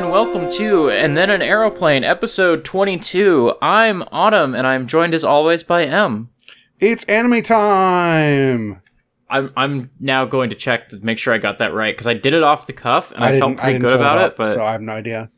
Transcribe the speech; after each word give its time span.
Hello, 0.00 0.14
and 0.16 0.32
welcome 0.32 0.50
to 0.52 0.88
And 0.88 1.14
Then 1.14 1.28
an 1.28 1.42
Aeroplane, 1.42 2.04
episode 2.04 2.64
22. 2.64 3.56
I'm 3.60 4.02
Autumn, 4.10 4.54
and 4.54 4.66
I'm 4.66 4.86
joined 4.86 5.12
as 5.12 5.24
always 5.24 5.62
by 5.62 5.84
M. 5.84 6.30
It's 6.78 7.04
anime 7.04 7.42
time. 7.42 8.80
I'm 9.28 9.50
I'm 9.58 9.90
now 10.00 10.24
going 10.24 10.48
to 10.48 10.56
check 10.56 10.88
to 10.88 10.96
make 11.00 11.18
sure 11.18 11.34
I 11.34 11.38
got 11.38 11.58
that 11.58 11.74
right 11.74 11.94
because 11.94 12.06
I 12.06 12.14
did 12.14 12.32
it 12.32 12.42
off 12.42 12.66
the 12.66 12.72
cuff 12.72 13.12
and 13.12 13.22
I, 13.22 13.38
felt 13.38 13.58
pretty 13.58 13.74
didn't 13.74 13.82
good 13.82 13.90
pull 13.98 14.00
about 14.00 14.16
up, 14.16 14.30
it. 14.32 14.36
But 14.38 14.54
so 14.54 14.64
I 14.64 14.72
have 14.72 14.80
no 14.80 14.92
idea. 14.92 15.30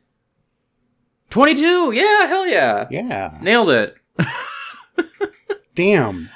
22, 1.29 1.91
yeah, 1.91 2.27
hell 2.27 2.47
yeah, 2.47 2.87
Yeah. 2.89 3.37
nailed 3.41 3.69
it. 3.69 3.97
Damn. 5.75 6.29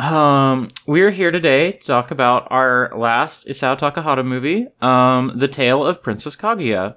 Um, 0.00 0.66
we're 0.88 1.12
here 1.12 1.30
today 1.30 1.70
to 1.72 1.86
talk 1.86 2.10
about 2.10 2.48
our 2.50 2.90
last 2.96 3.46
Isao 3.46 3.78
Takahata 3.78 4.24
movie, 4.26 4.66
um, 4.80 5.34
The 5.36 5.46
Tale 5.46 5.86
of 5.86 6.02
Princess 6.02 6.34
Kaguya. 6.34 6.96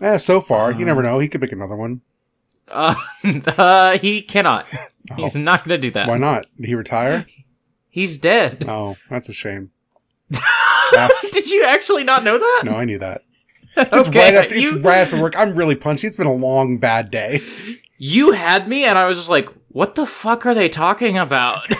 Eh, 0.00 0.16
so 0.16 0.40
far, 0.40 0.70
you 0.72 0.78
Um, 0.80 0.84
never 0.86 1.02
know. 1.02 1.18
He 1.18 1.28
could 1.28 1.40
make 1.40 1.52
another 1.52 1.76
one. 1.76 2.00
Uh, 2.68 2.94
uh 3.58 3.98
he 3.98 4.22
cannot. 4.22 4.66
He's 5.16 5.34
not 5.36 5.64
going 5.64 5.80
to 5.80 5.86
do 5.86 5.90
that. 5.92 6.08
Why 6.08 6.16
not? 6.16 6.46
Did 6.58 6.66
he 6.68 6.74
retire? 6.74 7.26
He's 7.88 8.16
dead. 8.16 8.64
Oh, 8.66 8.96
that's 9.10 9.28
a 9.28 9.32
shame. 9.34 9.70
Did 11.32 11.50
you 11.50 11.64
actually 11.64 12.04
not 12.04 12.24
know 12.24 12.38
that? 12.38 12.62
No, 12.64 12.72
I 12.72 12.84
knew 12.86 12.98
that. 12.98 13.22
It's 13.76 14.08
okay, 14.08 14.18
right 14.18 14.34
after. 14.44 14.58
you, 14.58 14.76
It's 14.76 14.84
right 14.84 14.98
after 14.98 15.20
work. 15.20 15.34
I'm 15.36 15.54
really 15.54 15.74
punchy. 15.74 16.06
It's 16.06 16.16
been 16.16 16.26
a 16.26 16.34
long 16.34 16.78
bad 16.78 17.10
day. 17.10 17.42
you 17.98 18.32
had 18.32 18.66
me, 18.68 18.84
and 18.84 18.98
I 18.98 19.06
was 19.06 19.16
just 19.18 19.28
like, 19.30 19.48
"What 19.68 19.94
the 19.94 20.06
fuck 20.06 20.44
are 20.46 20.54
they 20.54 20.68
talking 20.68 21.16
about?" 21.18 21.70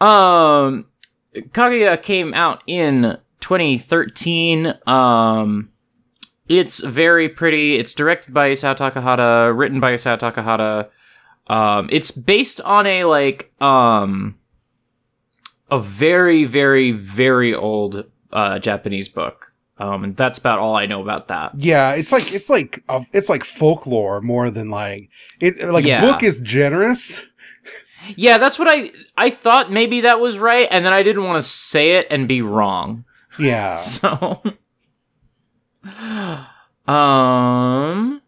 um, 0.00 0.86
Kaguya 1.34 2.00
came 2.02 2.34
out 2.34 2.62
in 2.66 3.16
2013. 3.46 4.74
Um, 4.88 5.70
it's 6.48 6.80
very 6.82 7.28
pretty. 7.28 7.76
It's 7.76 7.92
directed 7.92 8.34
by 8.34 8.50
Isao 8.50 8.76
Takahata, 8.76 9.56
written 9.56 9.78
by 9.78 9.92
Isao 9.94 10.18
Takahata. 10.18 10.88
Um, 11.46 11.88
it's 11.92 12.10
based 12.10 12.60
on 12.62 12.86
a 12.86 13.04
like 13.04 13.52
um 13.62 14.36
a 15.70 15.78
very 15.78 16.42
very 16.44 16.90
very 16.90 17.54
old 17.54 18.04
uh 18.32 18.58
Japanese 18.58 19.08
book. 19.08 19.52
Um, 19.78 20.02
and 20.02 20.16
that's 20.16 20.38
about 20.38 20.58
all 20.58 20.74
I 20.74 20.86
know 20.86 21.00
about 21.02 21.28
that. 21.28 21.52
yeah, 21.56 21.92
it's 21.92 22.10
like 22.10 22.32
it's 22.34 22.50
like 22.50 22.82
uh, 22.88 23.04
it's 23.12 23.28
like 23.28 23.44
folklore 23.44 24.20
more 24.22 24.50
than 24.50 24.70
like 24.70 25.08
it. 25.38 25.60
Like 25.62 25.84
Yeah. 25.84 26.00
book 26.00 26.24
is 26.24 26.40
generous. 26.40 27.22
Yeah, 28.16 28.38
that's 28.38 28.58
what 28.58 28.66
I 28.68 28.90
I 29.16 29.30
thought 29.30 29.70
maybe 29.70 30.00
that 30.00 30.18
was 30.18 30.36
right, 30.38 30.66
and 30.70 30.84
then 30.84 30.92
I 30.92 31.04
didn't 31.04 31.24
want 31.24 31.40
to 31.42 31.48
say 31.48 31.96
it 31.98 32.06
and 32.10 32.26
be 32.26 32.42
wrong. 32.42 33.04
Yeah. 33.38 33.78
So, 33.78 34.42
um, 36.92 38.22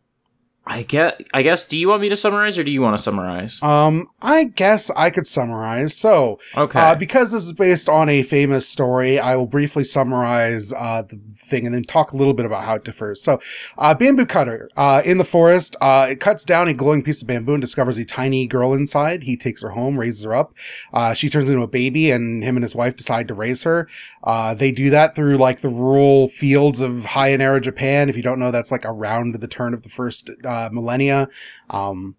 I 0.71 0.83
get. 0.83 1.27
I 1.33 1.41
guess. 1.41 1.65
Do 1.65 1.79
you 1.79 1.89
want 1.89 2.03
me 2.03 2.11
to 2.11 2.17
summarize, 2.17 2.59
or 2.59 2.63
do 2.63 2.71
you 2.71 2.83
want 2.83 2.95
to 2.95 3.03
summarize? 3.03 3.63
Um, 3.63 4.11
I 4.21 4.45
guess 4.45 4.91
I 4.91 5.09
could 5.09 5.27
summarize. 5.27 5.97
So, 5.97 6.39
Okay. 6.57 6.79
Uh, 6.79 6.95
because 6.95 7.31
this 7.31 7.43
is 7.43 7.55
based 7.55 7.89
on 7.89 8.11
a 8.11 8.23
famous 8.23 8.69
story, 8.69 9.19
I 9.19 9.35
will 9.35 9.47
briefly 9.47 9.83
summarize 9.83 10.75
uh, 10.75 11.03
the 11.03 11.19
thing 11.35 11.65
and 11.65 11.75
then 11.75 11.85
talk 11.85 12.13
a 12.13 12.17
little 12.17 12.35
bit 12.35 12.45
about 12.45 12.65
how 12.65 12.75
it 12.75 12.85
differs. 12.85 13.23
So, 13.23 13.41
uh, 13.79 13.95
bamboo 13.95 14.27
cutter 14.27 14.69
uh, 14.77 15.01
in 15.07 15.17
the 15.17 15.25
forest, 15.25 15.75
uh, 15.81 16.09
it 16.11 16.21
cuts 16.21 16.45
down 16.45 16.69
a 16.69 16.75
glowing 16.75 17.03
piece 17.03 17.23
of 17.23 17.29
bamboo 17.29 17.55
and 17.55 17.63
discovers 17.63 17.97
a 17.97 18.05
tiny 18.05 18.47
girl 18.47 18.75
inside. 18.75 19.23
He 19.23 19.39
takes 19.39 19.63
her 19.63 19.71
home, 19.71 19.99
raises 19.99 20.25
her 20.25 20.35
up. 20.35 20.53
Uh, 20.93 21.15
she 21.15 21.31
turns 21.31 21.49
into 21.49 21.63
a 21.63 21.67
baby, 21.67 22.11
and 22.11 22.45
him 22.45 22.57
and 22.57 22.63
his 22.63 22.75
wife 22.75 22.95
decide 22.95 23.27
to 23.29 23.35
raise 23.35 23.63
her. 23.63 23.89
Uh, 24.23 24.53
they 24.53 24.71
do 24.71 24.91
that 24.91 25.15
through 25.15 25.39
like 25.39 25.61
the 25.61 25.71
rural 25.71 26.29
fields 26.29 26.83
of 26.83 27.05
Heian 27.07 27.41
era, 27.41 27.59
Japan. 27.59 28.11
If 28.11 28.17
you 28.17 28.23
don't 28.23 28.39
know, 28.39 28.51
that's 28.51 28.71
like 28.71 28.85
around 28.85 29.37
the 29.37 29.49
turn 29.49 29.73
of 29.73 29.83
the 29.83 29.89
first 29.89 30.29
uh, 30.45 30.58
millennia. 30.73 31.29
Um, 31.71 32.17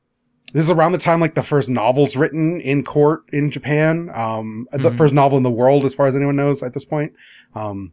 this 0.54 0.66
is 0.66 0.72
around 0.72 0.94
the 0.94 0.98
time 0.98 1.20
like 1.20 1.36
the 1.36 1.44
first 1.44 1.70
novels 1.70 2.16
written 2.16 2.60
in 2.62 2.84
court 2.84 3.22
in 3.32 3.52
Japan. 3.52 4.10
Um, 4.14 4.68
the 4.72 4.90
Mhm. 4.90 4.98
first 4.98 5.14
novel 5.14 5.38
in 5.38 5.44
the 5.44 5.52
world, 5.52 5.86
as 5.86 5.94
far 5.94 6.08
as 6.08 6.16
anyone 6.16 6.36
knows 6.36 6.64
at 6.64 6.74
this 6.74 6.86
point. 6.86 7.14
Um, 7.54 7.92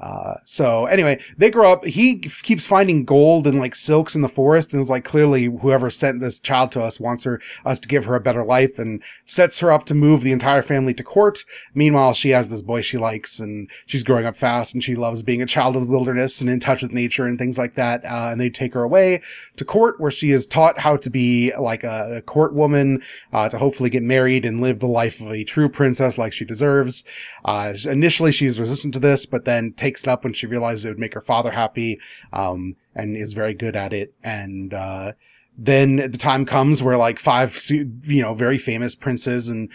uh, 0.00 0.34
so 0.44 0.86
anyway, 0.86 1.20
they 1.36 1.50
grow 1.50 1.72
up. 1.72 1.84
He 1.84 2.22
f- 2.24 2.42
keeps 2.42 2.66
finding 2.66 3.04
gold 3.04 3.46
and 3.46 3.58
like 3.58 3.74
silks 3.74 4.14
in 4.14 4.22
the 4.22 4.28
forest, 4.28 4.72
and 4.72 4.80
is 4.80 4.90
like 4.90 5.04
clearly 5.04 5.44
whoever 5.46 5.90
sent 5.90 6.20
this 6.20 6.38
child 6.38 6.70
to 6.72 6.82
us 6.82 7.00
wants 7.00 7.24
her 7.24 7.40
us 7.64 7.80
to 7.80 7.88
give 7.88 8.04
her 8.04 8.14
a 8.14 8.20
better 8.20 8.44
life, 8.44 8.78
and 8.78 9.02
sets 9.26 9.58
her 9.58 9.72
up 9.72 9.86
to 9.86 9.94
move 9.94 10.22
the 10.22 10.32
entire 10.32 10.62
family 10.62 10.94
to 10.94 11.02
court. 11.02 11.44
Meanwhile, 11.74 12.14
she 12.14 12.30
has 12.30 12.48
this 12.48 12.62
boy 12.62 12.82
she 12.82 12.98
likes, 12.98 13.40
and 13.40 13.68
she's 13.86 14.02
growing 14.02 14.26
up 14.26 14.36
fast, 14.36 14.74
and 14.74 14.84
she 14.84 14.94
loves 14.94 15.22
being 15.22 15.42
a 15.42 15.46
child 15.46 15.74
of 15.74 15.82
the 15.82 15.90
wilderness 15.90 16.40
and 16.40 16.48
in 16.48 16.60
touch 16.60 16.82
with 16.82 16.92
nature 16.92 17.26
and 17.26 17.38
things 17.38 17.58
like 17.58 17.74
that. 17.74 18.04
Uh, 18.04 18.28
and 18.30 18.40
they 18.40 18.50
take 18.50 18.74
her 18.74 18.82
away 18.82 19.20
to 19.56 19.64
court 19.64 20.00
where 20.00 20.10
she 20.10 20.30
is 20.30 20.46
taught 20.46 20.78
how 20.78 20.96
to 20.96 21.10
be 21.10 21.52
like 21.58 21.82
a, 21.84 22.18
a 22.18 22.22
court 22.22 22.54
woman, 22.54 23.02
uh, 23.32 23.48
to 23.48 23.58
hopefully 23.58 23.90
get 23.90 24.02
married 24.02 24.44
and 24.44 24.60
live 24.60 24.78
the 24.78 24.86
life 24.86 25.20
of 25.20 25.32
a 25.32 25.44
true 25.44 25.68
princess 25.68 26.18
like 26.18 26.32
she 26.32 26.44
deserves. 26.44 27.04
Uh, 27.44 27.74
initially 27.86 28.30
she's 28.30 28.60
resistant 28.60 28.94
to 28.94 29.00
this, 29.00 29.26
but 29.26 29.44
then 29.44 29.72
takes 29.72 29.87
it 29.96 30.08
up 30.08 30.24
when 30.24 30.34
she 30.34 30.46
realizes 30.46 30.84
it 30.84 30.90
would 30.90 30.98
make 30.98 31.14
her 31.14 31.20
father 31.20 31.52
happy, 31.52 31.98
um, 32.32 32.76
and 32.94 33.16
is 33.16 33.32
very 33.32 33.54
good 33.54 33.76
at 33.76 33.92
it. 33.92 34.12
And, 34.22 34.74
uh, 34.74 35.12
then 35.60 35.96
the 35.96 36.18
time 36.18 36.46
comes 36.46 36.84
where 36.84 36.96
like 36.96 37.18
five, 37.18 37.60
you 37.68 38.22
know, 38.22 38.32
very 38.32 38.58
famous 38.58 38.94
princes 38.94 39.48
and 39.48 39.68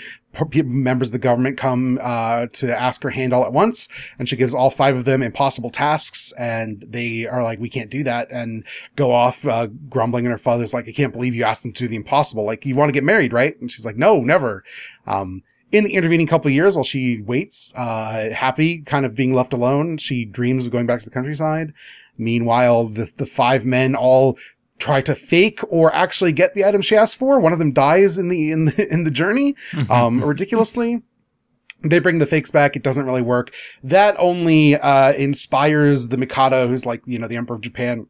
members 0.55 1.09
of 1.09 1.11
the 1.11 1.19
government 1.19 1.57
come, 1.57 1.99
uh, 2.01 2.47
to 2.53 2.73
ask 2.73 3.03
her 3.03 3.09
hand 3.09 3.33
all 3.33 3.43
at 3.43 3.51
once. 3.51 3.89
And 4.17 4.29
she 4.29 4.37
gives 4.37 4.53
all 4.53 4.69
five 4.69 4.95
of 4.95 5.03
them 5.03 5.21
impossible 5.21 5.69
tasks. 5.69 6.31
And 6.39 6.85
they 6.87 7.27
are 7.27 7.43
like, 7.43 7.59
we 7.59 7.69
can't 7.69 7.89
do 7.89 8.01
that. 8.05 8.29
And 8.31 8.63
go 8.95 9.11
off, 9.11 9.45
uh, 9.45 9.67
grumbling. 9.89 10.25
And 10.25 10.31
her 10.31 10.37
father's 10.37 10.73
like, 10.73 10.87
I 10.87 10.93
can't 10.93 11.11
believe 11.11 11.35
you 11.35 11.43
asked 11.43 11.63
them 11.63 11.73
to 11.73 11.83
do 11.83 11.89
the 11.89 11.97
impossible. 11.97 12.45
Like, 12.45 12.65
you 12.65 12.75
want 12.75 12.87
to 12.87 12.93
get 12.93 13.03
married, 13.03 13.33
right? 13.33 13.59
And 13.59 13.69
she's 13.69 13.85
like, 13.85 13.97
no, 13.97 14.21
never. 14.21 14.63
Um, 15.05 15.43
in 15.73 15.83
the 15.83 15.95
intervening 15.95 16.27
couple 16.27 16.47
of 16.49 16.53
years 16.53 16.75
while 16.75 16.83
she 16.83 17.19
waits, 17.21 17.73
uh, 17.75 18.29
happy, 18.31 18.81
kind 18.83 19.05
of 19.05 19.15
being 19.15 19.33
left 19.33 19.53
alone, 19.53 19.97
she 19.97 20.23
dreams 20.23 20.67
of 20.67 20.71
going 20.71 20.85
back 20.85 20.99
to 20.99 21.05
the 21.05 21.11
countryside. 21.11 21.73
Meanwhile, 22.15 22.89
the, 22.89 23.11
the 23.17 23.25
five 23.25 23.65
men 23.65 23.95
all 23.95 24.37
try 24.77 25.01
to 25.01 25.15
fake 25.15 25.61
or 25.67 25.93
actually 25.93 26.31
get 26.31 26.53
the 26.53 26.63
item 26.63 26.83
she 26.83 26.95
asked 26.95 27.15
for. 27.17 27.39
One 27.39 27.53
of 27.53 27.59
them 27.59 27.73
dies 27.73 28.19
in 28.19 28.27
the, 28.27 28.51
in 28.51 28.65
the, 28.65 28.87
in 28.93 29.03
the 29.03 29.11
journey, 29.11 29.55
um, 29.89 30.23
ridiculously. 30.23 31.01
They 31.83 31.99
bring 31.99 32.19
the 32.19 32.27
fakes 32.27 32.51
back. 32.51 32.75
It 32.75 32.83
doesn't 32.83 33.07
really 33.07 33.23
work. 33.23 33.51
That 33.83 34.15
only, 34.19 34.75
uh, 34.75 35.13
inspires 35.13 36.09
the 36.09 36.17
Mikado, 36.17 36.67
who's 36.67 36.85
like, 36.85 37.01
you 37.07 37.17
know, 37.17 37.27
the 37.27 37.35
Emperor 37.35 37.55
of 37.55 37.61
Japan, 37.61 38.07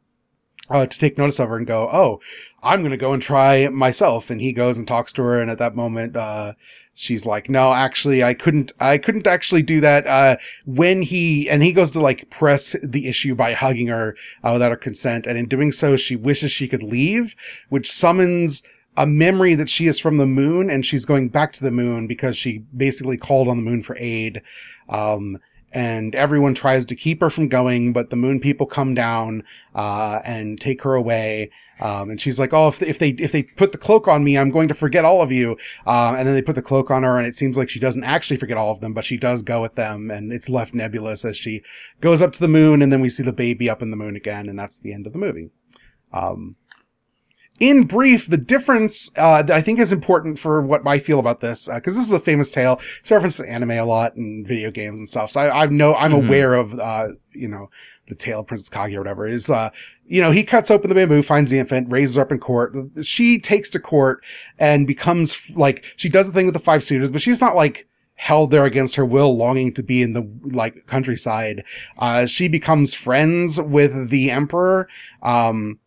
uh, 0.70 0.86
to 0.86 1.00
take 1.00 1.18
notice 1.18 1.40
of 1.40 1.50
her 1.50 1.58
and 1.58 1.66
go, 1.66 1.90
Oh, 1.92 2.20
I'm 2.62 2.82
going 2.82 2.92
to 2.92 2.98
go 2.98 3.14
and 3.14 3.22
try 3.22 3.68
myself. 3.70 4.30
And 4.30 4.42
he 4.42 4.52
goes 4.52 4.78
and 4.78 4.88
talks 4.88 5.12
to 5.14 5.24
her. 5.24 5.42
And 5.42 5.50
at 5.50 5.60
that 5.60 5.76
moment, 5.76 6.16
uh, 6.16 6.54
she's 6.94 7.26
like, 7.26 7.50
no, 7.50 7.74
actually, 7.74 8.24
I 8.24 8.34
couldn't, 8.34 8.72
I 8.80 8.98
couldn't 8.98 9.28
actually 9.28 9.62
do 9.62 9.82
that. 9.82 10.06
Uh, 10.08 10.38
when 10.66 11.02
he, 11.02 11.50
and 11.50 11.64
he 11.64 11.72
goes 11.72 11.92
to 11.92 12.00
like 12.00 12.30
press 12.30 12.76
the 12.84 13.08
issue 13.08 13.36
by 13.36 13.54
hugging 13.54 13.88
her 13.88 14.16
uh, 14.44 14.52
without 14.54 14.72
her 14.72 14.78
consent. 14.78 15.26
And 15.26 15.38
in 15.38 15.48
doing 15.48 15.72
so, 15.72 15.96
she 15.96 16.16
wishes 16.16 16.52
she 16.52 16.68
could 16.68 16.84
leave, 16.84 17.36
which 17.70 17.92
summons 17.92 18.64
a 18.96 19.08
memory 19.08 19.56
that 19.56 19.70
she 19.70 19.88
is 19.88 19.98
from 19.98 20.18
the 20.18 20.26
moon 20.26 20.70
and 20.70 20.86
she's 20.86 21.06
going 21.06 21.30
back 21.30 21.52
to 21.54 21.64
the 21.64 21.72
moon 21.72 22.06
because 22.06 22.38
she 22.38 22.60
basically 22.76 23.18
called 23.18 23.48
on 23.48 23.58
the 23.58 23.64
moon 23.64 23.82
for 23.82 23.98
aid. 23.98 24.42
Um, 24.88 25.40
and 25.72 26.14
everyone 26.14 26.54
tries 26.54 26.86
to 26.86 26.96
keep 26.96 27.20
her 27.22 27.32
from 27.32 27.48
going, 27.48 27.94
but 27.94 28.12
the 28.12 28.16
moon 28.16 28.40
people 28.40 28.68
come 28.68 28.94
down, 28.94 29.44
uh, 29.74 30.20
and 30.24 30.62
take 30.62 30.84
her 30.84 30.94
away. 30.94 31.50
Um, 31.80 32.12
and 32.12 32.22
she's 32.22 32.40
like, 32.40 32.54
"Oh, 32.54 32.68
if 32.68 32.80
they, 32.80 32.88
if 32.88 33.00
they 33.00 33.10
if 33.10 33.32
they 33.32 33.44
put 33.44 33.72
the 33.72 33.78
cloak 33.78 34.08
on 34.08 34.24
me, 34.24 34.38
I'm 34.38 34.52
going 34.52 34.68
to 34.68 34.74
forget 34.74 35.06
all 35.06 35.22
of 35.22 35.32
you." 35.32 35.58
Um, 35.88 36.16
and 36.16 36.28
then 36.28 36.36
they 36.36 36.42
put 36.42 36.56
the 36.56 36.62
cloak 36.62 36.92
on 36.92 37.04
her, 37.04 37.18
and 37.18 37.26
it 37.26 37.36
seems 37.36 37.58
like 37.58 37.70
she 37.70 37.80
doesn't 37.80 38.04
actually 38.04 38.38
forget 38.38 38.58
all 38.58 38.72
of 38.72 38.80
them, 38.80 38.94
but 38.94 39.04
she 39.06 39.18
does 39.18 39.42
go 39.42 39.62
with 39.62 39.76
them, 39.76 40.12
and 40.12 40.32
it's 40.32 40.50
left 40.50 40.74
nebulous 40.74 41.26
as 41.26 41.36
she 41.36 41.62
goes 42.00 42.22
up 42.22 42.32
to 42.34 42.40
the 42.40 42.48
moon, 42.48 42.82
and 42.82 42.92
then 42.92 43.02
we 43.02 43.10
see 43.10 43.24
the 43.24 43.34
baby 43.34 43.70
up 43.70 43.82
in 43.82 43.90
the 43.92 43.98
moon 43.98 44.16
again, 44.16 44.48
and 44.48 44.58
that's 44.58 44.80
the 44.80 44.94
end 44.94 45.08
of 45.08 45.14
the 45.14 45.20
movie. 45.20 45.50
Um, 46.14 46.54
in 47.60 47.84
brief, 47.86 48.28
the 48.28 48.38
difference 48.38 49.12
uh, 49.16 49.42
that 49.44 49.56
I 49.56 49.62
think 49.62 49.80
is 49.80 49.92
important 49.92 50.40
for 50.40 50.62
what 50.62 50.86
I 50.88 51.00
feel 51.00 51.20
about 51.20 51.40
this, 51.40 51.68
because 51.74 51.96
this 51.96 52.06
is 52.06 52.12
a 52.12 52.20
famous 52.20 52.50
tale. 52.52 52.80
It's 53.00 53.12
referenced 53.12 53.38
to 53.38 53.48
anime 53.50 53.72
a 53.72 53.82
lot 53.84 54.16
and 54.16 54.46
video 54.46 54.72
games 54.72 55.00
and 55.00 55.08
stuff. 55.08 55.32
So 55.32 55.40
I, 55.42 55.64
I 55.64 55.66
know 55.68 55.94
I'm 55.96 56.12
Mhm. 56.12 56.26
aware 56.26 56.56
of, 56.56 56.80
uh, 56.80 57.10
you 57.32 57.48
know, 57.48 57.70
the 58.08 58.16
tale 58.16 58.42
of 58.42 58.48
Princess 58.48 58.70
Kage 58.70 58.94
or 58.94 59.00
whatever. 59.00 59.28
Is 59.28 59.50
uh, 59.50 59.70
you 60.06 60.22
know, 60.22 60.32
he 60.32 60.44
cuts 60.44 60.70
open 60.70 60.90
the 60.90 60.96
bamboo, 60.96 61.24
finds 61.24 61.52
the 61.52 61.60
infant, 61.60 61.92
raises 61.92 62.16
her 62.16 62.22
up 62.22 62.32
in 62.32 62.40
court. 62.40 62.76
She 63.04 63.40
takes 63.40 63.70
to 63.72 63.80
court 63.80 64.24
and 64.60 64.86
becomes 64.86 65.52
like 65.56 65.86
she 65.96 66.10
does 66.10 66.28
the 66.28 66.34
thing 66.34 66.46
with 66.46 66.54
the 66.54 66.60
five 66.60 66.84
suitors, 66.84 67.12
but 67.12 67.22
she's 67.22 67.42
not 67.42 67.56
like 67.56 67.88
held 68.16 68.52
there 68.52 68.66
against 68.66 68.96
her 68.96 69.06
will, 69.06 69.36
longing 69.36 69.74
to 69.74 69.84
be 69.84 70.02
in 70.02 70.14
the 70.14 70.28
like 70.44 70.86
countryside. 70.88 71.64
Uh, 71.98 72.26
she 72.26 72.48
becomes 72.48 72.94
friends 72.94 73.60
with 73.60 74.10
the 74.10 74.32
emperor. 74.32 74.88
Um, 75.22 75.80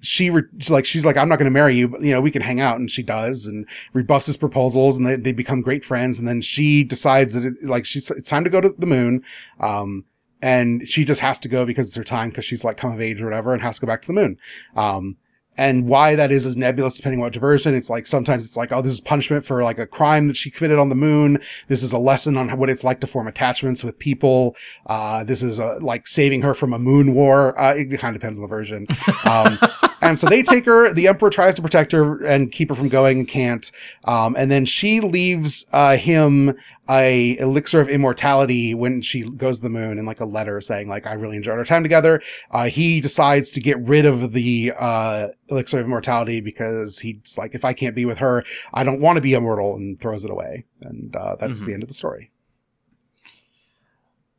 she 0.00 0.30
re- 0.30 0.42
like 0.68 0.84
she's 0.84 1.04
like 1.04 1.16
I'm 1.16 1.28
not 1.28 1.38
going 1.38 1.46
to 1.46 1.50
marry 1.50 1.76
you, 1.76 1.88
but 1.88 2.02
you 2.02 2.12
know 2.12 2.20
we 2.20 2.30
can 2.30 2.42
hang 2.42 2.60
out, 2.60 2.78
and 2.78 2.90
she 2.90 3.02
does, 3.02 3.46
and 3.46 3.66
rebuffs 3.92 4.26
his 4.26 4.36
proposals, 4.36 4.96
and 4.96 5.06
they, 5.06 5.16
they 5.16 5.32
become 5.32 5.62
great 5.62 5.84
friends, 5.84 6.18
and 6.18 6.26
then 6.26 6.40
she 6.40 6.84
decides 6.84 7.34
that 7.34 7.44
it, 7.44 7.64
like 7.64 7.84
she's 7.84 8.10
it's 8.10 8.28
time 8.28 8.44
to 8.44 8.50
go 8.50 8.60
to 8.60 8.74
the 8.76 8.86
moon, 8.86 9.22
um, 9.60 10.04
and 10.42 10.86
she 10.86 11.04
just 11.04 11.20
has 11.20 11.38
to 11.38 11.48
go 11.48 11.64
because 11.64 11.86
it's 11.86 11.96
her 11.96 12.04
time 12.04 12.28
because 12.28 12.44
she's 12.44 12.64
like 12.64 12.76
come 12.76 12.92
of 12.92 13.00
age 13.00 13.22
or 13.22 13.24
whatever, 13.24 13.52
and 13.52 13.62
has 13.62 13.76
to 13.76 13.80
go 13.80 13.86
back 13.86 14.02
to 14.02 14.08
the 14.08 14.12
moon, 14.12 14.38
um, 14.76 15.16
and 15.56 15.86
why 15.86 16.16
that 16.16 16.32
is 16.32 16.46
is 16.46 16.56
nebulous 16.56 16.96
depending 16.96 17.20
on 17.20 17.24
what 17.24 17.32
diversion. 17.32 17.74
It's 17.74 17.90
like 17.90 18.06
sometimes 18.06 18.44
it's 18.46 18.56
like, 18.56 18.72
oh, 18.72 18.82
this 18.82 18.92
is 18.92 19.00
punishment 19.00 19.44
for 19.44 19.62
like 19.62 19.78
a 19.78 19.86
crime 19.86 20.28
that 20.28 20.36
she 20.36 20.50
committed 20.50 20.78
on 20.78 20.88
the 20.88 20.94
moon. 20.94 21.40
This 21.68 21.82
is 21.82 21.92
a 21.92 21.98
lesson 21.98 22.36
on 22.36 22.56
what 22.58 22.70
it's 22.70 22.84
like 22.84 23.00
to 23.00 23.06
form 23.06 23.28
attachments 23.28 23.84
with 23.84 23.98
people. 23.98 24.56
Uh, 24.86 25.24
this 25.24 25.42
is 25.42 25.58
a, 25.58 25.78
like 25.80 26.06
saving 26.06 26.42
her 26.42 26.54
from 26.54 26.72
a 26.72 26.78
moon 26.78 27.14
war. 27.14 27.58
Uh, 27.60 27.74
it 27.74 27.98
kind 28.00 28.16
of 28.16 28.20
depends 28.20 28.38
on 28.38 28.42
the 28.42 28.48
version. 28.48 28.86
Um, 29.24 29.58
and 30.00 30.18
so 30.18 30.28
they 30.28 30.42
take 30.42 30.64
her. 30.64 30.92
The 30.92 31.06
emperor 31.06 31.30
tries 31.30 31.54
to 31.56 31.62
protect 31.62 31.92
her 31.92 32.24
and 32.24 32.50
keep 32.50 32.70
her 32.70 32.74
from 32.74 32.88
going 32.88 33.20
and 33.20 33.28
can't. 33.28 33.70
Um, 34.04 34.34
and 34.38 34.50
then 34.50 34.64
she 34.64 35.00
leaves 35.00 35.66
uh, 35.72 35.96
him 35.96 36.56
a 36.92 37.38
elixir 37.38 37.80
of 37.80 37.88
immortality 37.88 38.74
when 38.74 39.00
she 39.00 39.22
goes 39.22 39.58
to 39.58 39.62
the 39.62 39.70
moon 39.70 39.98
in 39.98 40.04
like 40.04 40.20
a 40.20 40.26
letter 40.26 40.60
saying 40.60 40.88
like 40.88 41.06
I 41.06 41.14
really 41.14 41.36
enjoyed 41.36 41.58
our 41.58 41.64
time 41.64 41.82
together. 41.82 42.20
Uh, 42.50 42.64
he 42.64 43.00
decides 43.00 43.50
to 43.52 43.60
get 43.60 43.78
rid 43.80 44.04
of 44.04 44.32
the 44.32 44.72
uh, 44.78 45.28
elixir 45.48 45.80
of 45.80 45.86
immortality 45.86 46.40
because 46.40 46.98
he's 46.98 47.38
like 47.38 47.54
if 47.54 47.64
I 47.64 47.72
can't 47.72 47.94
be 47.94 48.04
with 48.04 48.18
her, 48.18 48.44
I 48.74 48.84
don't 48.84 49.00
want 49.00 49.16
to 49.16 49.20
be 49.22 49.32
immortal, 49.34 49.74
and 49.76 49.98
throws 50.00 50.24
it 50.24 50.30
away. 50.30 50.64
And 50.82 51.14
uh, 51.16 51.36
that's 51.40 51.62
Mhm. 51.62 51.66
the 51.66 51.72
end 51.74 51.82
of 51.82 51.88
the 51.88 51.94
story. 51.94 52.30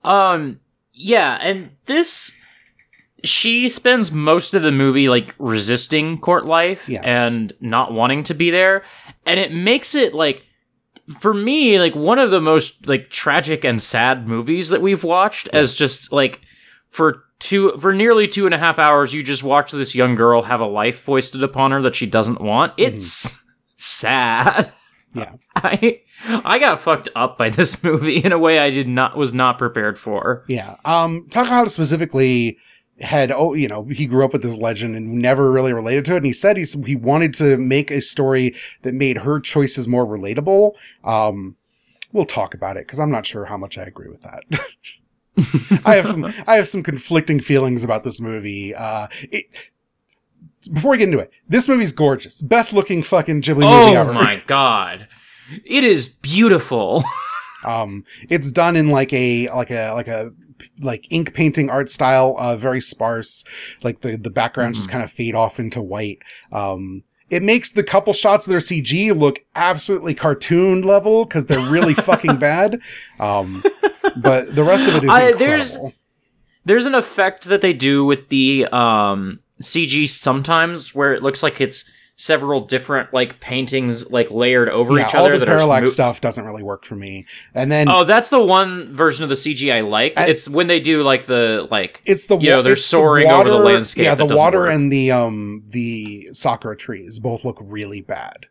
Um, 0.03 0.59
yeah, 0.94 1.38
and 1.41 1.71
this 1.85 2.35
she 3.23 3.69
spends 3.69 4.11
most 4.11 4.53
of 4.53 4.63
the 4.63 4.71
movie 4.71 5.07
like 5.07 5.33
resisting 5.39 6.17
court 6.17 6.45
life 6.45 6.89
Yes. 6.89 7.03
and 7.06 7.53
not 7.61 7.94
wanting 7.94 8.23
to 8.25 8.33
be 8.33 8.49
there, 8.51 8.83
and 9.25 9.39
it 9.39 9.53
makes 9.53 9.95
it 9.95 10.13
like 10.13 10.44
for 11.19 11.33
me 11.33 11.79
like 11.79 11.95
one 11.95 12.19
of 12.19 12.31
the 12.31 12.41
most 12.41 12.88
like 12.88 13.09
tragic 13.09 13.63
and 13.65 13.81
sad 13.81 14.27
movies 14.27 14.69
that 14.69 14.81
we've 14.81 15.03
watched 15.03 15.50
as 15.50 15.75
just 15.75 16.11
like 16.11 16.41
for 16.89 17.23
two 17.39 17.77
for 17.77 17.94
nearly 17.94 18.27
two 18.27 18.45
and 18.45 18.53
a 18.53 18.57
half 18.57 18.79
hours 18.79 19.13
you 19.13 19.21
just 19.21 19.44
watch 19.44 19.71
this 19.71 19.95
young 19.95 20.15
girl 20.15 20.41
have 20.44 20.61
a 20.61 20.65
life 20.65 21.00
foisted 21.00 21.44
upon 21.44 21.71
her 21.71 21.81
that 21.81 21.95
she 21.95 22.05
doesn't 22.05 22.39
want. 22.41 22.73
It's 22.77 23.38
sad. 23.77 24.71
Yeah. 25.13 25.33
i 25.55 26.00
i 26.44 26.57
got 26.57 26.79
fucked 26.79 27.09
up 27.15 27.38
by 27.38 27.49
this 27.49 27.83
movie 27.83 28.17
in 28.17 28.31
a 28.31 28.39
way 28.39 28.57
i 28.57 28.71
did 28.71 28.88
not 28.88 29.17
was 29.17 29.33
not 29.33 29.57
prepared 29.57 29.99
for. 29.99 30.45
Yeah. 30.47 30.77
Um, 30.85 31.27
Takahata 31.29 31.69
specifically 31.69 32.57
had, 33.00 33.31
oh, 33.31 33.54
you 33.54 33.68
know, 33.68 33.86
he 33.86 34.06
grew 34.06 34.24
up 34.24 34.34
with 34.34 34.44
this 34.44 34.56
legend 34.56 34.95
and 34.95 35.16
never 35.16 35.51
really 35.51 35.74
related 35.74 36.06
to 36.06 36.13
it. 36.13 36.18
And 36.18 36.25
he 36.25 36.34
said 36.34 36.57
he, 36.57 36.66
he 36.86 36.95
wanted 36.95 37.34
to 37.36 37.57
make 37.57 37.92
a 37.92 38.01
story 38.01 38.56
that 38.84 38.94
made 38.94 39.19
her 39.19 39.40
choices 39.40 39.88
more 39.88 40.06
relatable. 40.06 40.74
Um, 41.04 41.56
we'll 42.12 42.25
talk 42.25 42.54
about 42.54 42.78
it 42.78 42.86
because 42.86 43.00
I'm 43.00 43.12
not 43.12 43.25
sure 43.25 43.45
how 43.45 43.57
much 43.57 43.78
I 43.78 43.84
agree 43.84 44.10
with 44.10 44.22
that. 44.22 44.44
I 45.86 45.95
have 45.95 46.07
some, 46.07 46.25
I 46.48 46.56
have 46.56 46.68
some 46.68 46.84
conflicting 46.84 47.40
feelings 47.40 47.84
about 47.84 48.04
this 48.04 48.22
movie. 48.22 48.75
Uh, 48.75 49.07
it, 49.24 49.45
before 50.72 50.92
we 50.92 50.98
get 50.98 51.06
into 51.06 51.19
it, 51.19 51.31
this 51.50 51.68
movie's 51.68 51.92
gorgeous. 51.92 52.42
Best 52.42 52.74
looking 52.74 53.04
fucking 53.04 53.42
Ghibli 53.42 53.69
movie 53.69 53.95
ever 53.98 54.12
oh 54.12 54.13
my 54.13 54.42
god 54.48 55.07
it 55.66 55.84
is 55.84 56.07
beautiful 56.07 57.04
Um, 57.65 58.04
it's 58.30 58.51
done 58.51 58.75
in 58.75 58.89
like 58.89 59.12
a 59.13 59.50
like 59.50 59.71
a 59.71 59.92
like 59.94 60.07
a 60.07 60.31
like 60.80 61.06
ink 61.10 61.33
painting 61.33 61.69
art 61.69 61.89
style, 61.89 62.36
uh, 62.39 62.56
very 62.56 62.80
sparse. 62.81 63.44
Like 63.83 64.01
the 64.01 64.15
the 64.18 64.30
backgrounds 64.30 64.77
just 64.77 64.89
Mhm. 64.89 64.94
kind 64.94 65.04
of 65.04 65.12
fade 65.12 65.36
off 65.36 65.60
into 65.60 65.81
white. 65.81 66.19
Um, 66.51 67.04
it 67.30 67.42
makes 67.42 67.71
the 67.71 67.83
couple 67.83 68.13
shots 68.13 68.45
of 68.45 68.51
their 68.51 68.60
CG 68.60 69.12
look 69.18 69.39
absolutely 69.56 70.13
cartoon 70.13 70.81
level 70.83 71.25
because 71.25 71.48
they're 71.48 71.60
really 71.71 71.94
fucking 71.95 72.36
bad. 72.50 72.80
Um, 73.19 73.63
but 74.16 74.54
the 74.56 74.63
rest 74.63 74.88
of 74.88 74.95
it 74.95 75.04
is 75.06 75.09
I- 75.09 75.33
there's- 75.33 75.77
there's 76.66 76.86
an 76.86 76.95
effect 76.95 77.45
that 77.45 77.62
they 77.62 77.74
do 77.74 78.06
with 78.06 78.30
the 78.30 78.66
um 78.68 79.39
cg 79.62 80.07
sometimes 80.09 80.95
where 80.95 81.13
it 81.13 81.21
looks 81.21 81.44
like 81.44 81.59
it's 81.62 81.83
several 82.15 82.62
different 82.62 83.12
like 83.12 83.39
paintings 83.39 84.12
like 84.12 84.30
layered 84.30 84.69
over 84.69 84.95
yeah, 84.98 85.07
each 85.07 85.15
all 85.15 85.25
other 85.25 85.33
the 85.33 85.39
that 85.39 85.50
are 85.50 85.57
parallax 85.57 85.89
smo- 85.89 85.94
stuff 85.94 86.21
doesn't 86.21 86.45
really 86.45 86.62
work 86.62 86.86
for 86.86 86.95
me. 86.95 87.25
And 87.56 87.71
then 87.71 87.88
Oh, 87.89 88.04
that's 88.04 88.30
the 88.30 88.42
one 88.42 88.94
version 88.95 89.24
of 89.24 89.30
the 89.30 89.36
CG 89.36 89.74
I 89.74 89.81
like. 89.81 90.13
I- 90.15 90.27
it's 90.27 90.48
when 90.48 90.68
they 90.68 90.80
do 90.80 91.01
like 91.01 91.25
the 91.25 91.68
like 91.71 92.01
it's 92.06 92.27
the 92.27 92.38
you 92.38 92.51
know, 92.51 92.62
they're 92.62 92.75
soaring 92.75 93.31
over 93.31 93.50
the 93.50 93.57
landscape 93.57 94.06
Yeah, 94.06 94.15
the 94.15 94.27
water 94.27 94.60
work. 94.60 94.74
and 94.74 94.92
the 94.92 95.12
um 95.12 95.63
the 95.69 96.30
sakura 96.33 96.77
trees 96.77 97.18
both 97.19 97.44
look 97.44 97.57
really 97.61 98.02
bad. 98.02 98.45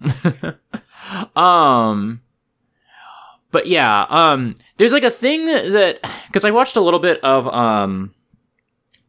um 1.36 2.20
but 3.52 3.66
yeah, 3.66 4.06
um 4.08 4.54
there's 4.76 4.92
like 4.92 5.04
a 5.04 5.10
thing 5.10 5.46
that 5.46 5.98
cuz 6.32 6.44
I 6.44 6.50
watched 6.50 6.76
a 6.76 6.80
little 6.80 7.00
bit 7.00 7.20
of 7.22 7.46
um 7.48 8.12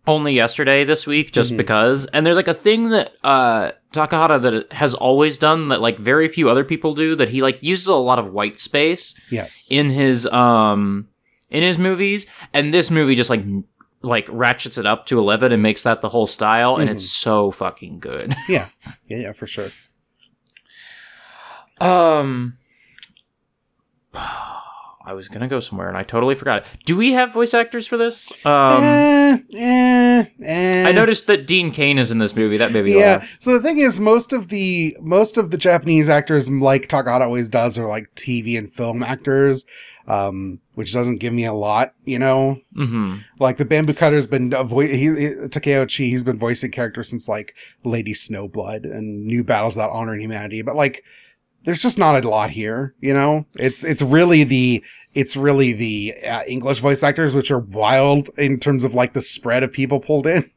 only 0.06 0.34
yesterday 0.34 0.86
this 0.86 1.06
week 1.06 1.34
just 1.34 1.54
Mhm. 1.54 1.58
because 1.58 2.06
and 2.08 2.26
there's 2.26 2.38
like 2.38 2.48
a 2.48 2.54
thing 2.54 2.90
that 2.90 3.12
uh 3.24 3.72
Takahata 3.98 4.42
that 4.42 4.72
has 4.74 4.94
always 4.94 5.38
done 5.38 5.70
that 5.70 5.82
like 5.82 5.98
very 5.98 6.28
few 6.28 6.50
other 6.50 6.64
people 6.64 6.94
do 6.94 7.16
that 7.16 7.30
he 7.30 7.42
like 7.42 7.62
uses 7.64 7.88
a 7.88 7.96
lot 7.96 8.20
of 8.20 8.32
white 8.32 8.60
space 8.60 9.20
Yes. 9.32 9.68
in 9.72 9.90
his 9.90 10.26
um 10.28 11.08
in 11.50 11.64
his 11.64 11.78
movies 11.80 12.28
and 12.54 12.74
this 12.74 12.92
movie 12.92 13.16
just 13.16 13.30
like 13.30 13.44
like 14.02 14.28
ratchets 14.32 14.78
it 14.78 14.86
up 14.86 15.06
to 15.08 15.18
11 15.18 15.52
and 15.52 15.64
makes 15.64 15.82
that 15.84 16.02
the 16.02 16.10
whole 16.10 16.28
style 16.28 16.76
and 16.78 16.90
it's 16.90 17.10
so 17.10 17.50
fucking 17.52 18.00
good 18.00 18.34
yeah. 18.50 18.68
Yeah, 19.08 19.18
yeah, 19.18 19.32
for 19.34 19.48
sure. 19.48 19.70
um 21.82 22.58
i 25.08 25.14
was 25.14 25.28
gonna 25.28 25.48
go 25.48 25.60
somewhere 25.60 25.88
and 25.88 25.98
i 25.98 26.04
totally 26.04 26.36
forgot 26.36 26.60
it 26.60 26.66
do 26.86 26.96
we 26.96 27.14
have 27.14 27.32
voice 27.34 27.54
actors 27.56 27.88
for 27.88 27.98
this 27.98 28.32
um 28.46 28.84
eh, 28.84 29.38
eh, 29.56 30.26
eh. 30.44 30.88
i 30.88 30.92
noticed 30.92 31.26
that 31.28 31.48
Dean 31.48 31.72
Cain 31.72 31.98
is 31.98 32.12
in 32.12 32.18
this 32.20 32.36
movie 32.36 32.58
that 32.58 32.72
maybe 32.72 32.92
Yeah. 32.92 33.18
laugh 33.18 33.38
So 33.40 33.54
the 33.54 33.62
thing 33.62 33.78
is, 33.80 34.00
most 34.00 34.34
of 34.34 34.50
the 34.50 34.96
most 35.02 35.38
of 35.38 35.52
the 35.52 35.58
Japanese 35.58 36.10
actors, 36.10 36.50
like 36.50 36.88
Takahata 36.88 37.22
always 37.22 37.50
does, 37.50 37.78
are 37.78 37.88
like 37.88 38.14
TV 38.16 38.58
and 38.58 38.70
film 38.70 39.02
actors, 39.04 39.66
um, 40.08 40.60
which 40.76 40.94
doesn't 40.94 41.18
give 41.18 41.34
me 41.34 41.46
a 41.46 41.54
lot, 41.54 41.94
you 42.06 42.20
know. 42.20 42.60
mm-hmm 42.76 43.18
Like 43.40 43.58
the 43.58 43.66
Bamboo 43.66 43.94
Cutter's 43.94 44.28
been 44.28 44.54
a 44.54 44.64
voice. 44.64 44.90
He, 44.92 45.08
he, 45.10 45.48
Takeo 45.50 45.86
Chii, 45.86 46.08
he's 46.08 46.24
been 46.24 46.38
voicing 46.38 46.72
characters 46.72 47.10
since 47.10 47.28
like 47.28 47.56
Lady 47.84 48.14
Snowblood 48.14 48.84
and 48.86 49.26
New 49.26 49.44
Battles 49.44 49.76
Without 49.76 49.92
Honor 49.92 50.14
and 50.14 50.22
Humanity. 50.22 50.62
But 50.62 50.76
like, 50.76 51.04
there's 51.68 51.82
just 51.82 51.98
not 51.98 52.24
a 52.24 52.26
lot 52.30 52.50
here, 52.50 52.96
you 53.02 53.14
know. 53.14 53.46
It's 53.60 53.84
it's 53.84 54.02
really 54.02 54.46
the 54.46 54.82
it's 55.14 55.36
really 55.36 55.74
the 55.74 56.16
uh, 56.26 56.44
English 56.48 56.80
voice 56.80 57.04
actors, 57.04 57.36
which 57.36 57.52
are 57.52 57.60
wild 57.60 58.30
in 58.38 58.58
terms 58.58 58.86
of 58.86 58.94
like 58.94 59.12
the 59.12 59.22
spread 59.22 59.64
of 59.64 59.74
people 59.74 60.00
pulled 60.00 60.26
in. 60.28 60.50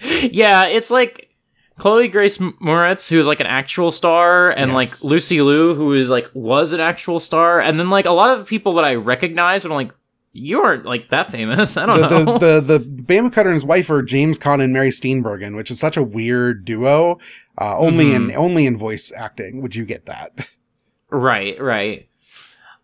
yeah 0.00 0.64
it's 0.66 0.90
like 0.90 1.28
Chloe 1.76 2.08
Grace 2.08 2.38
Moretz, 2.38 3.10
who's 3.10 3.26
like 3.26 3.40
an 3.40 3.46
actual 3.46 3.90
star, 3.90 4.48
and 4.50 4.72
Yes. 4.72 4.74
like 5.02 5.04
Lucy 5.04 5.42
Liu, 5.42 5.74
who 5.74 5.92
is 5.92 6.08
like 6.08 6.30
was 6.32 6.72
an 6.72 6.80
actual 6.80 7.20
star, 7.20 7.60
and 7.60 7.78
then 7.78 7.90
like 7.90 8.06
a 8.06 8.10
lot 8.10 8.30
of 8.30 8.38
the 8.38 8.44
people 8.46 8.72
that 8.74 8.86
I 8.86 8.94
recognize, 8.94 9.64
and 9.66 9.72
I'm 9.72 9.76
like, 9.76 9.92
you 10.32 10.60
aren't 10.60 10.84
like 10.84 11.10
that 11.10 11.30
famous. 11.30 11.76
I 11.78 11.86
don't 11.86 12.00
the, 12.00 12.08
know. 12.08 12.38
the, 12.38 12.60
the, 12.60 12.78
the 12.78 13.02
Bama 13.02 13.32
Cutter 13.32 13.48
and 13.48 13.54
his 13.54 13.64
wife 13.64 13.90
are 13.90 14.02
James 14.02 14.38
Caan 14.38 14.62
and 14.62 14.72
Mary 14.72 14.90
Steenburgen, 14.90 15.56
which 15.56 15.70
is 15.70 15.78
such 15.78 15.96
a 15.96 16.02
weird 16.02 16.64
duo. 16.64 17.18
Uh, 17.60 17.76
only 17.76 18.14
in 18.14 18.30
only 18.36 18.66
in 18.66 18.76
voice 18.76 19.10
acting 19.10 19.60
would 19.62 19.74
you 19.74 19.84
get 19.84 20.06
that. 20.06 20.46
right, 21.10 21.60
right. 21.60 22.08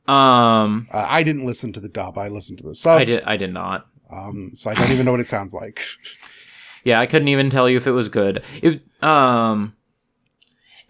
Um, 0.08 0.88
Uh, 0.92 1.06
I 1.08 1.22
didn't 1.22 1.46
listen 1.46 1.72
to 1.74 1.80
the 1.80 1.88
dub; 1.88 2.18
I 2.18 2.28
listened 2.28 2.58
to 2.58 2.66
the 2.66 2.74
sub. 2.74 3.00
I 3.00 3.04
did. 3.04 3.22
I 3.24 3.36
did 3.36 3.52
not. 3.52 3.86
Um, 4.12 4.52
so 4.54 4.70
I 4.70 4.74
don't 4.74 4.90
even 4.90 5.04
know 5.06 5.12
what 5.12 5.20
it 5.20 5.28
sounds 5.28 5.54
like. 5.54 5.80
Yeah, 6.86 7.00
I 7.00 7.06
couldn't 7.06 7.28
even 7.28 7.48
tell 7.48 7.66
you 7.66 7.78
if 7.78 7.86
it 7.86 7.92
was 7.92 8.10
good. 8.10 8.44
It, 8.60 8.82
um. 9.02 9.74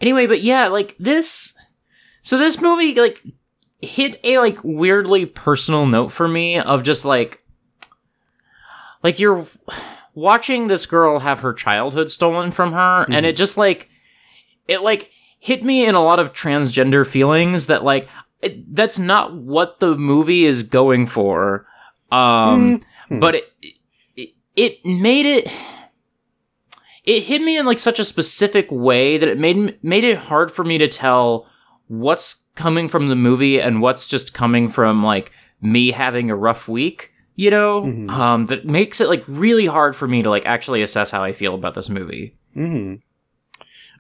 Anyway, 0.01 0.27
but 0.27 0.43
yeah, 0.43 0.67
like 0.67 0.97
this. 0.99 1.55
So 2.21 2.37
this 2.37 2.61
movie 2.61 2.97
like 2.97 3.23
hit 3.85 4.19
a 4.25 4.39
like 4.39 4.59
weirdly 4.65 5.27
personal 5.27 5.87
note 5.87 6.09
for 6.13 6.27
me 6.29 6.59
of 6.59 6.83
just 6.83 7.05
like, 7.05 7.43
like 9.03 9.19
you're 9.19 9.47
watching 10.15 10.67
this 10.67 10.87
girl 10.87 11.19
have 11.19 11.41
her 11.41 11.53
childhood 11.53 12.11
stolen 12.11 12.51
from 12.51 12.73
her, 12.73 13.05
and 13.05 13.25
Mhm. 13.25 13.29
it 13.31 13.37
just 13.37 13.57
like, 13.57 13.89
it 14.69 14.83
like 14.83 15.11
hit 15.41 15.63
me 15.63 15.85
in 15.87 15.95
a 15.95 16.03
lot 16.03 16.19
of 16.19 16.33
transgender 16.33 17.07
feelings 17.07 17.67
that 17.67 17.85
like 17.85 18.09
it, 18.41 18.75
that's 18.75 18.99
not 18.99 19.35
what 19.35 19.81
the 19.81 19.97
movie 19.97 20.45
is 20.45 20.63
going 20.63 21.07
for. 21.07 21.67
Um 22.11 22.81
Hmm. 23.09 23.19
but 23.21 23.35
it, 23.35 23.53
it 24.17 24.31
it 24.57 24.85
made 24.87 25.27
it 25.27 25.51
it 27.05 27.23
hit 27.25 27.43
me 27.43 27.59
in 27.59 27.67
like 27.67 27.79
such 27.79 27.99
a 27.99 28.05
specific 28.05 28.67
way 28.71 29.19
that 29.19 29.29
it 29.29 29.39
made 29.39 29.83
made 29.85 30.05
it 30.05 30.17
hard 30.17 30.51
for 30.51 30.65
me 30.65 30.79
to 30.79 30.89
tell 30.89 31.47
what's 31.89 32.45
coming 32.55 32.89
from 32.89 33.09
the 33.09 33.17
movie 33.17 33.61
and 33.61 33.83
what's 33.83 34.07
just 34.07 34.33
coming 34.35 34.69
from 34.69 35.03
like 35.05 35.33
me 35.61 35.91
having 35.91 36.31
a 36.31 36.37
rough 36.37 36.69
week 36.69 37.11
you 37.37 37.51
know? 37.51 37.83
Mhm. 37.83 38.11
um 38.11 38.47
that 38.47 38.65
makes 38.65 39.01
it 39.01 39.09
like 39.09 39.25
really 39.27 39.67
hard 39.67 39.97
for 39.97 40.07
me 40.07 40.23
to 40.23 40.31
like 40.31 40.47
actually 40.47 40.83
assess 40.83 41.11
how 41.11 41.25
i 41.25 41.33
feel 41.33 41.55
about 41.55 41.75
this 41.75 41.91
movie. 41.91 42.35
Hmm 42.55 42.95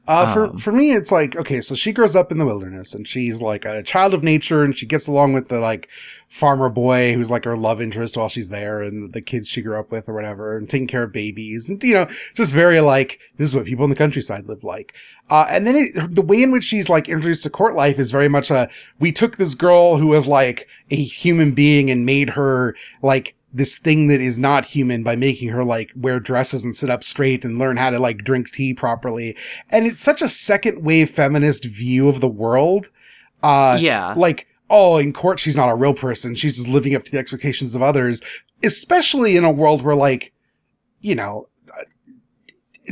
Uh, 0.06 0.32
for 0.34 0.44
Um, 0.46 0.56
for 0.58 0.70
me, 0.70 0.92
it's 0.92 1.10
like 1.10 1.34
okay, 1.34 1.60
so 1.62 1.74
she 1.74 1.90
grows 1.92 2.14
up 2.14 2.30
in 2.30 2.36
the 2.38 2.44
wilderness, 2.44 2.94
and 2.94 3.08
she's 3.08 3.40
like 3.40 3.64
a 3.64 3.82
child 3.82 4.12
of 4.12 4.22
nature, 4.22 4.62
and 4.62 4.76
she 4.76 4.84
gets 4.86 5.06
along 5.06 5.32
with 5.32 5.48
the 5.48 5.58
like 5.60 5.88
farmer 6.34 6.68
boy 6.68 7.14
who's 7.14 7.30
like 7.30 7.44
her 7.44 7.56
love 7.56 7.80
interest 7.80 8.16
while 8.16 8.28
she's 8.28 8.48
there, 8.48 8.82
and 8.82 9.12
the 9.12 9.20
kids 9.20 9.48
she 9.48 9.62
grew 9.62 9.78
up 9.78 9.92
with 9.92 10.08
or 10.08 10.14
whatever, 10.14 10.56
and 10.56 10.68
taking 10.68 10.88
care 10.88 11.04
of 11.04 11.12
babies, 11.12 11.70
and 11.70 11.80
you 11.84 11.94
know, 11.94 12.08
just 12.34 12.52
very 12.52 12.80
like 12.80 13.20
this 13.36 13.50
is 13.50 13.54
what 13.54 13.64
people 13.64 13.84
in 13.84 13.90
the 13.90 13.94
countryside 13.94 14.48
live 14.48 14.64
like. 14.64 14.94
Uh, 15.30 15.46
and 15.48 15.64
then 15.64 15.76
it, 15.76 16.14
the 16.14 16.20
way 16.20 16.42
in 16.42 16.50
which 16.50 16.64
she's 16.64 16.88
like 16.88 17.08
introduced 17.08 17.44
to 17.44 17.50
court 17.50 17.76
life 17.76 18.00
is 18.00 18.10
very 18.10 18.28
much 18.28 18.50
a 18.50 18.68
we 18.98 19.12
took 19.12 19.36
this 19.36 19.54
girl 19.54 19.96
who 19.96 20.08
was 20.08 20.26
like 20.26 20.66
a 20.90 20.96
human 20.96 21.52
being 21.52 21.88
and 21.88 22.04
made 22.04 22.30
her 22.30 22.74
like 23.00 23.36
this 23.52 23.78
thing 23.78 24.08
that 24.08 24.20
is 24.20 24.36
not 24.36 24.66
human 24.66 25.04
by 25.04 25.14
making 25.14 25.50
her 25.50 25.64
like 25.64 25.92
wear 25.94 26.18
dresses 26.18 26.64
and 26.64 26.76
sit 26.76 26.90
up 26.90 27.04
straight 27.04 27.44
and 27.44 27.58
learn 27.58 27.76
how 27.76 27.90
to 27.90 28.00
like 28.00 28.24
drink 28.24 28.50
tea 28.50 28.74
properly. 28.74 29.36
And 29.70 29.86
it's 29.86 30.02
such 30.02 30.20
a 30.20 30.28
second 30.28 30.84
wave 30.84 31.10
feminist 31.10 31.64
view 31.64 32.08
of 32.08 32.20
the 32.20 32.28
world. 32.28 32.90
Uh, 33.40 33.78
yeah. 33.80 34.14
like, 34.14 34.48
oh, 34.70 34.96
in 34.96 35.12
court, 35.12 35.38
she's 35.38 35.56
not 35.56 35.68
a 35.68 35.74
real 35.74 35.94
person. 35.94 36.34
She's 36.34 36.56
just 36.56 36.68
living 36.68 36.94
up 36.94 37.04
to 37.04 37.12
the 37.12 37.18
expectations 37.18 37.74
of 37.74 37.82
others, 37.82 38.20
especially 38.62 39.36
in 39.36 39.44
a 39.44 39.50
world 39.50 39.82
where 39.82 39.94
like, 39.96 40.32
you 41.00 41.14
know, 41.14 41.48
uh, 41.76 41.82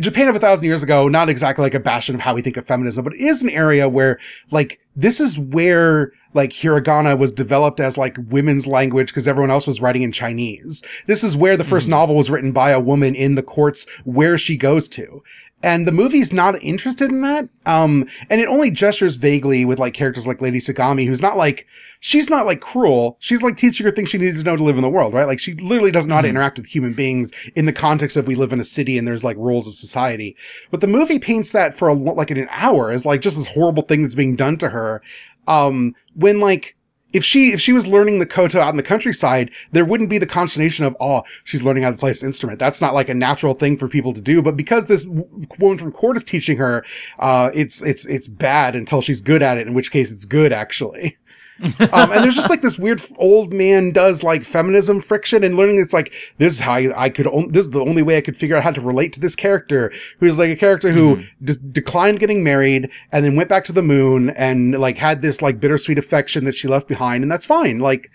Japan 0.00 0.28
of 0.28 0.34
a 0.36 0.38
thousand 0.38 0.66
years 0.66 0.82
ago, 0.82 1.08
not 1.08 1.28
exactly 1.28 1.62
like 1.62 1.74
a 1.74 1.80
bastion 1.80 2.14
of 2.14 2.20
how 2.20 2.34
we 2.34 2.42
think 2.42 2.56
of 2.56 2.66
feminism, 2.66 3.04
but 3.04 3.14
it 3.14 3.20
is 3.20 3.42
an 3.42 3.50
area 3.50 3.88
where 3.88 4.18
like 4.50 4.80
this 4.96 5.20
is 5.20 5.38
where 5.38 6.12
like 6.34 6.50
hiragana 6.50 7.18
was 7.18 7.30
developed 7.30 7.78
as 7.78 7.98
like 7.98 8.16
women's 8.28 8.66
language 8.66 9.08
because 9.08 9.28
everyone 9.28 9.50
else 9.50 9.66
was 9.66 9.82
writing 9.82 10.00
in 10.02 10.10
Chinese. 10.12 10.82
This 11.06 11.22
is 11.22 11.36
where 11.36 11.58
the 11.58 11.64
1st 11.64 11.86
Mhm. 11.86 11.90
novel 11.90 12.14
was 12.16 12.30
written 12.30 12.52
by 12.52 12.70
a 12.70 12.80
woman 12.80 13.14
in 13.14 13.34
the 13.34 13.42
courts 13.42 13.86
where 14.04 14.38
she 14.38 14.56
goes 14.56 14.88
to. 14.90 15.22
And 15.64 15.86
the 15.86 15.92
movie's 15.92 16.32
not 16.32 16.60
interested 16.62 17.08
in 17.10 17.20
that. 17.22 17.48
Um, 17.66 18.08
and 18.28 18.40
it 18.40 18.48
only 18.48 18.70
gestures 18.70 19.14
vaguely 19.16 19.64
with 19.64 19.78
like 19.78 19.94
characters 19.94 20.26
like 20.26 20.40
Lady 20.40 20.58
Sagami, 20.58 21.06
who's 21.06 21.22
not 21.22 21.36
like, 21.36 21.66
she's 22.00 22.28
not 22.28 22.46
like 22.46 22.60
cruel. 22.60 23.16
She's 23.20 23.42
like 23.44 23.56
teaching 23.56 23.86
her 23.86 23.92
things 23.92 24.10
she 24.10 24.18
needs 24.18 24.38
to 24.38 24.42
know 24.44 24.56
to 24.56 24.64
live 24.64 24.74
in 24.76 24.82
the 24.82 24.88
world, 24.88 25.14
right? 25.14 25.26
Like 25.26 25.38
she 25.38 25.54
literally 25.54 25.92
doesn't 25.92 26.08
know 26.08 26.16
how 26.16 26.20
to 26.22 26.26
Mhm. 26.26 26.32
interact 26.32 26.58
with 26.58 26.66
human 26.66 26.94
beings 26.94 27.30
in 27.54 27.66
the 27.66 27.72
context 27.72 28.16
of 28.16 28.26
we 28.26 28.34
live 28.34 28.52
in 28.52 28.58
a 28.58 28.64
city 28.64 28.98
and 28.98 29.06
there's 29.06 29.22
like 29.22 29.36
rules 29.36 29.68
of 29.68 29.74
society. 29.76 30.34
But 30.72 30.80
the 30.80 30.88
movie 30.88 31.20
paints 31.20 31.52
that 31.52 31.74
for 31.74 31.86
a, 31.88 31.94
like 31.94 32.32
in 32.32 32.38
an 32.38 32.48
hour 32.50 32.90
as 32.90 33.06
like 33.06 33.20
just 33.20 33.36
this 33.36 33.46
horrible 33.46 33.84
thing 33.84 34.02
that's 34.02 34.16
being 34.16 34.34
done 34.34 34.56
to 34.58 34.70
her. 34.70 35.00
Um, 35.46 35.94
when 36.14 36.40
like, 36.40 36.76
if 37.12 37.24
she 37.24 37.52
if 37.52 37.60
she 37.60 37.72
was 37.72 37.86
learning 37.86 38.18
the 38.18 38.26
koto 38.26 38.60
out 38.60 38.70
in 38.70 38.76
the 38.76 38.82
countryside, 38.82 39.50
there 39.72 39.84
wouldn't 39.84 40.10
be 40.10 40.18
the 40.18 40.26
consternation 40.26 40.84
of 40.84 40.96
oh 41.00 41.22
she's 41.44 41.62
learning 41.62 41.82
how 41.82 41.90
to 41.90 41.96
play 41.96 42.10
this 42.10 42.22
instrument. 42.22 42.58
That's 42.58 42.80
not 42.80 42.94
like 42.94 43.08
a 43.08 43.14
natural 43.14 43.54
thing 43.54 43.76
for 43.76 43.88
people 43.88 44.12
to 44.12 44.20
do. 44.20 44.42
But 44.42 44.56
because 44.56 44.86
this 44.86 45.06
woman 45.06 45.78
from 45.78 45.92
court 45.92 46.16
is 46.16 46.24
teaching 46.24 46.56
her, 46.58 46.84
uh, 47.18 47.50
it's 47.54 47.82
it's 47.82 48.06
it's 48.06 48.28
bad 48.28 48.74
until 48.74 49.00
she's 49.00 49.20
good 49.20 49.42
at 49.42 49.58
it. 49.58 49.66
In 49.66 49.74
which 49.74 49.90
case, 49.90 50.12
it's 50.12 50.24
good 50.24 50.52
actually. 50.52 51.16
Um, 51.62 52.12
and 52.12 52.24
there's 52.24 52.34
just 52.34 52.50
like 52.50 52.62
this 52.62 52.78
weird 52.78 53.02
old 53.16 53.52
man 53.52 53.92
does 53.92 54.22
like 54.22 54.42
feminism 54.42 55.00
friction 55.00 55.44
and 55.44 55.56
learning. 55.56 55.80
It's 55.80 55.92
like 55.92 56.12
this 56.38 56.54
is 56.54 56.60
how 56.60 56.74
I, 56.74 57.04
I 57.04 57.08
could. 57.08 57.26
On- 57.26 57.52
this 57.52 57.66
is 57.66 57.70
the 57.70 57.80
only 57.80 58.02
way 58.02 58.16
I 58.16 58.20
could 58.20 58.36
figure 58.36 58.56
out 58.56 58.62
how 58.62 58.70
to 58.70 58.80
relate 58.80 59.12
to 59.14 59.20
this 59.20 59.36
character, 59.36 59.92
who's 60.18 60.38
like 60.38 60.50
a 60.50 60.56
character 60.56 60.92
who 60.92 61.22
de- 61.42 61.54
declined 61.58 62.20
getting 62.20 62.42
married 62.42 62.90
and 63.12 63.24
then 63.24 63.36
went 63.36 63.48
back 63.48 63.64
to 63.64 63.72
the 63.72 63.82
moon 63.82 64.30
and 64.30 64.78
like 64.78 64.98
had 64.98 65.22
this 65.22 65.40
like 65.40 65.60
bittersweet 65.60 65.98
affection 65.98 66.44
that 66.44 66.54
she 66.54 66.68
left 66.68 66.88
behind, 66.88 67.22
and 67.22 67.30
that's 67.30 67.46
fine. 67.46 67.78
Like. 67.78 68.10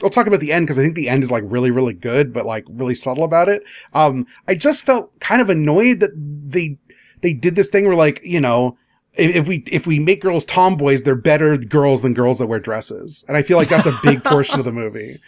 I'll 0.00 0.10
talk 0.10 0.28
about 0.28 0.38
the 0.38 0.52
end 0.52 0.64
because 0.64 0.78
I 0.78 0.82
think 0.82 0.94
the 0.94 1.08
end 1.08 1.24
is 1.24 1.32
like 1.32 1.42
really, 1.46 1.72
really 1.72 1.92
good, 1.92 2.32
but 2.32 2.46
like 2.46 2.64
really 2.68 2.94
subtle 2.94 3.24
about 3.24 3.48
it. 3.48 3.64
Um, 3.94 4.28
I 4.46 4.54
just 4.54 4.84
felt 4.84 5.18
kind 5.18 5.42
of 5.42 5.50
annoyed 5.50 5.98
that 5.98 6.12
they 6.14 6.78
they 7.20 7.32
did 7.32 7.56
this 7.56 7.68
thing 7.68 7.84
where 7.84 7.96
like 7.96 8.20
you 8.22 8.40
know 8.40 8.78
if, 9.18 9.34
if 9.36 9.48
we 9.48 9.64
if 9.70 9.86
we 9.86 9.98
make 9.98 10.22
girls 10.22 10.44
tomboys, 10.44 11.02
they're 11.02 11.14
better 11.14 11.56
girls 11.58 12.02
than 12.02 12.14
girls 12.14 12.38
that 12.38 12.46
wear 12.46 12.60
dresses, 12.60 13.24
and 13.28 13.36
I 13.36 13.42
feel 13.42 13.58
like 13.58 13.68
that's 13.68 13.86
a 13.86 13.98
big 14.02 14.22
portion 14.24 14.58
of 14.58 14.64
the 14.64 14.72
movie. 14.72 15.18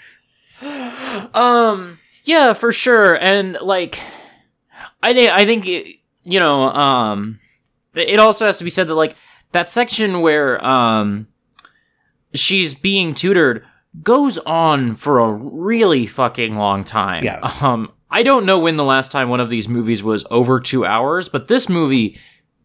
um 1.35 1.99
yeah 2.25 2.53
for 2.53 2.71
sure 2.71 3.15
and 3.15 3.57
like 3.63 3.99
i 5.03 5.15
think 5.15 5.31
i 5.31 5.45
think 5.47 5.67
it, 5.67 5.97
you 6.23 6.39
know 6.39 6.65
um 6.71 7.39
it 7.95 8.19
also 8.19 8.45
has 8.45 8.59
to 8.59 8.65
be 8.65 8.69
said 8.71 8.87
that 8.89 8.95
like 8.95 9.17
that 9.53 9.71
section 9.71 10.21
where 10.21 10.63
um 10.65 11.27
she's 12.35 12.75
being 12.75 13.15
tutored 13.15 13.65
goes 14.03 14.37
on 14.39 14.95
for 14.95 15.19
a 15.19 15.33
really 15.33 16.07
fucking 16.07 16.55
long 16.57 16.85
time 16.85 17.25
Yes. 17.25 17.63
um 17.63 17.91
i 18.11 18.23
don't 18.23 18.45
know 18.45 18.59
when 18.59 18.77
the 18.77 18.85
last 18.85 19.11
time 19.11 19.31
one 19.31 19.41
of 19.41 19.49
these 19.49 19.67
movies 19.69 20.03
was 20.03 20.27
over 20.31 20.61
two 20.61 20.85
hours 20.85 21.29
but 21.31 21.49
this 21.49 21.69
movie 21.71 22.19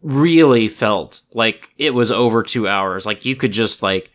really 0.05 0.67
felt 0.67 1.21
like 1.33 1.71
it 1.79 1.89
was 1.95 2.12
over 2.12 2.43
two 2.43 2.67
hours. 2.67 3.05
Like 3.07 3.25
you 3.25 3.35
could 3.35 3.51
just 3.51 3.81
like 3.81 4.12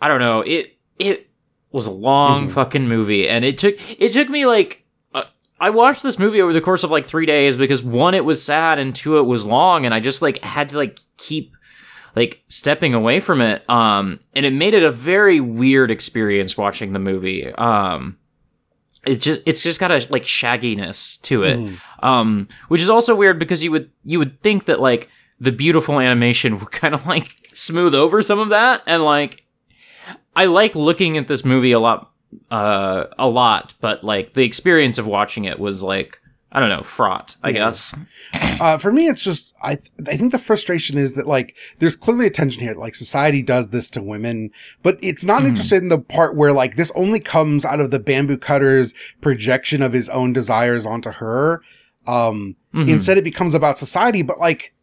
i 0.00 0.08
don't 0.08 0.18
know 0.20 0.40
it 0.40 0.76
it 0.98 1.28
was 1.72 1.86
a 1.86 1.90
long 1.90 2.48
Mhm. 2.48 2.52
fucking 2.52 2.88
movie. 2.88 3.28
And 3.28 3.44
it 3.44 3.58
took 3.58 3.76
it 4.00 4.12
took 4.14 4.30
me 4.30 4.46
like 4.46 4.82
uh, 5.14 5.24
i 5.60 5.68
watched 5.70 6.02
this 6.02 6.18
movie 6.18 6.40
over 6.40 6.54
the 6.54 6.60
course 6.62 6.84
of 6.84 6.90
like 6.90 7.04
three 7.04 7.26
days 7.26 7.58
because 7.58 7.82
one 7.82 8.14
it 8.14 8.24
was 8.24 8.42
sad 8.42 8.78
and 8.78 8.96
two 8.96 9.18
it 9.18 9.24
was 9.26 9.44
long 9.44 9.84
and 9.84 9.92
i 9.92 10.00
just 10.00 10.22
like 10.22 10.42
had 10.42 10.70
to 10.70 10.78
like 10.78 10.98
keep 11.18 11.54
like 12.16 12.42
stepping 12.48 12.94
away 12.94 13.20
from 13.20 13.40
it. 13.42 13.68
Um 13.68 14.20
and 14.34 14.46
it 14.46 14.52
made 14.54 14.72
it 14.72 14.84
a 14.84 14.90
very 14.90 15.40
weird 15.40 15.90
experience 15.90 16.56
watching 16.56 16.92
the 16.94 16.98
movie. 16.98 17.52
Um 17.52 18.16
it 19.06 19.20
just 19.20 19.42
it's 19.46 19.62
just 19.62 19.78
got 19.80 19.90
a 19.90 20.06
like 20.10 20.22
shagginess 20.24 21.20
to 21.22 21.42
it 21.42 21.58
Mhm. 21.58 21.76
um 22.02 22.48
which 22.68 22.80
is 22.82 22.90
also 22.90 23.14
weird 23.14 23.38
because 23.38 23.62
you 23.64 23.70
would 23.70 23.90
you 24.04 24.18
would 24.18 24.40
think 24.42 24.64
that 24.66 24.80
like 24.80 25.08
the 25.40 25.52
beautiful 25.52 26.00
animation 26.00 26.58
would 26.58 26.70
kind 26.82 26.94
of 26.94 27.06
like 27.06 27.28
smooth 27.52 27.94
over 27.94 28.22
some 28.22 28.38
of 28.38 28.48
that 28.50 28.82
and 28.86 29.02
like 29.04 29.44
i 30.36 30.44
like 30.46 30.74
looking 30.74 31.16
at 31.16 31.28
this 31.28 31.44
movie 31.44 31.72
a 31.72 31.78
lot 31.80 32.10
uh 32.50 33.04
a 33.18 33.28
lot 33.28 33.74
but 33.80 34.02
like 34.04 34.32
the 34.34 34.42
experience 34.42 34.98
of 34.98 35.06
watching 35.06 35.44
it 35.44 35.58
was 35.58 35.82
like 35.82 36.20
i 36.54 36.60
don't 36.60 36.68
know 36.70 36.82
fraught 36.82 37.36
i 37.42 37.48
Yeah. 37.48 37.54
guess 37.70 37.94
Uh, 38.60 38.78
for 38.78 38.92
me, 38.92 39.06
it's 39.08 39.22
just 39.22 39.54
I 39.62 39.76
th- 39.76 39.90
I 40.08 40.16
think 40.16 40.32
the 40.32 40.38
frustration 40.38 40.96
is 40.98 41.14
that 41.14 41.26
like 41.26 41.54
there's 41.78 41.94
clearly 41.96 42.26
a 42.26 42.30
tension 42.30 42.62
here. 42.62 42.72
that, 42.74 42.80
Like 42.80 42.94
society 42.96 43.42
does 43.42 43.68
this 43.70 43.88
to 43.90 44.02
women, 44.02 44.50
but 44.82 44.98
it's 45.02 45.24
not 45.24 45.42
Mhm. 45.42 45.48
interested 45.48 45.82
in 45.82 45.88
the 45.88 45.98
part 45.98 46.34
where 46.36 46.52
like 46.52 46.74
this 46.76 46.90
only 46.96 47.20
comes 47.20 47.64
out 47.64 47.78
of 47.80 47.90
the 47.92 47.98
bamboo 48.00 48.36
cutter's 48.38 48.92
projection 49.20 49.82
of 49.82 49.92
his 49.92 50.08
own 50.08 50.32
desires 50.32 50.84
onto 50.86 51.10
her. 51.12 51.62
Um, 52.06 52.56
Mhm. 52.74 52.88
instead 52.88 53.18
it 53.18 53.24
becomes 53.24 53.54
about 53.54 53.78
society 53.78 54.22
but 54.22 54.38
like 54.38 54.73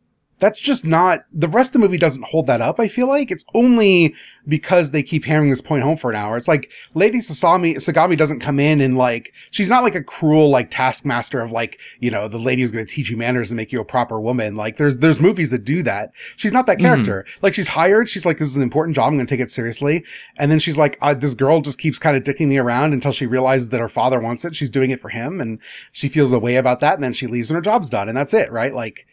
that's 0.41 0.59
just 0.59 0.83
not 0.85 1.23
the 1.31 1.47
rest 1.47 1.69
of 1.69 1.73
the 1.73 1.79
movie 1.79 1.97
doesn't 1.97 2.25
hold 2.25 2.47
that 2.47 2.59
up 2.59 2.79
i 2.79 2.87
feel 2.89 3.07
like. 3.07 3.31
It's 3.31 3.45
only 3.53 4.13
because 4.47 4.89
they 4.89 5.03
keep 5.03 5.23
hammering 5.25 5.51
this 5.51 5.61
point 5.61 5.83
home 5.83 5.95
for 5.97 6.09
an 6.09 6.15
hour. 6.17 6.35
It's 6.35 6.47
like 6.47 6.71
lady 6.95 7.19
sasami 7.19 7.75
sagami 7.75 8.17
doesn't 8.17 8.39
come 8.39 8.59
in 8.59 8.81
and 8.81 8.97
like 8.97 9.31
she's 9.51 9.69
not 9.69 9.83
like 9.83 9.93
a 9.95 10.03
cruel 10.03 10.49
like 10.49 10.71
taskmaster 10.71 11.39
of 11.41 11.51
like 11.51 11.79
you 11.99 12.09
know 12.09 12.27
the 12.27 12.39
lady 12.39 12.63
who's 12.63 12.71
going 12.71 12.85
to 12.85 12.91
teach 12.93 13.09
you 13.11 13.17
manners 13.17 13.51
and 13.51 13.57
make 13.57 13.71
you 13.71 13.79
a 13.79 13.85
proper 13.85 14.19
woman. 14.19 14.55
Like 14.55 14.77
there's 14.77 14.97
there's 14.97 15.21
movies 15.21 15.51
that 15.51 15.63
do 15.63 15.83
that. 15.83 16.11
She's 16.35 16.51
not 16.51 16.65
that 16.65 16.79
Mhm. 16.79 16.81
character. 16.81 17.25
Like 17.43 17.53
she's 17.53 17.67
hired. 17.69 18.09
She's 18.09 18.25
like 18.25 18.39
this 18.39 18.47
is 18.49 18.55
an 18.57 18.63
important 18.63 18.95
job. 18.95 19.07
I'm 19.09 19.15
going 19.15 19.27
to 19.27 19.33
take 19.33 19.39
it 19.43 19.51
seriously. 19.51 20.03
And 20.37 20.51
then 20.51 20.57
she's 20.57 20.77
like 20.77 20.97
uh, 21.03 21.13
this 21.13 21.35
girl 21.35 21.61
just 21.61 21.77
keeps 21.77 21.99
kind 21.99 22.17
of 22.17 22.23
dicking 22.23 22.47
me 22.47 22.57
around 22.57 22.93
until 22.93 23.11
she 23.11 23.27
realizes 23.27 23.69
that 23.69 23.79
her 23.79 23.89
father 23.89 24.19
wants 24.19 24.43
it. 24.43 24.55
She's 24.55 24.71
doing 24.71 24.89
it 24.89 24.99
for 24.99 25.09
him. 25.09 25.39
And 25.39 25.59
she 25.91 26.09
feels 26.09 26.33
a 26.33 26.39
way 26.39 26.55
about 26.55 26.79
that. 26.79 26.95
And 26.95 27.03
then 27.03 27.13
she 27.13 27.27
leaves 27.27 27.51
and 27.51 27.55
her 27.55 27.61
job's 27.61 27.89
done. 27.91 28.09
And 28.09 28.17
that's 28.17 28.33
it 28.33 28.51
right? 28.51 28.73
Like 28.73 29.05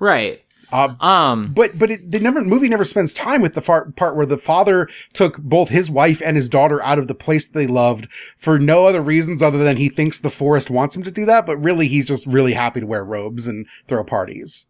right 0.00 0.43
uh, 0.74 0.94
um 1.04 1.52
but 1.54 1.78
but 1.78 1.90
it, 1.90 2.10
the 2.10 2.18
never 2.20 2.42
movie 2.42 2.68
never 2.68 2.84
spends 2.84 3.14
time 3.14 3.40
with 3.40 3.54
the 3.54 3.62
far, 3.62 3.90
part 3.92 4.16
where 4.16 4.26
the 4.26 4.36
father 4.38 4.88
took 5.12 5.38
both 5.38 5.68
his 5.70 5.90
wife 5.90 6.20
and 6.24 6.36
his 6.36 6.48
daughter 6.48 6.82
out 6.82 6.98
of 6.98 7.06
the 7.08 7.14
place 7.14 7.48
they 7.48 7.66
loved 7.66 8.08
for 8.36 8.58
no 8.58 8.86
other 8.86 9.00
reasons 9.00 9.40
other 9.42 9.58
than 9.58 9.76
he 9.76 9.88
thinks 9.88 10.20
the 10.20 10.30
forest 10.30 10.68
wants 10.70 10.94
him 10.96 11.02
to 11.02 11.10
do 11.10 11.24
that 11.24 11.46
but 11.46 11.56
really 11.58 11.88
he's 11.88 12.04
just 12.06 12.26
really 12.26 12.52
happy 12.52 12.80
to 12.80 12.86
wear 12.86 13.04
robes 13.04 13.46
and 13.46 13.66
throw 13.88 14.02
parties 14.04 14.66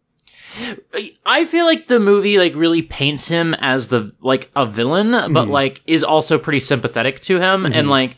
I 1.25 1.45
feel 1.45 1.65
like 1.65 1.87
the 1.87 1.99
movie 1.99 2.37
like 2.37 2.55
really 2.55 2.81
paints 2.81 3.27
him 3.27 3.53
as 3.55 3.87
the 3.87 4.13
like 4.21 4.49
a 4.55 4.65
villain, 4.65 5.11
but 5.11 5.47
Mhm. 5.47 5.49
like 5.49 5.81
is 5.85 6.03
also 6.03 6.37
pretty 6.37 6.59
sympathetic 6.59 7.19
to 7.21 7.39
him 7.39 7.63
Mhm. 7.63 7.71
and 7.73 7.89
like 7.89 8.15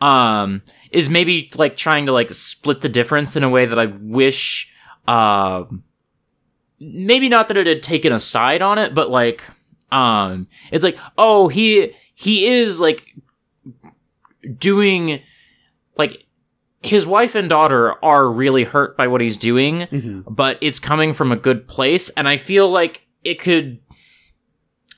um 0.00 0.62
is 0.92 1.10
maybe 1.10 1.50
like 1.56 1.76
trying 1.76 2.06
to 2.06 2.12
like 2.12 2.32
split 2.32 2.80
the 2.80 2.88
difference 2.88 3.36
in 3.36 3.42
a 3.44 3.48
way 3.50 3.66
that 3.66 3.78
I 3.78 3.86
wish 3.86 4.70
um 5.06 5.82
maybe 6.80 7.28
not 7.28 7.48
that 7.48 7.56
it 7.56 7.66
had 7.66 7.82
taken 7.82 8.12
a 8.12 8.18
side 8.18 8.62
on 8.62 8.78
it, 8.78 8.94
but 8.94 9.10
like 9.10 9.42
um 9.92 10.48
it's 10.72 10.82
like 10.82 10.98
oh 11.18 11.46
he 11.48 11.94
he 12.14 12.48
is 12.48 12.80
like 12.80 13.14
doing 14.58 15.20
like 15.96 16.24
his 16.82 17.06
wife 17.06 17.34
and 17.34 17.48
daughter 17.48 17.94
are 18.04 18.28
really 18.28 18.64
hurt 18.64 18.96
by 18.96 19.06
what 19.06 19.20
he's 19.20 19.36
doing 19.36 19.80
mm-hmm. 19.80 20.20
but 20.26 20.58
it's 20.60 20.80
coming 20.80 21.12
from 21.12 21.30
a 21.30 21.36
good 21.36 21.68
place 21.68 22.08
and 22.10 22.28
i 22.28 22.36
feel 22.36 22.68
like 22.68 23.06
it 23.22 23.38
could 23.38 23.78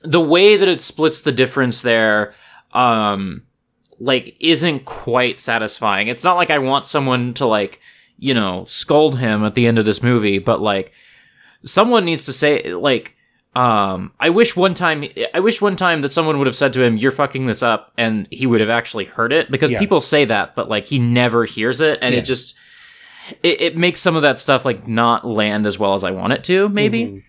the 0.02 0.20
way 0.20 0.56
that 0.56 0.68
it 0.68 0.80
splits 0.80 1.20
the 1.20 1.32
difference 1.32 1.82
there 1.82 2.32
um 2.72 3.42
like 3.98 4.36
isn't 4.40 4.84
quite 4.84 5.38
satisfying 5.38 6.08
it's 6.08 6.24
not 6.24 6.36
like 6.36 6.50
i 6.50 6.58
want 6.58 6.86
someone 6.86 7.34
to 7.34 7.44
like 7.44 7.80
you 8.18 8.34
know, 8.34 8.64
scold 8.64 9.18
him 9.18 9.44
at 9.44 9.54
the 9.54 9.66
end 9.66 9.78
of 9.78 9.84
this 9.84 10.02
movie, 10.02 10.38
but 10.38 10.60
like 10.60 10.92
someone 11.66 12.04
needs 12.06 12.24
to 12.26 12.32
say 12.32 12.72
like 12.72 13.14
um 13.54 14.12
I 14.20 14.30
wish 14.30 14.56
one 14.56 14.72
time 14.74 15.04
I 15.34 15.40
wish 15.40 15.60
one 15.60 15.76
time 15.76 16.00
that 16.02 16.12
someone 16.12 16.38
would 16.38 16.46
have 16.46 16.56
said 16.56 16.72
to 16.74 16.82
him 16.82 16.96
you're 16.96 17.10
fucking 17.12 17.46
this 17.46 17.62
up 17.62 17.92
and 17.98 18.26
he 18.30 18.46
would 18.46 18.60
have 18.60 18.70
actually 18.70 19.04
heard 19.04 19.32
it 19.32 19.50
because 19.50 19.70
Yes. 19.70 19.80
people 19.80 20.00
say 20.00 20.24
that 20.26 20.54
but 20.54 20.68
like 20.68 20.84
he 20.86 20.98
never 20.98 21.44
hears 21.44 21.80
it 21.80 21.98
and 22.02 22.14
Yeah. 22.14 22.20
it 22.20 22.24
just 22.24 22.54
it, 23.42 23.60
it 23.60 23.76
makes 23.76 24.00
some 24.00 24.14
of 24.16 24.22
that 24.22 24.38
stuff 24.38 24.64
like 24.64 24.86
not 24.86 25.26
land 25.26 25.66
as 25.66 25.78
well 25.78 25.94
as 25.94 26.04
I 26.04 26.12
want 26.12 26.32
it 26.32 26.44
to 26.44 26.68
maybe. 26.68 27.06
Mhm. 27.06 27.22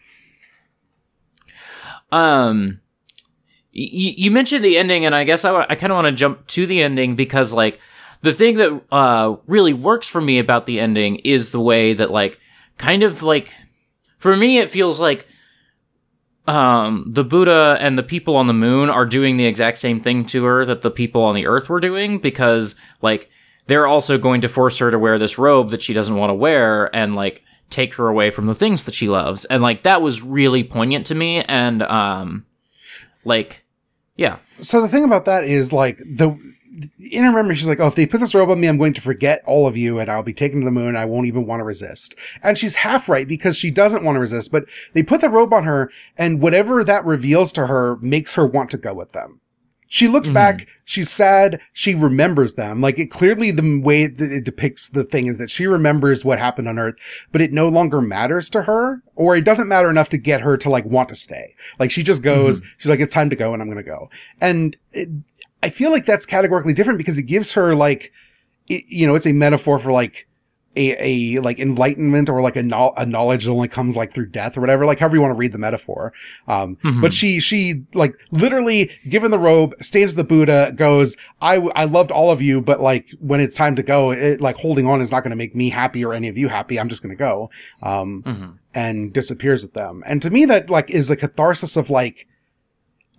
Um, 2.12 2.79
y- 3.74 3.89
you 4.17 4.32
mentioned 4.32 4.63
the 4.63 4.77
ending, 4.77 5.06
and 5.06 5.13
I 5.15 5.24
guess 5.24 5.44
I, 5.46 5.65
I 5.70 5.75
kind 5.75 5.91
of 5.91 5.96
want 5.98 6.06
to 6.08 6.12
jump 6.13 6.48
to 6.48 6.65
the 6.65 6.82
ending 6.82 7.15
because, 7.15 7.53
like, 7.53 7.79
the 8.22 8.34
thing 8.34 8.56
that 8.58 8.82
uh 8.91 9.36
really 9.46 9.74
works 9.74 10.08
for 10.08 10.22
me 10.22 10.39
about 10.39 10.65
the 10.65 10.79
ending 10.79 11.17
is 11.17 11.51
the 11.51 11.60
way 11.60 11.94
that, 11.94 12.12
like, 12.12 12.39
kind 12.77 13.03
of 13.03 13.24
like, 13.24 13.53
for 14.27 14.36
me, 14.36 14.57
it 14.57 14.69
feels 14.69 15.00
like 15.00 15.25
um 16.48 17.05
the 17.07 17.24
Buddha 17.24 17.77
and 17.79 17.98
the 17.98 18.03
people 18.03 18.36
on 18.36 18.48
the 18.48 18.53
moon 18.53 18.89
are 18.89 19.05
doing 19.05 19.38
the 19.38 19.46
exact 19.46 19.77
same 19.77 20.01
thing 20.01 20.25
to 20.25 20.43
her 20.43 20.65
that 20.65 20.81
the 20.81 20.91
people 20.91 21.24
on 21.24 21.34
the 21.34 21.48
Earth 21.48 21.69
were 21.69 21.79
doing 21.79 22.19
because, 22.19 22.75
like, 23.01 23.29
they're 23.67 23.88
also 23.88 24.17
going 24.17 24.41
to 24.41 24.50
force 24.50 24.79
her 24.79 24.91
to 24.91 25.00
wear 25.00 25.17
this 25.17 25.38
robe 25.38 25.69
that 25.69 25.81
she 25.81 25.93
doesn't 25.93 26.17
want 26.17 26.29
to 26.29 26.34
wear 26.34 26.93
and 26.93 27.15
like 27.15 27.41
take 27.69 27.93
her 27.93 28.10
away 28.10 28.29
from 28.29 28.48
the 28.48 28.55
things 28.55 28.84
that 28.84 28.96
she 28.96 29.07
loves. 29.07 29.46
And 29.46 29.63
like 29.63 29.84
that 29.84 30.01
was 30.01 30.22
really 30.22 30.65
poignant 30.65 31.05
to 31.07 31.15
me 31.15 31.41
and 31.43 31.84
um 31.84 32.46
like 33.24 33.63
yeah. 34.17 34.39
So 34.62 34.81
the 34.81 34.89
thing 34.89 35.05
about 35.05 35.24
that 35.24 35.46
is 35.46 35.72
like 35.72 36.00
the 36.00 36.38
in 37.00 37.24
her 37.24 37.31
memory, 37.31 37.55
she's 37.55 37.67
like, 37.67 37.79
"Oh, 37.79 37.88
if 37.88 37.96
they 37.96 38.05
put 38.05 38.19
this 38.19 38.36
robe 38.36 38.50
on 38.50 38.60
me, 38.60 38.67
I'm 38.67 38.77
going 38.77 38.93
to 38.93 39.01
forget 39.01 39.41
all 39.46 39.67
of 39.67 39.75
you, 39.77 40.00
and 40.00 40.10
I'll 40.10 40.24
be 40.24 40.34
taken 40.34 40.60
to 40.60 40.65
the 40.65 40.72
moon. 40.72 40.96
I 40.96 41.05
won't 41.05 41.27
even 41.27 41.46
want 41.46 41.60
to 41.60 41.63
resist." 41.63 42.15
And 42.43 42.57
she's 42.57 42.75
half 42.77 43.10
right 43.10 43.27
because 43.27 43.57
she 43.57 43.72
doesn't 43.72 44.03
want 44.03 44.15
to 44.15 44.19
resist, 44.22 44.51
but 44.51 44.65
they 44.93 45.03
put 45.03 45.22
the 45.22 45.29
robe 45.29 45.53
on 45.53 45.63
her, 45.63 45.89
and 46.17 46.41
whatever 46.41 46.84
that 46.84 47.05
reveals 47.05 47.51
to 47.53 47.68
her 47.68 47.98
makes 47.98 48.33
her 48.35 48.46
want 48.46 48.70
to 48.72 48.77
go 48.77 48.94
with 48.94 49.11
them. 49.13 49.40
She 49.90 50.09
looks 50.09 50.29
Mhm. 50.29 50.33
back, 50.33 50.68
she's 50.83 51.09
sad, 51.09 51.61
she 51.72 51.96
remembers 51.96 52.55
them. 52.55 52.81
Like 52.81 53.00
it 53.00 53.09
clearly 53.09 53.51
the 53.51 53.79
way 53.79 54.05
that 54.05 54.31
it 54.33 54.44
depicts 54.44 54.90
the 54.90 55.05
thing 55.05 55.27
is 55.27 55.37
that 55.37 55.50
she 55.50 55.66
remembers 55.66 56.25
what 56.25 56.40
happened 56.40 56.68
on 56.68 56.77
Earth, 56.77 56.96
but 57.31 57.40
it 57.40 57.53
no 57.53 57.70
longer 57.70 58.01
matters 58.01 58.50
to 58.50 58.63
her, 58.63 59.01
or 59.16 59.37
it 59.37 59.46
doesn't 59.46 59.70
matter 59.70 59.90
enough 59.90 60.09
to 60.09 60.18
get 60.18 60.42
her 60.42 60.57
to 60.57 60.70
like 60.70 60.83
want 60.83 61.07
to 61.07 61.16
stay. 61.16 61.55
Like 61.79 61.90
she 61.90 62.03
just 62.03 62.22
goes, 62.22 62.61
she's 62.77 62.90
like, 62.90 63.00
it's 63.00 63.13
time 63.13 63.29
to 63.29 63.37
go 63.37 63.53
and 63.53 63.61
I'm 63.61 63.70
going 63.72 63.81
to 63.83 63.90
go. 63.90 64.09
And 64.42 64.75
it, 64.92 65.07
I 65.63 65.70
feel 65.70 65.91
like 65.91 66.05
that's 66.05 66.25
categorically 66.25 66.74
different 66.74 66.98
because 66.98 67.17
it 67.17 67.24
gives 67.24 67.53
her 67.53 67.75
like, 67.75 68.11
it, 68.67 68.83
you 68.87 69.07
know, 69.07 69.15
it's 69.15 69.25
a 69.27 69.33
metaphor 69.33 69.79
for 69.79 69.91
like, 69.91 70.27
a, 70.75 71.35
a 71.35 71.41
like 71.41 71.57
enlightenment 71.57 72.29
or 72.29 72.39
like 72.39 72.55
a, 72.55 72.61
no- 72.61 72.93
a 72.98 73.03
knowledge 73.03 73.46
that 73.46 73.51
only 73.51 73.67
comes 73.67 73.96
like 73.96 74.13
through 74.13 74.27
death 74.27 74.55
or 74.55 74.61
whatever, 74.61 74.85
like 74.85 75.00
however 75.00 75.15
you 75.15 75.22
want 75.24 75.31
to 75.31 75.37
read 75.37 75.51
the 75.51 75.57
metaphor. 75.57 76.13
Um, 76.48 76.77
Mhm. 76.83 77.01
but 77.01 77.13
she, 77.13 77.39
she 77.39 77.81
like 77.96 78.13
literally 78.29 78.91
given 79.09 79.31
the 79.31 79.39
robe, 79.39 79.74
stands 79.81 80.13
the 80.13 80.24
Buddha, 80.24 80.72
goes, 80.75 81.17
I, 81.41 81.55
I 81.55 81.85
loved 81.85 82.11
all 82.11 82.29
of 82.29 82.43
you, 82.43 82.61
but 82.61 82.79
like 82.79 83.09
when 83.20 83.39
it's 83.41 83.55
time 83.57 83.75
to 83.75 83.81
go, 83.81 84.11
it 84.11 84.39
like 84.39 84.57
holding 84.57 84.85
on 84.85 85.01
is 85.01 85.09
not 85.11 85.22
going 85.24 85.31
to 85.31 85.35
make 85.35 85.55
me 85.55 85.72
happy 85.72 86.05
or 86.05 86.13
any 86.13 86.27
of 86.27 86.37
you 86.37 86.48
happy. 86.48 86.79
I'm 86.79 86.89
just 86.89 87.01
going 87.01 87.09
to 87.15 87.20
go. 87.20 87.50
Um, 87.81 88.22
Mhm. 88.27 88.57
and 88.75 89.11
disappears 89.11 89.63
with 89.63 89.74
them. 89.74 90.03
And 90.05 90.22
to 90.22 90.29
me, 90.29 90.46
that 90.46 90.70
like 90.70 90.91
is 90.91 91.09
a 91.09 91.15
catharsis 91.15 91.75
of 91.75 91.89
like 91.89 92.27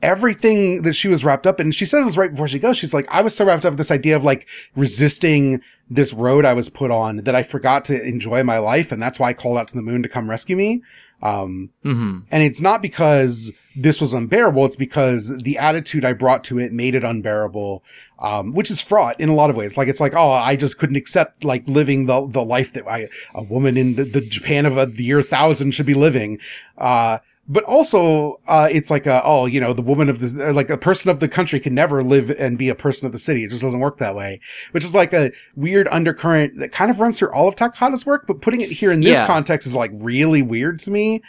everything 0.02 0.82
that 0.82 0.92
she 0.94 1.08
was 1.08 1.24
wrapped 1.24 1.46
up 1.46 1.58
in. 1.60 1.70
She 1.72 1.84
says 1.86 2.04
this 2.04 2.16
right 2.16 2.30
before 2.30 2.48
she 2.48 2.58
goes. 2.58 2.76
She's 2.76 2.94
like, 2.94 3.06
I 3.10 3.20
was 3.22 3.34
so 3.34 3.44
wrapped 3.44 3.64
up 3.64 3.72
with 3.72 3.78
this 3.78 3.90
idea 3.90 4.16
of 4.16 4.24
like 4.24 4.46
resisting 4.76 5.60
this 5.90 6.12
road 6.12 6.44
I 6.44 6.52
was 6.54 6.68
put 6.68 6.90
on 6.90 7.18
that 7.18 7.34
I 7.34 7.42
forgot 7.42 7.84
to 7.86 8.02
enjoy 8.02 8.42
my 8.42 8.58
life. 8.58 8.92
And 8.92 9.00
that's 9.02 9.18
why 9.18 9.30
I 9.30 9.32
called 9.32 9.58
out 9.58 9.68
to 9.68 9.74
the 9.74 9.82
moon 9.82 10.02
to 10.02 10.08
come 10.08 10.30
rescue 10.30 10.56
me. 10.56 10.82
Um, 11.20 11.70
Mhm. 11.84 12.22
and 12.30 12.42
it's 12.44 12.60
not 12.60 12.80
because 12.80 13.52
this 13.74 14.00
was 14.00 14.12
unbearable. 14.12 14.64
It's 14.66 14.76
because 14.76 15.36
the 15.38 15.58
attitude 15.58 16.04
I 16.04 16.12
brought 16.12 16.44
to 16.44 16.60
it 16.60 16.72
made 16.72 16.94
it 16.94 17.02
unbearable. 17.04 17.82
Um, 18.20 18.52
which 18.52 18.68
is 18.68 18.80
fraught 18.80 19.18
in 19.20 19.28
a 19.28 19.34
lot 19.34 19.48
of 19.48 19.54
ways. 19.54 19.76
Like 19.76 19.86
it's 19.86 20.00
like, 20.00 20.12
oh, 20.12 20.30
I 20.32 20.56
just 20.56 20.76
couldn't 20.76 20.96
accept 20.96 21.44
like 21.44 21.62
living 21.68 22.06
the 22.06 22.26
the 22.26 22.42
life 22.44 22.72
that 22.72 22.84
I 22.88 23.06
a 23.32 23.44
woman 23.44 23.76
in 23.76 23.94
the, 23.94 24.02
the 24.02 24.20
Japan 24.20 24.66
of 24.66 24.76
uh, 24.76 24.86
the 24.86 25.04
year 25.04 25.22
thousand 25.22 25.70
should 25.72 25.86
be 25.86 25.94
living. 25.94 26.38
Uh, 26.76 27.18
but 27.48 27.64
also, 27.64 28.38
uh, 28.46 28.68
it's 28.70 28.90
like 28.90 29.06
a, 29.06 29.22
oh, 29.24 29.46
you 29.46 29.58
know, 29.60 29.72
the 29.72 29.80
woman 29.82 30.08
of 30.10 30.18
the, 30.18 30.46
or 30.48 30.52
like 30.52 30.68
a 30.68 30.76
person 30.76 31.10
of 31.10 31.18
the 31.20 31.28
country 31.28 31.58
can 31.58 31.74
never 31.74 32.04
live 32.04 32.30
and 32.30 32.58
be 32.58 32.68
a 32.68 32.74
person 32.74 33.06
of 33.06 33.12
the 33.12 33.18
city. 33.18 33.42
It 33.44 33.50
just 33.50 33.62
doesn't 33.62 33.80
work 33.80 33.98
that 33.98 34.14
way, 34.14 34.40
which 34.72 34.84
is 34.84 34.94
like 34.94 35.12
a 35.14 35.32
weird 35.56 35.88
undercurrent 35.88 36.58
that 36.58 36.72
kind 36.72 36.90
of 36.90 37.00
runs 37.00 37.18
through 37.18 37.32
all 37.32 37.48
of 37.48 37.56
Takahata's 37.56 38.04
work, 38.04 38.26
but 38.26 38.42
putting 38.42 38.60
it 38.60 38.70
here 38.70 38.92
in 38.92 39.00
this 39.00 39.18
Yeah. 39.18 39.26
context 39.26 39.66
is 39.66 39.74
like 39.74 39.90
really 39.94 40.42
weird 40.42 40.78
to 40.80 40.90
me. 40.90 41.22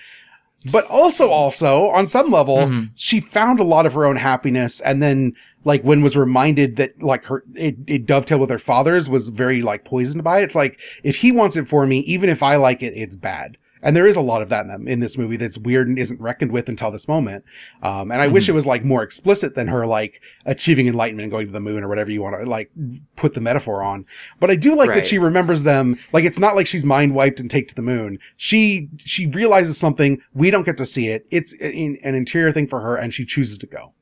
But 0.69 0.83
also, 0.87 1.29
also 1.29 1.87
on 1.87 2.05
some 2.05 2.29
level, 2.31 2.57
Mhm. 2.57 2.89
she 2.95 3.21
found 3.21 3.61
a 3.61 3.63
lot 3.63 3.85
of 3.85 3.93
her 3.93 4.03
own 4.05 4.17
happiness 4.17 4.81
and 4.81 5.01
then 5.01 5.33
like 5.63 5.83
when 5.83 6.01
was 6.01 6.17
reminded 6.17 6.75
that 6.77 7.01
like 7.01 7.23
her 7.25 7.43
it, 7.55 7.77
it 7.87 8.05
dovetailed 8.05 8.41
with 8.41 8.49
her 8.49 8.57
father's 8.59 9.09
was 9.09 9.29
very 9.29 9.61
like 9.61 9.85
poisoned 9.85 10.23
by 10.23 10.39
it. 10.39 10.43
It's 10.43 10.55
like 10.55 10.77
if 11.03 11.17
he 11.17 11.31
wants 11.31 11.55
it 11.55 11.67
for 11.67 11.85
me, 11.85 11.99
even 11.99 12.29
if 12.29 12.43
I 12.43 12.57
like 12.57 12.83
it, 12.83 12.93
it's 12.95 13.15
bad. 13.15 13.57
And 13.81 13.95
there 13.95 14.05
is 14.07 14.15
a 14.15 14.21
lot 14.21 14.41
of 14.41 14.49
that 14.49 14.61
in, 14.63 14.67
them, 14.67 14.87
in 14.87 14.99
this 14.99 15.17
movie 15.17 15.37
that's 15.37 15.57
weird 15.57 15.87
and 15.87 15.97
isn't 15.97 16.19
reckoned 16.19 16.51
with 16.51 16.67
until 16.67 16.91
this 16.91 17.07
moment. 17.07 17.45
Um, 17.81 18.11
and 18.11 18.21
I 18.21 18.27
wish 18.27 18.45
Mhm. 18.45 18.49
it 18.49 18.51
was 18.53 18.65
like 18.65 18.83
more 18.83 19.03
explicit 19.03 19.55
than 19.55 19.67
her 19.67 19.85
like 19.87 20.21
achieving 20.45 20.87
enlightenment 20.87 21.23
and 21.25 21.31
going 21.31 21.47
to 21.47 21.53
the 21.53 21.59
moon 21.59 21.83
or 21.83 21.87
whatever 21.87 22.11
you 22.11 22.21
want 22.21 22.39
to 22.41 22.49
like 22.49 22.71
put 23.15 23.33
the 23.35 23.41
metaphor 23.41 23.81
on. 23.81 24.05
But 24.39 24.51
I 24.51 24.55
do 24.55 24.75
like 24.75 24.89
Right. 24.89 24.95
that 24.95 25.05
she 25.05 25.17
remembers 25.17 25.63
them. 25.63 25.97
Like 26.11 26.25
it's 26.25 26.39
not 26.39 26.55
like 26.55 26.67
she's 26.67 26.83
mind 26.83 27.13
wiped 27.15 27.39
and 27.39 27.49
take 27.49 27.67
to 27.69 27.75
the 27.75 27.81
moon. 27.81 28.19
She 28.35 28.89
she 28.97 29.27
realizes 29.27 29.77
something. 29.77 30.19
We 30.33 30.51
don't 30.51 30.65
get 30.65 30.77
to 30.77 30.85
see 30.85 31.07
it. 31.07 31.25
It's 31.31 31.53
an, 31.61 31.97
an 32.03 32.15
interior 32.15 32.51
thing 32.51 32.67
for 32.67 32.81
her, 32.81 32.95
and 32.95 33.13
she 33.13 33.23
chooses 33.25 33.57
to 33.59 33.67
go. 33.67 33.93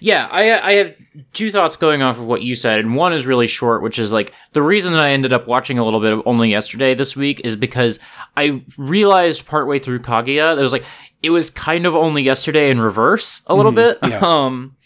Yeah, 0.00 0.28
I 0.30 0.58
I 0.60 0.72
have 0.74 0.94
two 1.32 1.50
thoughts 1.50 1.76
going 1.76 2.02
off 2.02 2.18
of 2.18 2.26
what 2.26 2.42
you 2.42 2.54
said, 2.54 2.80
and 2.80 2.94
one 2.94 3.12
is 3.12 3.26
really 3.26 3.46
short, 3.46 3.82
which 3.82 3.98
is 3.98 4.12
like 4.12 4.32
the 4.52 4.62
reason 4.62 4.92
that 4.92 5.00
I 5.00 5.10
ended 5.10 5.32
up 5.32 5.46
watching 5.46 5.78
a 5.78 5.84
little 5.84 6.00
bit 6.00 6.12
of 6.12 6.22
only 6.26 6.50
yesterday 6.50 6.94
this 6.94 7.16
week 7.16 7.40
is 7.44 7.56
because 7.56 7.98
I 8.36 8.62
realized 8.76 9.46
partway 9.46 9.78
through 9.78 10.00
Kaguya 10.00 10.54
that 10.54 10.58
it 10.58 10.62
was 10.62 10.72
like 10.72 10.84
it 11.22 11.30
was 11.30 11.50
kind 11.50 11.86
of 11.86 11.94
only 11.96 12.22
yesterday 12.22 12.70
in 12.70 12.80
reverse 12.80 13.42
a 13.46 13.54
little 13.54 13.72
Mhm, 13.72 13.74
bit. 13.76 13.98
yeah. 14.10 14.20
Um, 14.22 14.76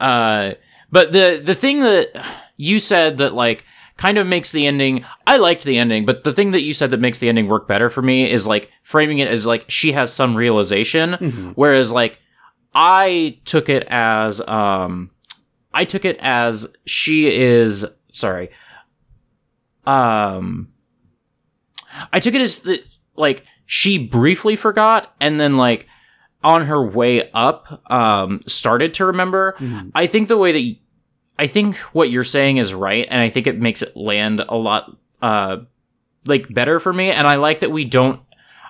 uh, 0.00 0.52
but 0.90 1.12
the 1.12 1.40
the 1.42 1.54
thing 1.54 1.80
that 1.80 2.08
you 2.56 2.78
said 2.78 3.18
that 3.18 3.34
like 3.34 3.64
kind 3.96 4.18
of 4.18 4.26
makes 4.26 4.52
the 4.52 4.66
ending 4.66 5.04
I 5.26 5.36
liked 5.36 5.64
the 5.64 5.78
ending, 5.78 6.04
but 6.06 6.24
the 6.24 6.32
thing 6.32 6.52
that 6.52 6.62
you 6.62 6.72
said 6.72 6.90
that 6.90 7.00
makes 7.00 7.18
the 7.18 7.28
ending 7.28 7.48
work 7.48 7.68
better 7.68 7.88
for 7.90 8.02
me 8.02 8.30
is 8.30 8.46
like 8.46 8.70
framing 8.82 9.18
it 9.18 9.28
as 9.28 9.46
like 9.46 9.64
she 9.68 9.92
has 9.92 10.12
some 10.12 10.34
realization, 10.34 11.12
Mhm. 11.14 11.52
whereas 11.54 11.92
like 11.92 12.18
I 12.74 13.38
took 13.44 13.68
it 13.68 13.86
as 13.88 14.40
um 14.48 15.10
I 15.74 15.84
took 15.84 16.04
it 16.04 16.16
as 16.20 16.66
she 16.86 17.28
is 17.34 17.84
sorry. 18.12 18.50
Um 19.84 20.68
I 22.12 22.20
took 22.20 22.34
it 22.34 22.40
as 22.40 22.58
that 22.60 22.80
like 23.16 23.44
she 23.66 23.98
briefly 23.98 24.56
forgot 24.56 25.14
and 25.20 25.38
then 25.38 25.54
like 25.54 25.86
on 26.44 26.62
her 26.66 26.82
way 26.84 27.30
up 27.32 27.90
um 27.90 28.40
started 28.46 28.94
to 28.94 29.06
remember. 29.06 29.54
Mhm. 29.58 29.90
I 29.94 30.06
think 30.06 30.28
the 30.28 30.38
way 30.38 30.52
that 30.52 30.58
y- 30.58 30.78
I 31.38 31.46
think 31.46 31.76
what 31.94 32.10
you're 32.10 32.24
saying 32.24 32.58
is 32.58 32.74
right 32.74 33.06
and 33.10 33.20
I 33.20 33.28
think 33.30 33.46
it 33.46 33.58
makes 33.60 33.82
it 33.82 33.96
land 33.96 34.44
a 34.48 34.56
lot 34.56 34.96
uh 35.20 35.58
like 36.26 36.52
better 36.52 36.78
for 36.80 36.92
me 36.92 37.10
and 37.10 37.26
I 37.26 37.36
like 37.36 37.60
that 37.60 37.70
we 37.72 37.84
don't 37.84 38.20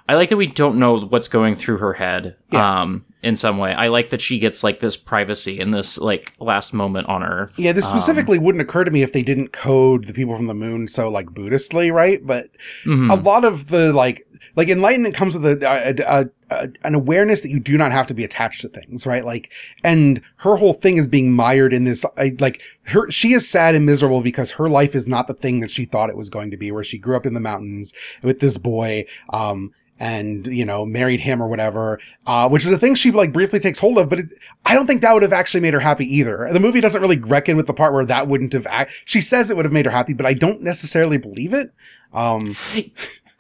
I 0.09 0.15
like 0.15 0.31
that 0.31 0.37
we 0.37 0.47
don't 0.47 0.79
know 0.79 1.01
what's 1.01 1.29
going 1.29 1.55
through 1.55 1.79
her 1.79 1.93
head 1.93 2.37
Yeah. 2.51 2.83
um 2.83 3.05
in 3.23 3.37
some 3.37 3.59
way. 3.59 3.73
I 3.73 3.89
like 3.89 4.11
that 4.11 4.21
she 4.21 4.39
gets 4.39 4.65
like 4.65 4.81
this 4.81 4.97
privacy 4.97 5.61
in 5.61 5.71
this 5.71 5.99
like 5.99 6.35
last 6.41 6.73
moment 6.73 7.09
on 7.09 7.23
earth. 7.23 7.59
Yeah, 7.59 7.73
this 7.73 7.91
Um, 7.91 7.99
specifically 7.99 8.39
wouldn't 8.39 8.63
occur 8.63 8.85
to 8.85 8.91
me 8.91 9.03
if 9.03 9.13
they 9.13 9.23
didn't 9.23 9.53
code 9.53 10.07
the 10.07 10.13
people 10.13 10.37
from 10.37 10.47
the 10.49 10.55
moon 10.55 10.89
so 10.89 11.09
like 11.09 11.27
Buddhistly, 11.27 11.93
right? 11.93 12.25
But 12.25 12.51
mhm. 12.85 13.11
a 13.11 13.15
lot 13.15 13.45
of 13.45 13.69
the 13.69 13.93
like 13.93 14.27
like 14.55 14.69
enlightenment 14.69 15.15
comes 15.15 15.39
with 15.39 15.63
a, 15.63 15.67
a, 15.67 16.21
a, 16.21 16.31
a 16.51 16.69
an 16.83 16.95
awareness 16.95 17.41
that 17.41 17.51
you 17.51 17.61
do 17.61 17.79
not 17.79 17.93
have 17.93 18.07
to 18.09 18.15
be 18.15 18.25
attached 18.25 18.61
to 18.61 18.69
things 18.69 19.07
right 19.07 19.25
like 19.25 19.51
and 19.83 20.21
her 20.37 20.57
whole 20.57 20.75
thing 20.75 20.99
is 20.99 21.09
being 21.09 21.33
mired 21.33 21.73
in 21.73 21.85
this 21.85 22.05
like 22.39 22.61
her 22.83 23.11
she 23.11 23.33
is 23.33 23.49
sad 23.49 23.75
and 23.75 23.87
miserable 23.87 24.21
because 24.21 24.53
her 24.53 24.69
life 24.69 24.95
is 24.95 25.09
not 25.09 25.27
the 25.27 25.35
thing 25.35 25.61
that 25.61 25.71
she 25.71 25.87
thought 25.87 26.11
it 26.11 26.17
was 26.17 26.29
going 26.29 26.51
to 26.51 26.59
be 26.59 26.71
where 26.71 26.85
she 26.85 26.99
grew 26.99 27.17
up 27.17 27.25
in 27.25 27.33
the 27.33 27.41
mountains 27.41 27.95
with 28.23 28.41
this 28.41 28.59
boy 28.59 29.07
um 29.33 29.73
and 30.03 30.47
you 30.49 30.65
know 30.65 30.85
married 30.85 31.21
him 31.21 31.41
or 31.43 31.47
whatever 31.49 32.01
uh 32.27 32.49
which 32.49 32.65
is 32.65 32.73
a 32.73 32.79
thing 32.79 32.95
she 32.95 33.11
like 33.13 33.33
briefly 33.33 33.61
takes 33.61 33.79
hold 33.79 33.97
of 33.99 34.09
but 34.09 34.19
it, 34.19 34.27
i 34.67 34.75
don't 34.75 34.87
think 34.89 35.01
that 35.01 35.13
would 35.13 35.23
have 35.23 35.33
actually 35.33 35.61
made 35.61 35.73
her 35.73 35.81
happy 35.81 36.05
either 36.17 36.49
the 36.53 36.59
movie 36.61 36.81
doesn't 36.81 37.01
really 37.01 37.19
reckon 37.19 37.57
with 37.57 37.67
the 37.69 37.73
part 37.75 37.93
where 37.93 38.05
that 38.05 38.27
wouldn't 38.27 38.53
have 38.53 38.67
act- 38.67 38.91
she 39.05 39.21
says 39.21 39.49
it 39.51 39.57
would 39.57 39.65
have 39.65 39.73
made 39.73 39.85
her 39.85 39.91
happy 39.93 40.13
but 40.13 40.27
i 40.27 40.35
don't 40.35 40.61
necessarily 40.61 41.17
believe 41.19 41.53
it 41.55 41.73
um 42.13 42.57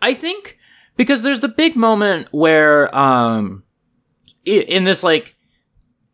I 0.00 0.14
think 0.14 0.56
because 0.96 1.22
there's 1.22 1.40
the 1.40 1.48
big 1.48 1.74
moment 1.76 2.28
where 2.30 2.94
um 2.96 3.64
in 4.44 4.84
this 4.84 5.02
like 5.02 5.34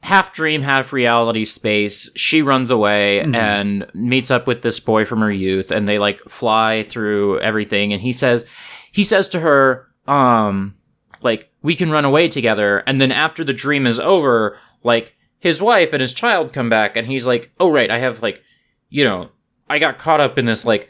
half 0.01 0.33
dream, 0.33 0.63
half 0.63 0.93
reality 0.93 1.45
space. 1.45 2.11
She 2.15 2.41
runs 2.43 2.71
away 2.71 3.23
Mhm. 3.25 3.35
and 3.35 3.87
meets 3.95 4.31
up 4.31 4.47
with 4.47 4.63
this 4.63 4.79
boy 4.79 5.05
from 5.05 5.21
her 5.21 5.31
youth, 5.33 5.71
and 5.73 5.89
they 5.89 5.99
like 5.99 6.21
fly 6.29 6.85
through 6.85 7.41
everything. 7.41 7.93
And 7.93 8.01
he 8.01 8.13
says, 8.13 8.45
he 8.93 9.03
says 9.03 9.29
to 9.31 9.41
her, 9.41 9.88
um, 10.09 10.75
like 11.23 11.51
we 11.63 11.75
can 11.75 11.91
run 11.91 12.05
away 12.05 12.29
together. 12.29 12.79
And 12.87 13.01
then 13.01 13.13
after 13.13 13.45
the 13.45 13.53
dream 13.53 13.87
is 13.87 14.01
over, 14.01 14.59
like 14.83 15.15
his 15.39 15.61
wife 15.63 15.93
and 15.93 16.01
his 16.01 16.13
child 16.15 16.53
come 16.53 16.69
back, 16.69 16.97
and 16.97 17.07
he's 17.07 17.27
like, 17.27 17.53
oh 17.61 17.71
right, 17.71 17.91
I 17.91 17.99
have 17.99 18.23
like, 18.23 18.43
you 18.89 19.05
know, 19.05 19.31
I 19.69 19.79
got 19.79 19.99
caught 19.99 20.21
up 20.21 20.39
in 20.39 20.47
this 20.47 20.65
like 20.65 20.89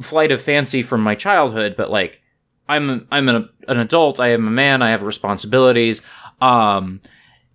flight 0.00 0.32
of 0.32 0.40
fancy 0.40 0.82
from 0.82 1.02
my 1.02 1.14
childhood, 1.14 1.74
but 1.76 1.90
like 1.90 2.22
I'm 2.68 3.06
I'm 3.10 3.28
an, 3.28 3.48
an 3.68 3.78
adult. 3.78 4.20
I 4.20 4.28
am 4.28 4.46
a 4.46 4.50
man. 4.50 4.80
I 4.82 4.90
have 4.90 5.02
responsibilities. 5.02 6.00
Um, 6.40 7.00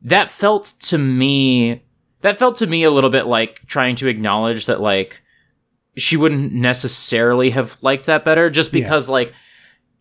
that 0.04 0.30
felt 0.30 0.74
to 0.82 0.98
me 0.98 1.84
that 2.22 2.38
felt 2.38 2.58
to 2.58 2.68
me 2.68 2.84
a 2.84 2.92
little 2.92 3.10
bit 3.10 3.26
like 3.26 3.62
trying 3.68 3.96
to 3.98 4.08
acknowledge 4.08 4.66
that 4.66 4.82
like 4.82 5.22
she 5.98 6.18
wouldn't 6.18 6.52
necessarily 6.54 7.52
have 7.52 7.78
liked 7.82 8.06
that 8.08 8.26
better 8.26 8.50
just 8.50 8.74
Yeah. 8.74 8.82
because 8.82 9.10
like 9.10 9.32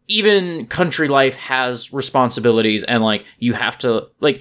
even 0.07 0.67
country 0.67 1.09
life 1.09 1.37
has 1.37 1.93
responsibilities 1.93 2.85
and 2.85 3.03
like 3.03 3.25
you 3.39 3.55
have 3.55 3.79
to 3.79 4.09
like 4.21 4.41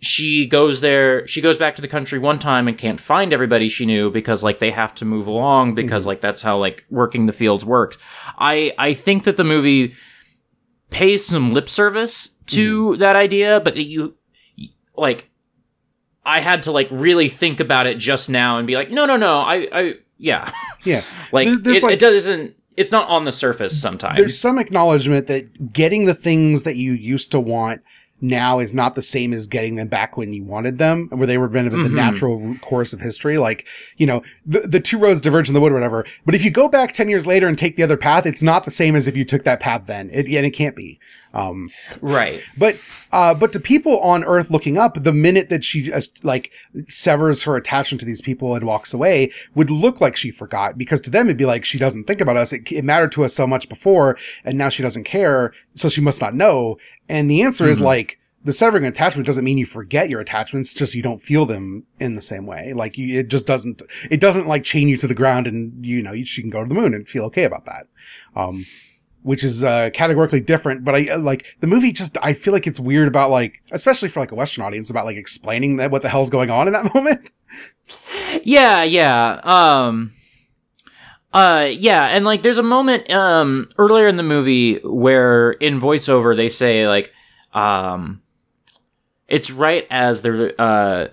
she 0.00 0.46
goes 0.46 0.80
there 0.80 1.26
she 1.26 1.40
goes 1.40 1.56
back 1.56 1.76
to 1.76 1.82
the 1.82 1.88
country 1.88 2.18
one 2.18 2.38
time 2.38 2.66
and 2.66 2.78
can't 2.78 3.00
find 3.00 3.32
everybody 3.32 3.68
she 3.68 3.86
knew 3.86 4.10
because 4.10 4.42
like 4.42 4.58
they 4.58 4.70
have 4.70 4.94
to 4.94 5.04
move 5.04 5.26
along 5.26 5.74
because 5.74 6.02
mm-hmm. 6.02 6.08
like 6.08 6.20
that's 6.20 6.42
how 6.42 6.56
like 6.56 6.84
working 6.90 7.26
the 7.26 7.32
fields 7.32 7.64
works. 7.64 7.98
I 8.38 8.72
i 8.78 8.94
think 8.94 9.24
that 9.24 9.36
the 9.36 9.44
movie 9.44 9.94
pays 10.90 11.24
some 11.24 11.52
lip 11.52 11.68
service 11.68 12.28
to 12.46 12.90
mm-hmm. 12.90 13.00
that 13.00 13.14
idea 13.14 13.60
but 13.60 13.74
that 13.74 13.84
you 13.84 14.16
like 14.96 15.30
i 16.24 16.40
had 16.40 16.62
to 16.64 16.72
like 16.72 16.88
really 16.90 17.28
think 17.28 17.60
about 17.60 17.86
it 17.86 17.98
just 17.98 18.28
now 18.28 18.58
and 18.58 18.66
be 18.66 18.74
like 18.74 18.90
no 18.90 19.06
no 19.06 19.16
no 19.16 19.38
i 19.38 19.68
i 19.72 19.94
yeah. 20.20 20.52
Yeah. 20.84 21.02
like 21.32 21.46
There- 21.46 21.58
there's, 21.58 21.76
it, 21.78 21.82
like- 21.82 21.92
it 21.94 21.98
doesn't 21.98 22.54
it's 22.76 22.92
not 22.92 23.08
on 23.08 23.24
the 23.24 23.32
surface 23.32 23.80
sometimes 23.80 24.16
There's 24.16 24.38
some 24.38 24.58
acknowledgement 24.58 25.26
that 25.26 25.72
getting 25.72 26.04
the 26.04 26.14
things 26.14 26.62
that 26.64 26.76
you 26.76 26.92
used 26.92 27.30
to 27.32 27.40
want 27.40 27.82
now 28.22 28.58
is 28.58 28.74
not 28.74 28.94
the 28.96 29.02
same 29.02 29.32
as 29.32 29.46
getting 29.46 29.76
them 29.76 29.88
back 29.88 30.18
when 30.18 30.30
you 30.34 30.44
wanted 30.44 30.76
them, 30.76 31.08
where 31.08 31.26
they 31.26 31.38
were 31.38 31.48
been 31.48 31.70
the 31.70 31.88
Mhm. 31.88 31.92
natural 31.94 32.54
course 32.60 32.92
of 32.92 33.00
history. 33.00 33.38
Like, 33.38 33.66
you 33.96 34.06
know, 34.06 34.22
the, 34.44 34.60
the 34.60 34.78
two 34.78 34.98
roads 34.98 35.22
diverge 35.22 35.48
in 35.48 35.54
the 35.54 35.60
wood 35.60 35.72
or 35.72 35.76
whatever. 35.76 36.04
But 36.26 36.34
if 36.34 36.44
you 36.44 36.50
go 36.50 36.68
back 36.68 36.92
10 36.92 37.08
years 37.08 37.26
later 37.26 37.46
and 37.48 37.56
take 37.56 37.76
the 37.76 37.82
other 37.82 37.96
path, 37.96 38.26
it's 38.26 38.42
not 38.42 38.64
the 38.64 38.70
same 38.70 38.94
as 38.94 39.06
if 39.06 39.16
you 39.16 39.24
took 39.24 39.44
that 39.44 39.58
path 39.58 39.84
then. 39.86 40.10
It, 40.12 40.26
and 40.26 40.44
it 40.44 40.50
can't 40.50 40.76
be. 40.76 41.00
Um, 41.32 41.70
right 42.00 42.42
but, 42.58 42.76
uh, 43.12 43.34
but 43.34 43.52
to 43.52 43.60
people 43.60 44.00
on 44.00 44.24
Earth 44.24 44.50
looking 44.50 44.76
up, 44.76 45.02
the 45.02 45.12
minute 45.12 45.48
that 45.48 45.62
she 45.62 45.92
uh, 45.92 46.00
like 46.24 46.50
severs 46.88 47.44
her 47.44 47.54
attachment 47.56 48.00
to 48.00 48.06
these 48.06 48.20
people 48.20 48.54
and 48.56 48.66
walks 48.66 48.92
away 48.92 49.30
would 49.54 49.70
look 49.70 50.00
like 50.00 50.16
she 50.16 50.30
forgot 50.32 50.76
because 50.76 51.00
to 51.02 51.10
them 51.10 51.26
it'd 51.28 51.36
be 51.36 51.44
like 51.44 51.64
she 51.64 51.78
doesn't 51.78 52.04
think 52.04 52.20
about 52.20 52.36
us. 52.36 52.52
It, 52.52 52.70
it 52.72 52.84
mattered 52.84 53.12
to 53.12 53.24
us 53.24 53.32
so 53.32 53.46
much 53.46 53.68
before 53.68 54.18
and 54.44 54.58
now 54.58 54.68
she 54.70 54.82
doesn't 54.82 55.04
care. 55.04 55.52
So 55.76 55.88
she 55.88 56.00
must 56.00 56.20
not 56.20 56.34
know. 56.34 56.78
And 57.08 57.30
the 57.30 57.42
answer 57.42 57.66
is 57.68 57.78
Mhm. 57.78 57.84
like, 57.84 58.16
the 58.42 58.52
severing 58.54 58.86
attachment 58.86 59.26
doesn't 59.26 59.44
mean 59.44 59.58
you 59.58 59.66
forget 59.66 60.08
your 60.08 60.18
attachments, 60.18 60.72
just 60.72 60.94
you 60.94 61.02
don't 61.02 61.20
feel 61.20 61.44
them 61.44 61.84
in 62.00 62.14
the 62.16 62.22
same 62.22 62.46
way. 62.46 62.72
Like 62.72 62.96
you, 62.96 63.20
it 63.20 63.28
just 63.28 63.46
doesn't, 63.46 63.82
it 64.10 64.18
doesn't 64.18 64.48
like 64.48 64.64
chain 64.64 64.88
you 64.88 64.96
to 64.96 65.06
the 65.06 65.14
ground 65.14 65.46
and 65.46 65.84
you 65.84 66.02
know, 66.02 66.12
you, 66.12 66.24
she 66.24 66.40
can 66.40 66.50
go 66.50 66.62
to 66.62 66.68
the 66.68 66.74
moon 66.74 66.94
and 66.94 67.06
feel 67.06 67.24
okay 67.26 67.44
about 67.44 67.66
that. 67.66 67.86
Um, 68.34 68.64
which 69.22 69.44
is 69.44 69.62
uh, 69.62 69.90
categorically 69.92 70.40
different. 70.40 70.84
But 70.84 70.94
I 70.94 71.08
uh, 71.08 71.18
like 71.18 71.44
the 71.60 71.66
movie. 71.66 71.92
Just 71.92 72.16
I 72.22 72.32
feel 72.32 72.52
like 72.52 72.66
it's 72.66 72.80
weird 72.80 73.08
about 73.08 73.30
like, 73.30 73.62
especially 73.70 74.08
for 74.08 74.20
like 74.20 74.32
a 74.32 74.34
Western 74.34 74.64
audience, 74.64 74.90
about 74.90 75.04
like 75.04 75.16
explaining 75.16 75.76
that 75.76 75.90
what 75.90 76.02
the 76.02 76.08
hell's 76.08 76.30
going 76.30 76.50
on 76.50 76.66
in 76.66 76.72
that 76.72 76.94
moment. 76.94 77.30
Yeah, 78.42 78.82
yeah. 78.82 79.40
Um 79.42 80.12
uh 81.32 81.68
yeah, 81.70 82.06
and 82.06 82.24
like 82.24 82.42
there's 82.42 82.58
a 82.58 82.62
moment 82.62 83.10
um 83.10 83.68
earlier 83.78 84.08
in 84.08 84.16
the 84.16 84.22
movie 84.22 84.78
where 84.82 85.52
in 85.52 85.80
voiceover 85.80 86.36
they 86.36 86.48
say 86.48 86.88
like 86.88 87.12
um 87.52 88.22
it's 89.28 89.50
right 89.50 89.86
as 89.90 90.22
they're 90.22 90.52
uh 90.58 91.08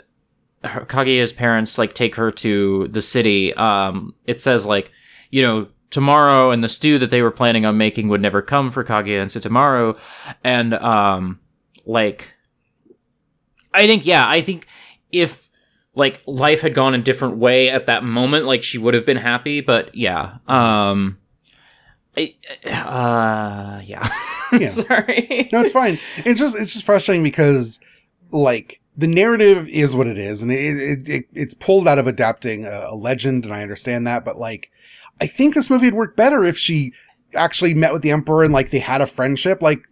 Kaguya's 0.63 1.33
parents 1.33 1.77
like 1.77 1.93
take 1.93 2.15
her 2.15 2.31
to 2.31 2.87
the 2.87 3.01
city. 3.01 3.53
Um 3.53 4.15
it 4.25 4.39
says 4.39 4.65
like, 4.65 4.91
you 5.29 5.41
know, 5.43 5.67
tomorrow 5.89 6.51
and 6.51 6.63
the 6.63 6.69
stew 6.69 6.97
that 6.99 7.09
they 7.09 7.21
were 7.21 7.31
planning 7.31 7.65
on 7.65 7.77
making 7.77 8.09
would 8.09 8.21
never 8.21 8.41
come 8.41 8.69
for 8.69 8.83
Kaguya 8.83 9.21
and 9.21 9.29
Sutemaru 9.31 9.97
and 10.43 10.73
um 10.73 11.39
like 11.85 12.33
I 13.73 13.85
think 13.87 14.05
yeah, 14.05 14.25
I 14.27 14.41
think 14.41 14.67
if 15.11 15.49
like 15.95 16.21
life 16.27 16.61
had 16.61 16.73
gone 16.73 16.93
a 16.93 16.97
different 16.99 17.37
way 17.37 17.69
at 17.69 17.85
that 17.85 18.03
moment 18.03 18.45
like 18.45 18.63
she 18.63 18.77
would 18.77 18.93
have 18.93 19.05
been 19.05 19.17
happy 19.17 19.61
but 19.61 19.93
yeah 19.95 20.37
um 20.47 21.17
I, 22.17 22.35
uh 22.65 23.81
yeah, 23.83 24.09
Yeah. 24.51 24.69
sorry 24.69 25.49
no, 25.51 25.61
it's 25.61 25.71
fine. 25.71 25.97
It's 26.17 26.39
just 26.39 26.55
it's 26.55 26.73
just 26.73 26.85
frustrating 26.85 27.23
because 27.23 27.79
like 28.31 28.79
the 28.97 29.07
narrative 29.07 29.67
is 29.69 29.95
what 29.95 30.07
it 30.07 30.17
is, 30.17 30.41
and 30.41 30.51
it, 30.51 30.77
it, 30.77 31.09
it 31.09 31.25
it's 31.33 31.53
pulled 31.53 31.87
out 31.87 31.99
of 31.99 32.07
adapting 32.07 32.65
a, 32.65 32.87
a 32.89 32.95
legend, 32.95 33.45
and 33.45 33.53
I 33.53 33.61
understand 33.61 34.07
that. 34.07 34.25
But 34.25 34.37
like, 34.37 34.71
I 35.19 35.27
think 35.27 35.55
this 35.55 35.69
movie 35.69 35.87
would 35.87 35.93
work 35.93 36.15
better 36.15 36.43
if 36.43 36.57
she 36.57 36.93
actually 37.33 37.73
met 37.73 37.93
with 37.93 38.01
the 38.01 38.11
emperor 38.11 38.43
and 38.43 38.53
like 38.53 38.69
they 38.69 38.79
had 38.79 39.01
a 39.01 39.07
friendship. 39.07 39.61
Like 39.61 39.87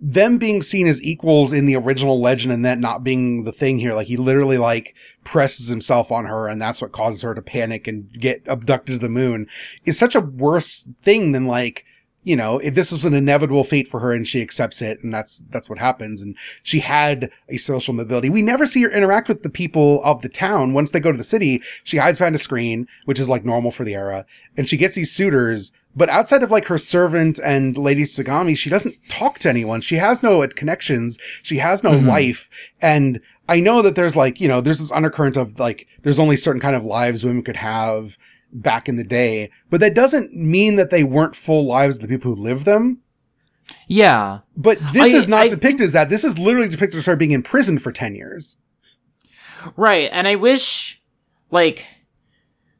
them 0.00 0.38
being 0.38 0.62
seen 0.62 0.86
as 0.86 1.02
equals 1.02 1.52
in 1.52 1.66
the 1.66 1.76
original 1.76 2.20
legend 2.20 2.52
and 2.52 2.64
that 2.64 2.78
not 2.78 3.04
being 3.04 3.44
the 3.44 3.52
thing 3.52 3.78
here 3.78 3.94
like 3.94 4.06
he 4.06 4.16
literally 4.16 4.58
like 4.58 4.94
presses 5.24 5.68
himself 5.68 6.10
on 6.10 6.24
her 6.24 6.48
and 6.48 6.60
that's 6.60 6.80
what 6.80 6.92
causes 6.92 7.22
her 7.22 7.34
to 7.34 7.42
panic 7.42 7.86
and 7.86 8.10
get 8.18 8.42
abducted 8.46 8.94
to 8.94 8.98
the 8.98 9.08
moon 9.08 9.46
is 9.84 9.98
such 9.98 10.14
a 10.14 10.20
worse 10.20 10.88
thing 11.02 11.32
than 11.32 11.46
like 11.46 11.84
you 12.28 12.36
know, 12.36 12.58
if 12.58 12.74
this 12.74 12.92
is 12.92 13.06
an 13.06 13.14
inevitable 13.14 13.64
fate 13.64 13.88
for 13.88 14.00
her 14.00 14.12
and 14.12 14.28
she 14.28 14.42
accepts 14.42 14.82
it 14.82 15.02
and 15.02 15.14
that's, 15.14 15.42
that's 15.48 15.70
what 15.70 15.78
happens. 15.78 16.20
And 16.20 16.36
she 16.62 16.80
had 16.80 17.30
a 17.48 17.56
social 17.56 17.94
mobility. 17.94 18.28
We 18.28 18.42
never 18.42 18.66
see 18.66 18.82
her 18.82 18.90
interact 18.90 19.28
with 19.28 19.42
the 19.42 19.48
people 19.48 20.02
of 20.04 20.20
the 20.20 20.28
town. 20.28 20.74
Once 20.74 20.90
they 20.90 21.00
go 21.00 21.10
to 21.10 21.16
the 21.16 21.24
city, 21.24 21.62
she 21.84 21.96
hides 21.96 22.18
behind 22.18 22.34
a 22.34 22.38
screen, 22.38 22.86
which 23.06 23.18
is 23.18 23.30
like 23.30 23.46
normal 23.46 23.70
for 23.70 23.84
the 23.84 23.94
era. 23.94 24.26
And 24.58 24.68
she 24.68 24.76
gets 24.76 24.94
these 24.94 25.10
suitors, 25.10 25.72
but 25.96 26.10
outside 26.10 26.42
of 26.42 26.50
like 26.50 26.66
her 26.66 26.76
servant 26.76 27.40
and 27.42 27.78
Lady 27.78 28.02
Sagami, 28.02 28.54
she 28.58 28.68
doesn't 28.68 28.96
talk 29.08 29.38
to 29.38 29.48
anyone. 29.48 29.80
She 29.80 29.96
has 29.96 30.22
no 30.22 30.46
connections. 30.48 31.18
She 31.42 31.58
has 31.58 31.82
no 31.82 31.92
Mhm. 31.92 32.06
life. 32.08 32.50
And 32.82 33.20
I 33.48 33.60
know 33.60 33.80
that 33.80 33.94
there's 33.94 34.16
like, 34.16 34.38
you 34.38 34.48
know, 34.48 34.60
there's 34.60 34.80
this 34.80 34.92
undercurrent 34.92 35.38
of 35.38 35.58
like, 35.58 35.86
there's 36.02 36.18
only 36.18 36.36
certain 36.36 36.60
kind 36.60 36.76
of 36.76 36.84
lives 36.84 37.24
women 37.24 37.42
could 37.42 37.56
have 37.56 38.18
back 38.52 38.88
in 38.88 38.96
the 38.96 39.04
day, 39.04 39.50
but 39.70 39.80
that 39.80 39.94
doesn't 39.94 40.34
mean 40.34 40.76
that 40.76 40.90
they 40.90 41.04
weren't 41.04 41.36
full 41.36 41.66
lives 41.66 41.96
of 41.96 42.02
the 42.02 42.08
people 42.08 42.34
who 42.34 42.40
lived 42.42 42.64
them. 42.64 42.98
yeah 43.86 44.40
But 44.56 44.78
this 44.92 45.14
I- 45.14 45.16
is 45.18 45.28
not 45.28 45.40
I- 45.42 45.48
depicted 45.48 45.82
as 45.84 45.92
that. 45.92 46.08
This 46.08 46.24
is 46.24 46.38
literally 46.38 46.68
depicted 46.68 46.98
as 46.98 47.06
her 47.06 47.16
being 47.16 47.32
in 47.32 47.42
prison 47.42 47.78
for 47.78 47.92
10 47.92 48.14
years. 48.14 48.56
right 49.76 50.08
and 50.12 50.28
i 50.28 50.34
wish 50.36 51.02
like 51.50 51.84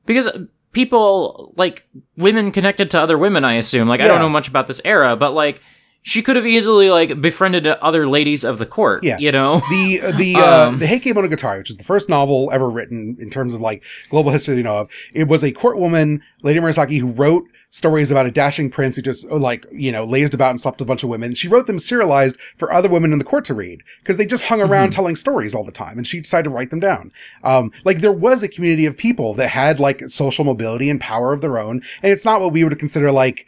because 0.06 0.28
people 0.72 1.52
like 1.56 1.86
women 2.16 2.52
connected 2.52 2.88
to 2.92 3.00
other 3.00 3.18
women 3.18 3.44
i 3.44 3.54
assume 3.54 3.88
like 3.88 4.00
i 4.00 4.06
don't 4.06 4.20
know 4.20 4.28
much 4.28 4.46
about 4.48 4.68
this 4.68 4.80
era 4.84 5.16
but 5.16 5.32
like 5.34 5.60
she 6.08 6.22
could 6.22 6.36
have 6.36 6.46
easily 6.46 6.88
like 6.90 7.20
befriended 7.20 7.66
other 7.66 8.06
ladies 8.08 8.42
of 8.44 8.58
the 8.58 8.66
court 8.66 9.04
Yeah. 9.04 9.18
you 9.18 9.30
know 9.30 9.60
The, 9.70 9.98
the 9.98 10.12
the, 10.16 10.34
uh, 10.38 10.68
Um. 10.68 10.78
the 10.78 10.86
Heike 10.86 11.04
Monogatari, 11.04 11.58
which 11.58 11.70
is 11.70 11.76
the 11.76 11.84
first 11.84 12.08
novel 12.08 12.48
ever 12.52 12.68
written 12.68 13.16
in 13.20 13.30
terms 13.30 13.54
of 13.54 13.60
like 13.60 13.82
global 14.10 14.30
history 14.30 14.56
you 14.56 14.62
know 14.62 14.78
of, 14.78 14.90
it 15.12 15.28
was 15.28 15.44
a 15.44 15.52
court 15.52 15.78
woman, 15.78 16.22
Lady 16.42 16.58
Murasaki, 16.60 16.98
who 17.00 17.08
wrote 17.08 17.44
stories 17.70 18.10
about 18.10 18.24
a 18.24 18.30
dashing 18.30 18.70
prince 18.70 18.96
who 18.96 19.02
just 19.02 19.30
uh, 19.30 19.36
like, 19.36 19.66
you 19.70 19.92
know, 19.92 20.02
lazed 20.04 20.32
about 20.32 20.48
and 20.50 20.58
slept 20.58 20.78
with 20.78 20.86
a 20.86 20.88
bunch 20.88 21.02
of 21.02 21.10
women. 21.10 21.34
She 21.34 21.48
wrote 21.48 21.66
them 21.66 21.78
serialized 21.78 22.38
for 22.56 22.72
other 22.72 22.88
women 22.88 23.12
in 23.12 23.18
the 23.18 23.26
court 23.26 23.44
to 23.44 23.52
read 23.54 23.82
because 24.00 24.16
they 24.16 24.24
just 24.24 24.44
hung 24.44 24.62
around 24.62 24.90
telling 24.90 25.16
stories 25.16 25.54
all 25.54 25.64
the 25.64 25.70
time 25.72 25.98
and 25.98 26.06
she 26.06 26.20
decided 26.20 26.44
to 26.44 26.50
write 26.50 26.70
them 26.70 26.80
down. 26.80 27.12
Um, 27.44 27.70
like 27.84 28.00
there 28.00 28.10
was 28.12 28.42
a 28.42 28.48
community 28.48 28.86
of 28.86 28.96
people 28.96 29.34
that 29.34 29.48
had 29.48 29.80
like 29.80 30.08
social 30.08 30.44
mobility 30.46 30.88
and 30.88 30.98
power 30.98 31.34
of 31.34 31.42
their 31.42 31.58
own. 31.58 31.82
And 32.02 32.10
it's 32.10 32.24
not 32.24 32.40
what 32.40 32.52
we 32.54 32.64
would 32.64 32.78
consider 32.78 33.12
like 33.12 33.44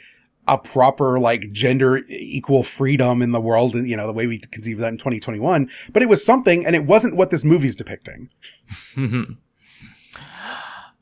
a 0.50 0.58
proper 0.58 1.20
like 1.20 1.52
gender 1.52 1.98
equal 2.08 2.64
freedom 2.64 3.22
in 3.22 3.30
the 3.30 3.40
world 3.40 3.76
and 3.76 3.88
you 3.88 3.96
know 3.96 4.08
the 4.08 4.12
way 4.12 4.26
we 4.26 4.36
conceive 4.36 4.78
of 4.78 4.80
that 4.80 4.88
in 4.88 4.98
2021 4.98 5.70
but 5.92 6.02
it 6.02 6.08
was 6.08 6.24
something 6.24 6.66
and 6.66 6.74
it 6.74 6.84
wasn't 6.84 7.14
what 7.16 7.30
this 7.30 7.44
movie's 7.44 7.76
depicting. 7.76 8.28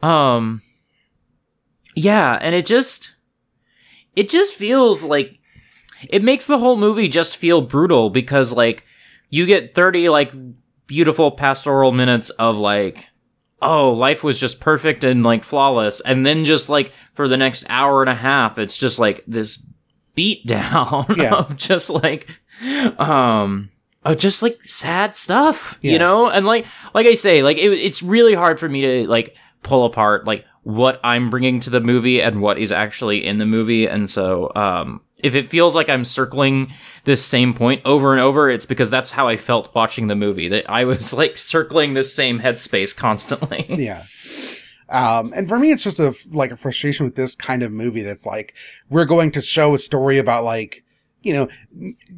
Um 0.00 0.62
yeah 1.96 2.38
and 2.40 2.54
it 2.54 2.64
just 2.64 3.16
it 4.14 4.28
just 4.28 4.54
feels 4.54 5.02
like 5.02 5.40
it 6.08 6.22
makes 6.22 6.46
the 6.46 6.58
whole 6.58 6.76
movie 6.76 7.08
just 7.08 7.36
feel 7.36 7.60
brutal 7.60 8.08
because 8.08 8.52
like 8.52 8.84
you 9.28 9.44
get 9.44 9.74
30 9.74 10.08
like 10.08 10.32
beautiful 10.86 11.32
pastoral 11.32 11.90
minutes 11.90 12.30
of 12.30 12.56
like 12.56 13.08
oh 13.60 13.92
life 13.92 14.22
was 14.22 14.38
just 14.38 14.60
perfect 14.60 15.02
and 15.04 15.22
like 15.24 15.42
flawless 15.44 16.00
and 16.02 16.24
then 16.24 16.44
just 16.44 16.68
like 16.68 16.92
for 17.14 17.26
the 17.28 17.36
next 17.36 17.64
hour 17.68 18.02
and 18.02 18.08
a 18.10 18.14
half 18.14 18.56
it's 18.58 18.76
just 18.78 18.98
like 18.98 19.24
this 19.26 19.64
beat 20.14 20.46
down 20.46 21.06
Yeah. 21.16 21.34
of 21.34 21.56
just 21.56 21.90
like 21.90 22.28
um 22.98 23.70
of 24.04 24.16
just 24.16 24.42
like 24.42 24.62
sad 24.64 25.16
stuff, 25.16 25.78
Yeah. 25.82 25.92
you 25.92 25.98
know? 25.98 26.28
And 26.30 26.46
like 26.46 26.66
like 26.94 27.06
I 27.06 27.14
say, 27.14 27.42
like 27.42 27.56
it, 27.58 27.70
it's 27.72 28.02
really 28.02 28.34
hard 28.34 28.58
for 28.60 28.68
me 28.68 28.80
to 28.82 29.08
like 29.08 29.34
pull 29.62 29.84
apart 29.84 30.26
like 30.26 30.44
what 30.62 31.00
I'm 31.02 31.30
bringing 31.30 31.60
to 31.60 31.70
the 31.70 31.80
movie 31.80 32.20
and 32.20 32.42
what 32.42 32.58
is 32.58 32.72
actually 32.72 33.24
in 33.24 33.38
the 33.38 33.46
movie. 33.46 33.86
And 33.86 34.08
so 34.08 34.52
um 34.54 35.00
if 35.22 35.34
it 35.34 35.50
feels 35.50 35.74
like 35.74 35.88
I'm 35.88 36.04
circling 36.04 36.72
this 37.04 37.24
same 37.24 37.52
point 37.54 37.82
over 37.84 38.12
and 38.12 38.20
over, 38.20 38.50
it's 38.50 38.66
because 38.66 38.90
that's 38.90 39.10
how 39.10 39.26
I 39.26 39.36
felt 39.36 39.74
watching 39.74 40.06
the 40.06 40.14
movie. 40.14 40.48
That 40.48 40.70
I 40.70 40.84
was 40.84 41.12
like 41.22 41.36
circling 41.36 41.94
this 41.94 42.14
same 42.14 42.40
headspace 42.40 42.96
constantly. 42.96 43.66
Yeah. 43.78 44.04
Um, 44.90 45.32
and 45.36 45.48
for 45.48 45.58
me, 45.58 45.70
it's 45.70 45.84
just 45.84 46.00
a 46.00 46.14
like 46.30 46.50
a 46.50 46.56
frustration 46.56 47.04
with 47.04 47.14
this 47.14 47.34
kind 47.34 47.62
of 47.62 47.70
movie. 47.70 48.02
That's 48.02 48.24
like 48.24 48.54
we're 48.88 49.04
going 49.04 49.30
to 49.32 49.42
show 49.42 49.74
a 49.74 49.78
story 49.78 50.18
about 50.18 50.44
like 50.44 50.82
you 51.22 51.34
know 51.34 51.48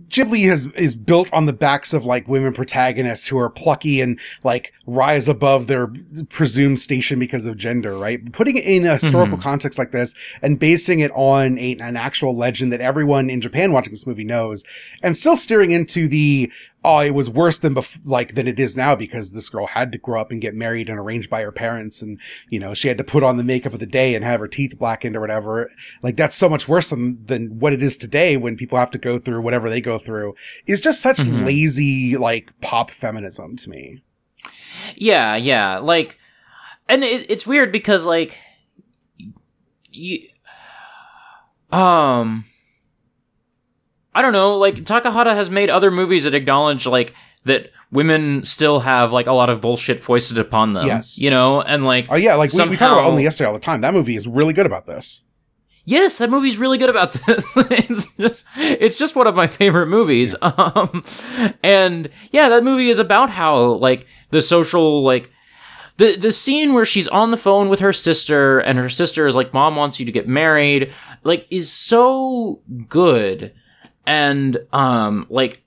Ghibli 0.09 0.49
has 0.49 0.67
is 0.69 0.97
built 0.97 1.33
on 1.33 1.47
the 1.47 1.53
backs 1.53 1.93
of 1.93 2.05
like 2.05 2.27
women 2.29 2.53
protagonists 2.53 3.27
who 3.27 3.39
are 3.39 3.51
plucky 3.51 4.01
and 4.01 4.19
like 4.43 4.73
rise 4.87 5.29
above 5.29 5.67
their 5.67 5.93
presumed 6.31 6.79
station 6.79 7.19
because 7.19 7.47
of 7.47 7.57
gender, 7.57 7.97
right? 7.97 8.33
Putting 8.33 8.57
it 8.57 8.65
in 8.65 8.87
a 8.87 8.95
historical 8.95 9.37
mm-hmm. 9.37 9.43
context 9.43 9.79
like 9.79 9.93
this 9.93 10.15
and 10.43 10.59
basing 10.59 11.01
it 11.01 11.11
on 11.13 11.59
a, 11.59 11.77
an 11.79 11.97
actual 11.97 12.35
legend 12.35 12.73
that 12.73 12.81
everyone 12.81 13.31
in 13.31 13.41
Japan 13.41 13.73
watching 13.73 13.93
this 13.93 14.07
movie 14.07 14.25
knows, 14.25 14.65
and 15.03 15.17
still 15.17 15.37
steering 15.37 15.71
into 15.71 16.09
the 16.09 16.51
oh, 16.85 16.99
it 17.01 17.11
was 17.11 17.29
worse 17.29 17.59
than 17.59 17.75
bef- 17.75 18.01
like 18.05 18.35
than 18.35 18.49
it 18.49 18.59
is 18.59 18.77
now 18.77 18.95
because 18.95 19.33
this 19.33 19.49
girl 19.49 19.67
had 19.67 19.93
to 19.93 19.99
grow 19.99 20.21
up 20.21 20.31
and 20.31 20.41
get 20.41 20.55
married 20.55 20.89
and 20.89 20.99
arranged 20.99 21.29
by 21.29 21.43
her 21.43 21.53
parents, 21.53 22.03
and 22.03 22.19
you 22.49 22.59
know 22.59 22.75
she 22.75 22.89
had 22.89 22.99
to 22.99 23.05
put 23.05 23.23
on 23.23 23.37
the 23.37 23.45
makeup 23.45 23.73
of 23.73 23.81
the 23.81 23.87
day 23.87 24.15
and 24.15 24.25
have 24.25 24.41
her 24.41 24.49
teeth 24.49 24.79
blackened 24.79 25.17
or 25.17 25.21
whatever. 25.21 25.71
Like 26.03 26.17
that's 26.17 26.37
so 26.37 26.49
much 26.49 26.69
worse 26.69 26.91
than 26.91 27.25
than 27.27 27.59
what 27.59 27.73
it 27.73 27.83
is 27.83 27.97
today 27.97 28.37
when 28.37 28.57
people 28.57 28.79
have 28.79 28.91
to 28.93 28.99
go 28.99 29.19
through 29.19 29.43
whatever 29.51 29.69
they 29.69 29.81
go 29.81 29.99
through. 29.99 30.35
Is 30.67 30.81
just 30.81 31.01
such 31.03 31.19
Mhm. 31.19 31.45
lazy 31.45 32.17
like 32.17 32.53
pop 32.61 32.91
feminism 32.93 33.57
to 33.57 33.69
me. 33.71 34.03
Yeah, 34.95 35.35
yeah. 35.35 35.79
Like, 35.79 36.19
and 36.89 37.03
it, 37.03 37.29
it's 37.29 37.47
weird 37.47 37.73
because 37.73 38.05
like, 38.07 38.39
you, 39.91 40.21
um, 41.73 42.45
I 44.15 44.23
don't 44.23 44.33
know. 44.33 44.57
Like 44.57 44.77
Takahata 44.77 45.35
has 45.35 45.51
made 45.51 45.69
other 45.69 45.91
movies 45.91 46.25
that 46.25 46.35
acknowledge 46.35 46.87
like 46.87 47.13
that 47.45 47.71
women 47.91 48.45
still 48.45 48.81
have 48.81 49.13
like 49.13 49.27
a 49.27 49.33
lot 49.33 49.51
of 49.51 49.61
bullshit 49.61 49.99
foisted 50.01 50.39
upon 50.39 50.73
them. 50.75 50.87
Yes. 50.87 51.19
you 51.19 51.31
know, 51.31 51.61
and 51.61 51.85
like, 51.85 52.07
Oh 52.09 52.15
yeah, 52.17 52.35
like 52.37 52.53
we, 52.53 52.63
we 52.69 52.77
talk 52.77 52.79
Somehow- 52.89 53.01
about 53.01 53.11
only 53.11 53.25
yesterday 53.25 53.49
all 53.49 53.55
the 53.55 53.59
time. 53.61 53.81
That 53.81 53.95
movie 53.95 54.15
is 54.17 54.29
really 54.29 54.53
good 54.53 54.67
about 54.67 54.87
this. 54.87 55.25
Yes, 55.85 56.19
that 56.19 56.31
movie's 56.31 56.59
really 56.59 56.79
good 56.79 56.91
about 56.91 57.13
this. 57.13 57.45
it's 57.57 58.15
just, 58.15 58.45
it's 58.57 58.97
just 58.97 59.17
one 59.17 59.27
of 59.27 59.35
my 59.35 59.47
favorite 59.47 59.87
movies. 59.87 60.35
Um, 60.43 61.05
and 61.63 62.09
yeah, 62.33 62.49
that 62.51 62.65
movie 62.65 62.91
is 62.91 62.99
about 62.99 63.31
how 63.31 63.57
like 63.75 64.07
the 64.31 64.43
social 64.43 65.03
like 65.03 65.31
the 65.97 66.17
the 66.17 66.33
scene 66.33 66.73
where 66.75 66.85
she's 66.85 67.09
on 67.09 67.31
the 67.31 67.37
phone 67.37 67.69
with 67.69 67.81
her 67.81 67.93
sister 67.93 68.59
and 68.59 68.79
her 68.79 68.89
sister 68.89 69.27
is 69.27 69.37
like 69.37 69.53
mom 69.55 69.77
wants 69.77 70.01
you 70.01 70.07
to 70.07 70.13
get 70.13 70.27
married 70.27 70.93
like 71.25 71.47
is 71.51 71.71
so 71.71 72.61
good 72.89 73.53
and 74.07 74.59
um 74.73 75.27
like 75.29 75.63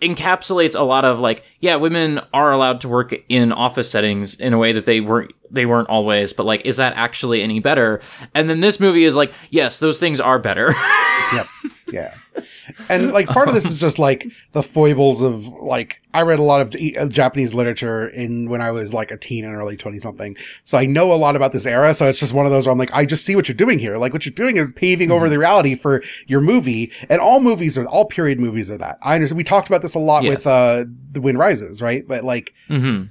encapsulates 0.00 0.78
a 0.78 0.82
lot 0.82 1.04
of 1.04 1.18
like 1.20 1.42
yeah 1.60 1.76
women 1.76 2.20
are 2.32 2.52
allowed 2.52 2.80
to 2.80 2.88
work 2.88 3.14
in 3.28 3.52
office 3.52 3.90
settings 3.90 4.38
in 4.40 4.52
a 4.52 4.58
way 4.58 4.72
that 4.72 4.84
they 4.86 5.00
weren't 5.00 5.32
they 5.50 5.66
weren't 5.66 5.88
always 5.88 6.32
but 6.32 6.46
like 6.46 6.62
is 6.64 6.76
that 6.76 6.92
actually 6.96 7.42
any 7.42 7.60
better 7.60 8.00
and 8.34 8.48
then 8.48 8.60
this 8.60 8.80
movie 8.80 9.04
is 9.04 9.14
like 9.16 9.32
yes 9.50 9.78
those 9.78 9.98
things 9.98 10.20
are 10.20 10.38
better 10.38 10.74
Yep. 11.32 11.46
Yeah. 11.92 12.14
And 12.88 13.12
like 13.12 13.26
part 13.28 13.48
of 13.48 13.54
this 13.54 13.66
is 13.66 13.78
just 13.78 13.98
like 13.98 14.26
the 14.52 14.62
foibles 14.62 15.22
of 15.22 15.46
like 15.46 16.00
I 16.12 16.22
read 16.22 16.38
a 16.38 16.42
lot 16.42 16.60
of 16.60 16.74
uh, 16.74 17.06
Japanese 17.06 17.54
literature 17.54 18.08
in 18.08 18.48
when 18.48 18.60
I 18.60 18.70
was 18.70 18.92
like 18.92 19.10
a 19.10 19.16
teen 19.16 19.44
and 19.44 19.54
early 19.54 19.76
20 19.76 20.00
something. 20.00 20.36
So 20.64 20.78
I 20.78 20.86
know 20.86 21.12
a 21.12 21.14
lot 21.14 21.36
about 21.36 21.52
this 21.52 21.66
era, 21.66 21.94
so 21.94 22.08
it's 22.08 22.18
just 22.18 22.32
one 22.32 22.46
of 22.46 22.52
those 22.52 22.66
where 22.66 22.72
I'm 22.72 22.78
like 22.78 22.92
I 22.92 23.04
just 23.04 23.24
see 23.24 23.36
what 23.36 23.48
you're 23.48 23.54
doing 23.54 23.78
here. 23.78 23.98
Like 23.98 24.12
what 24.12 24.24
you're 24.26 24.32
doing 24.32 24.56
is 24.56 24.72
paving 24.72 25.10
over 25.10 25.28
the 25.28 25.38
reality 25.38 25.74
for 25.74 26.02
your 26.26 26.40
movie. 26.40 26.92
And 27.08 27.20
all 27.20 27.40
movies 27.40 27.76
are 27.78 27.86
all 27.86 28.04
period 28.04 28.40
movies 28.40 28.70
are 28.70 28.78
that. 28.78 28.98
I 29.02 29.14
understand 29.14 29.36
we 29.36 29.44
talked 29.44 29.68
about 29.68 29.82
this 29.82 29.94
a 29.94 29.98
lot 29.98 30.24
Yes. 30.24 30.36
with 30.38 30.46
uh 30.46 30.84
The 31.12 31.20
Wind 31.20 31.38
Rises, 31.38 31.80
right? 31.80 32.06
But 32.06 32.24
like 32.24 32.54
mm-hmm. 32.68 33.04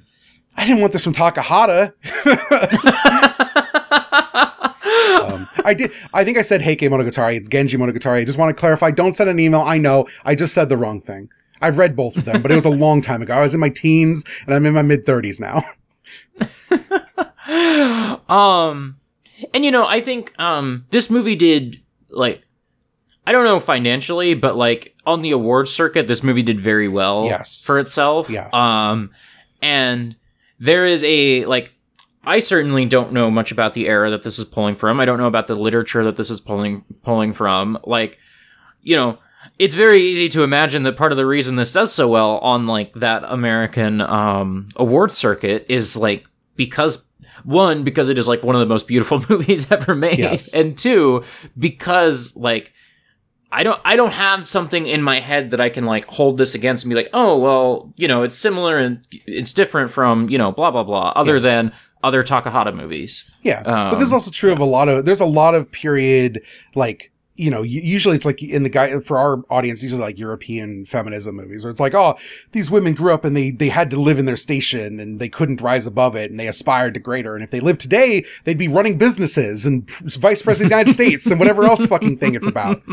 I 0.56 0.66
didn't 0.66 0.80
want 0.80 0.92
this 0.92 1.04
from 1.04 1.14
Takahata. 1.14 1.94
um, 5.20 5.48
I 5.64 5.74
did. 5.74 5.92
I 6.14 6.24
think 6.24 6.38
I 6.38 6.42
said 6.42 6.62
Heike 6.62 6.80
Monogatari. 6.80 7.36
It's 7.36 7.48
Genji 7.48 7.76
Monogatari. 7.76 8.18
I 8.20 8.24
just 8.24 8.38
want 8.38 8.54
to 8.54 8.58
clarify. 8.58 8.90
Don't 8.90 9.14
send 9.14 9.30
an 9.30 9.38
email. 9.38 9.60
I 9.60 9.78
know. 9.78 10.06
I 10.24 10.34
just 10.34 10.54
said 10.54 10.68
the 10.68 10.76
wrong 10.76 11.00
thing. 11.00 11.30
I've 11.60 11.76
read 11.78 11.94
both 11.94 12.16
of 12.16 12.24
them, 12.24 12.40
but 12.42 12.50
it 12.50 12.54
was 12.54 12.64
a 12.64 12.70
long 12.70 13.00
time 13.02 13.20
ago. 13.22 13.34
I 13.34 13.40
was 13.42 13.52
in 13.54 13.60
my 13.60 13.68
teens 13.68 14.24
and 14.46 14.54
I'm 14.54 14.64
in 14.66 14.72
my 14.74 14.82
mid 14.82 15.04
thirties 15.04 15.38
now. 15.40 15.62
um 18.28 18.96
and 19.54 19.64
you 19.64 19.70
know 19.70 19.86
i 19.86 20.00
think 20.00 20.32
um 20.38 20.84
this 20.90 21.10
movie 21.10 21.36
did 21.36 21.80
like 22.10 22.42
i 23.26 23.32
don't 23.32 23.44
know 23.44 23.58
financially 23.60 24.34
but 24.34 24.56
like 24.56 24.94
on 25.06 25.22
the 25.22 25.30
award 25.30 25.68
circuit 25.68 26.06
this 26.06 26.22
movie 26.22 26.42
did 26.42 26.60
very 26.60 26.88
well 26.88 27.24
Yes. 27.26 27.64
for 27.64 27.78
itself 27.78 28.30
Yes. 28.30 28.52
um 28.54 29.10
and 29.62 30.16
there 30.58 30.84
is 30.86 31.02
a 31.04 31.44
like 31.46 31.72
i 32.24 32.38
certainly 32.38 32.84
don't 32.86 33.12
know 33.12 33.30
much 33.30 33.50
about 33.52 33.72
the 33.74 33.86
era 33.88 34.10
that 34.10 34.22
this 34.22 34.38
is 34.38 34.44
pulling 34.44 34.74
from 34.76 35.00
i 35.00 35.04
don't 35.04 35.18
know 35.18 35.26
about 35.26 35.46
the 35.48 35.54
literature 35.54 36.04
that 36.04 36.16
this 36.16 36.30
is 36.30 36.40
pulling 36.40 36.84
pulling 37.02 37.32
from 37.32 37.78
like 37.84 38.18
you 38.82 38.94
know 38.96 39.18
it's 39.58 39.74
very 39.74 40.02
easy 40.02 40.28
to 40.28 40.42
imagine 40.42 40.82
that 40.82 40.96
part 40.96 41.12
of 41.12 41.16
the 41.18 41.26
reason 41.26 41.56
this 41.56 41.72
does 41.72 41.92
so 41.92 42.08
well 42.08 42.38
on 42.38 42.66
like 42.66 42.92
that 42.94 43.22
american 43.26 44.00
um 44.02 44.68
award 44.76 45.10
circuit 45.10 45.64
is 45.68 45.96
like 45.96 46.24
because 46.56 47.04
one 47.44 47.84
because 47.84 48.10
it 48.10 48.18
is 48.18 48.28
like 48.28 48.42
one 48.42 48.54
of 48.54 48.60
the 48.60 48.66
most 48.66 48.86
beautiful 48.86 49.22
movies 49.30 49.70
ever 49.72 49.94
made 49.94 50.18
Yes. 50.18 50.54
and 50.54 50.76
two 50.76 51.24
because 51.58 52.36
like 52.36 52.72
I 53.52 53.64
don't 53.64 53.80
I 53.84 53.96
don't 53.96 54.12
have 54.12 54.46
something 54.46 54.86
in 54.86 55.02
my 55.02 55.18
head 55.18 55.50
that 55.50 55.60
I 55.60 55.70
can 55.70 55.84
like 55.84 56.04
hold 56.04 56.38
this 56.38 56.54
against 56.54 56.84
and 56.84 56.88
be 56.90 56.94
like, 56.94 57.08
"Oh, 57.12 57.36
well, 57.36 57.92
you 57.96 58.06
know, 58.06 58.22
it's 58.22 58.36
similar 58.38 58.78
and 58.78 59.04
it's 59.26 59.52
different 59.52 59.90
from, 59.90 60.28
you 60.30 60.38
know, 60.38 60.52
blah 60.52 60.70
blah 60.70 60.84
blah," 60.84 61.12
other 61.16 61.34
Yeah. 61.34 61.40
than 61.40 61.72
other 62.02 62.22
Takahata 62.22 62.74
movies. 62.74 63.30
Yeah, 63.42 63.62
but 63.62 63.96
this 63.98 64.08
is 64.08 64.12
Um, 64.12 64.16
also 64.16 64.30
true 64.30 64.52
of 64.52 64.60
a 64.60 64.64
lot 64.64 64.88
of. 64.88 65.04
There's 65.04 65.20
a 65.20 65.26
lot 65.26 65.54
of 65.54 65.70
period 65.70 66.40
like 66.74 67.10
you 67.36 67.50
know. 67.50 67.62
Usually 67.62 68.16
it's 68.16 68.26
like 68.26 68.42
in 68.42 68.62
the 68.64 68.68
guy 68.68 69.00
for 69.00 69.16
our 69.18 69.42
audience. 69.48 69.82
Usually 69.82 70.00
like 70.00 70.18
European 70.18 70.84
feminism 70.84 71.36
movies 71.36 71.64
where 71.64 71.70
it's 71.70 71.80
like, 71.80 71.94
oh, 71.94 72.16
these 72.52 72.70
women 72.70 72.92
grew 72.94 73.14
up 73.14 73.24
and 73.24 73.36
they 73.36 73.50
they 73.50 73.68
had 73.70 73.88
to 73.90 74.00
live 74.00 74.18
in 74.18 74.26
their 74.26 74.36
station 74.36 75.00
and 75.00 75.18
they 75.20 75.28
couldn't 75.28 75.60
rise 75.62 75.86
above 75.86 76.16
it 76.16 76.30
and 76.30 76.38
they 76.38 76.48
aspired 76.48 76.94
to 76.94 77.00
greater. 77.00 77.34
And 77.34 77.42
if 77.44 77.50
they 77.50 77.60
lived 77.60 77.80
today, 77.80 78.24
they'd 78.44 78.58
be 78.58 78.68
running 78.68 78.98
businesses 78.98 79.64
and 79.66 79.90
vice 79.90 80.42
president 80.42 80.66
of 80.66 80.70
the 80.70 80.76
United 80.76 80.94
States 80.94 81.30
and 81.30 81.38
whatever 81.40 81.64
else 81.64 81.84
fucking 81.86 82.18
thing 82.18 82.34
it's 82.34 82.46
about. 82.46 82.82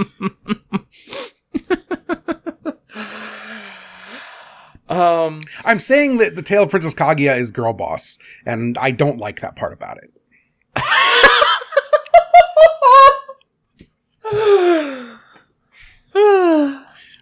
Um 4.89 5.41
I'm 5.65 5.80
saying 5.80 6.17
that 6.17 6.36
the 6.36 6.41
Tale 6.41 6.63
of 6.63 6.69
Princess 6.69 6.93
Kaguya 6.93 7.38
is 7.38 7.52
girl 7.52 7.73
boss, 7.73 8.17
and 8.45 8.78
I 8.78 8.91
don't 8.91 9.17
like 9.17 9.41
that 9.41 9.56
part 9.56 9.73
about 9.73 9.97
it. 9.97 10.12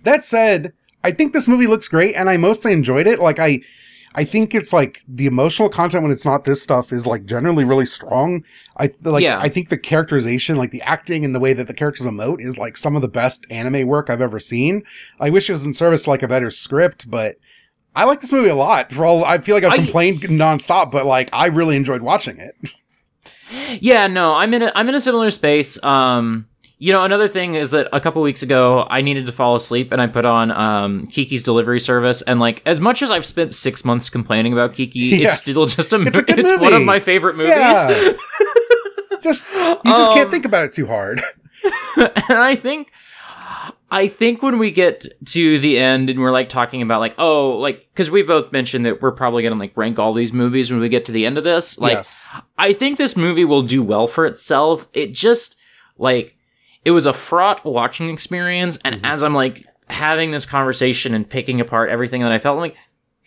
That 0.04 0.24
said, 0.24 0.74
I 1.04 1.12
think 1.12 1.34
this 1.34 1.48
movie 1.48 1.68
looks 1.68 1.88
great 1.88 2.16
and 2.16 2.30
I 2.30 2.38
mostly 2.38 2.72
enjoyed 2.72 3.08
it. 3.08 3.20
Like 3.20 3.40
I 3.40 3.62
I 4.18 4.24
think 4.24 4.56
it's 4.56 4.72
like 4.72 5.02
the 5.08 5.26
emotional 5.26 5.68
content 5.68 6.04
when 6.04 6.12
it's 6.12 6.24
not 6.24 6.46
this 6.46 6.62
stuff 6.62 6.94
is 6.94 7.06
like 7.06 7.26
generally 7.26 7.66
really 7.66 7.86
strong. 7.86 8.44
I 8.78 8.92
like 9.04 9.24
Yeah. 9.24 9.40
I 9.40 9.50
think 9.50 9.70
the 9.70 9.78
characterization, 9.78 10.58
like 10.58 10.72
the 10.72 10.82
acting 10.84 11.26
and 11.26 11.36
the 11.36 11.40
way 11.40 11.54
that 11.54 11.68
the 11.68 11.74
characters 11.74 12.08
emote 12.08 12.40
is 12.40 12.58
like 12.58 12.78
some 12.78 12.96
of 12.96 13.02
the 13.02 13.08
best 13.08 13.46
anime 13.50 13.88
work 13.88 14.10
I've 14.10 14.22
ever 14.22 14.40
seen. 14.40 14.84
I 15.20 15.30
wish 15.32 15.50
it 15.50 15.54
was 15.54 15.66
in 15.66 15.74
service 15.74 16.04
to 16.04 16.12
like 16.12 16.24
a 16.24 16.28
better 16.28 16.50
script, 16.50 17.10
but 17.12 17.38
I 17.96 18.04
like 18.06 18.20
this 18.22 18.32
movie 18.32 18.50
a 18.50 18.56
lot. 18.56 18.92
For 18.92 19.06
all 19.06 19.24
I 19.24 19.38
feel 19.40 19.56
like 19.56 19.64
I've 19.64 19.72
I- 19.74 19.78
complained 19.78 20.22
nonstop, 20.22 20.92
but 20.92 21.06
like 21.06 21.30
I 21.34 21.48
really 21.48 21.76
enjoyed 21.76 22.02
watching 22.02 22.38
it. 22.40 22.56
Yeah, 23.80 24.08
no, 24.08 24.34
I'm 24.34 24.54
in 24.56 24.64
a 24.64 24.72
I'm 24.76 24.90
in 24.90 24.96
a 24.96 25.00
similar 25.00 25.30
space. 25.30 25.82
Um, 25.84 26.48
you 26.80 26.92
know, 26.92 27.04
another 27.04 27.28
thing 27.28 27.54
is 27.56 27.72
that 27.72 27.88
a 27.94 28.00
couple 28.00 28.22
weeks 28.24 28.42
ago 28.44 28.86
I 28.90 29.02
needed 29.02 29.28
to 29.28 29.32
fall 29.32 29.56
asleep 29.56 29.92
and 29.92 30.02
I 30.02 30.08
put 30.08 30.26
on 30.26 30.50
um 30.52 31.06
Kiki's 31.08 31.44
delivery 31.44 31.80
service 31.80 32.22
and 32.24 32.40
like 32.40 32.62
as 32.66 32.80
much 32.82 33.02
as 33.04 33.12
I've 33.12 33.26
spent 33.26 33.54
six 33.54 33.86
months 33.86 34.10
complaining 34.10 34.52
about 34.52 34.74
Kiki, 34.74 35.00
Yes. 35.00 35.34
it's 35.34 35.42
still 35.52 35.66
just 35.68 35.94
a 35.94 36.02
It's 36.02 36.18
a 36.18 36.24
it's 36.28 36.60
one 36.62 36.74
of 36.74 36.84
my 36.84 37.00
favorite 37.00 37.36
movies. 37.36 37.52
Yeah. 37.56 38.14
Just, 39.24 39.42
you 39.54 39.76
just 39.86 40.12
can't 40.12 40.26
Um, 40.26 40.32
think 40.32 40.46
about 40.46 40.66
it 40.66 40.74
too 40.74 40.86
hard. 40.86 41.20
and 41.98 42.12
I 42.38 42.56
think 42.56 42.92
I 43.92 44.08
think 44.08 44.42
when 44.42 44.58
we 44.58 44.72
get 44.72 45.06
to 45.28 45.60
the 45.60 45.78
end 45.78 46.10
and 46.10 46.20
we're 46.20 46.32
like 46.32 46.50
talking 46.50 46.82
about 46.82 47.00
like 47.00 47.14
oh 47.18 47.52
like 47.58 47.88
because 47.94 48.10
we 48.10 48.24
both 48.24 48.52
mentioned 48.52 48.86
that 48.86 49.02
we're 49.02 49.12
probably 49.12 49.44
gonna 49.44 49.56
like 49.60 49.78
rank 49.78 50.00
all 50.00 50.12
these 50.14 50.34
movies 50.34 50.72
when 50.72 50.80
we 50.80 50.90
get 50.90 51.06
to 51.06 51.12
the 51.12 51.26
end 51.26 51.38
of 51.38 51.44
this 51.44 51.78
like 51.78 51.94
yes. 51.94 52.26
I 52.58 52.74
think 52.74 52.98
this 52.98 53.16
movie 53.16 53.46
will 53.46 53.62
do 53.62 53.84
well 53.84 54.08
for 54.08 54.26
itself. 54.26 54.88
It 54.94 55.14
just 55.14 55.56
like 55.98 56.36
it 56.84 56.92
was 56.92 57.06
a 57.06 57.14
fraught 57.14 57.64
watching 57.66 58.10
experience, 58.10 58.78
and 58.86 58.96
Mhm. 58.96 59.02
as 59.04 59.24
I'm 59.24 59.34
like 59.36 59.66
having 59.90 60.32
this 60.32 60.46
conversation 60.46 61.14
and 61.14 61.30
picking 61.30 61.62
apart 61.62 61.90
everything 61.90 62.22
that 62.24 62.32
I 62.32 62.40
felt 62.40 62.58
like, 62.58 62.76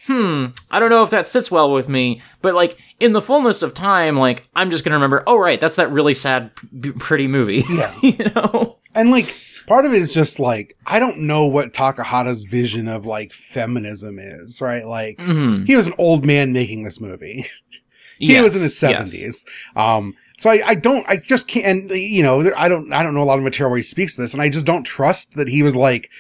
hmm, 0.07 0.47
I 0.71 0.79
don't 0.81 0.91
know 0.91 1.03
if 1.03 1.11
that 1.11 1.27
sits 1.27 1.51
well 1.51 1.73
with 1.73 1.89
me, 1.89 2.21
but 2.43 2.55
like 2.55 2.77
in 3.01 3.13
the 3.13 3.23
fullness 3.23 3.63
of 3.63 3.75
time, 3.75 4.17
like 4.17 4.49
I'm 4.57 4.71
just 4.71 4.85
gonna 4.85 4.97
remember, 4.97 5.23
oh 5.27 5.39
right, 5.39 5.61
that's 5.61 5.77
that 5.77 5.91
really 5.93 6.15
sad, 6.15 6.51
p- 6.83 6.93
pretty 6.93 7.27
movie. 7.29 7.65
Yeah. 7.71 7.95
you 8.03 8.31
know. 8.35 8.77
And 8.95 9.11
like 9.11 9.27
part 9.69 9.87
of 9.87 9.93
it 9.93 10.01
is 10.03 10.13
just 10.13 10.41
like 10.41 10.77
I 10.87 10.99
don't 10.99 11.21
know 11.21 11.47
what 11.47 11.73
Takahata's 11.73 12.45
vision 12.45 12.89
of 12.89 13.07
like 13.07 13.33
feminism 13.33 14.19
is, 14.19 14.61
right? 14.61 14.85
Like 14.87 15.19
Mhm. 15.19 15.67
he 15.67 15.77
was 15.77 15.87
an 15.87 15.95
old 15.99 16.25
man 16.25 16.53
making 16.53 16.83
this 16.83 17.01
movie. 17.01 17.47
he 18.19 18.33
Yes, 18.33 18.43
was 18.43 18.57
in 18.57 18.63
his 18.63 18.73
yes. 18.73 18.79
seventies. 18.79 19.45
Um, 19.77 20.15
so 20.39 20.51
I, 20.51 20.69
I 20.69 20.75
don't, 20.75 21.05
I 21.09 21.17
just 21.17 21.49
can't, 21.49 21.67
and, 21.67 21.91
you 21.91 22.23
know, 22.23 22.53
I 22.57 22.69
don't, 22.69 22.93
I 22.93 23.03
don't 23.03 23.13
know 23.15 23.23
a 23.23 23.25
lot 23.25 23.39
of 23.39 23.45
material 23.45 23.71
where 23.71 23.77
he 23.79 23.83
speaks 23.83 24.15
to 24.15 24.23
this, 24.23 24.33
and 24.35 24.41
I 24.43 24.49
just 24.49 24.67
don't 24.67 24.85
trust 24.85 25.35
that 25.35 25.49
he 25.49 25.65
was 25.65 25.75
like 25.75 26.11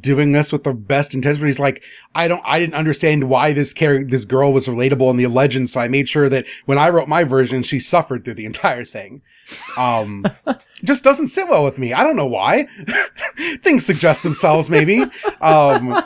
doing 0.00 0.32
this 0.32 0.50
with 0.50 0.64
the 0.64 0.72
best 0.72 1.14
intention. 1.14 1.46
He's 1.46 1.60
like, 1.60 1.82
I 2.14 2.26
don't, 2.26 2.40
I 2.46 2.58
didn't 2.58 2.74
understand 2.74 3.24
why 3.28 3.52
this 3.52 3.74
character, 3.74 4.08
this 4.10 4.24
girl 4.24 4.52
was 4.54 4.66
relatable 4.66 5.10
in 5.10 5.18
the 5.18 5.26
legend, 5.26 5.68
so 5.68 5.80
I 5.80 5.88
made 5.88 6.08
sure 6.08 6.28
that 6.30 6.46
when 6.64 6.78
I 6.78 6.88
wrote 6.88 7.06
my 7.06 7.22
version, 7.24 7.62
she 7.62 7.78
suffered 7.78 8.24
through 8.24 8.34
the 8.34 8.46
entire 8.52 8.84
thing. 8.86 9.20
Um, 9.76 10.24
just 10.84 11.04
doesn't 11.04 11.28
sit 11.28 11.48
well 11.48 11.64
with 11.64 11.78
me. 11.78 11.92
I 11.92 12.02
don't 12.02 12.16
know 12.16 12.26
why. 12.26 12.66
Things 13.62 13.84
suggest 13.86 14.22
themselves, 14.22 14.68
maybe. 14.70 15.04
Um, 15.40 16.02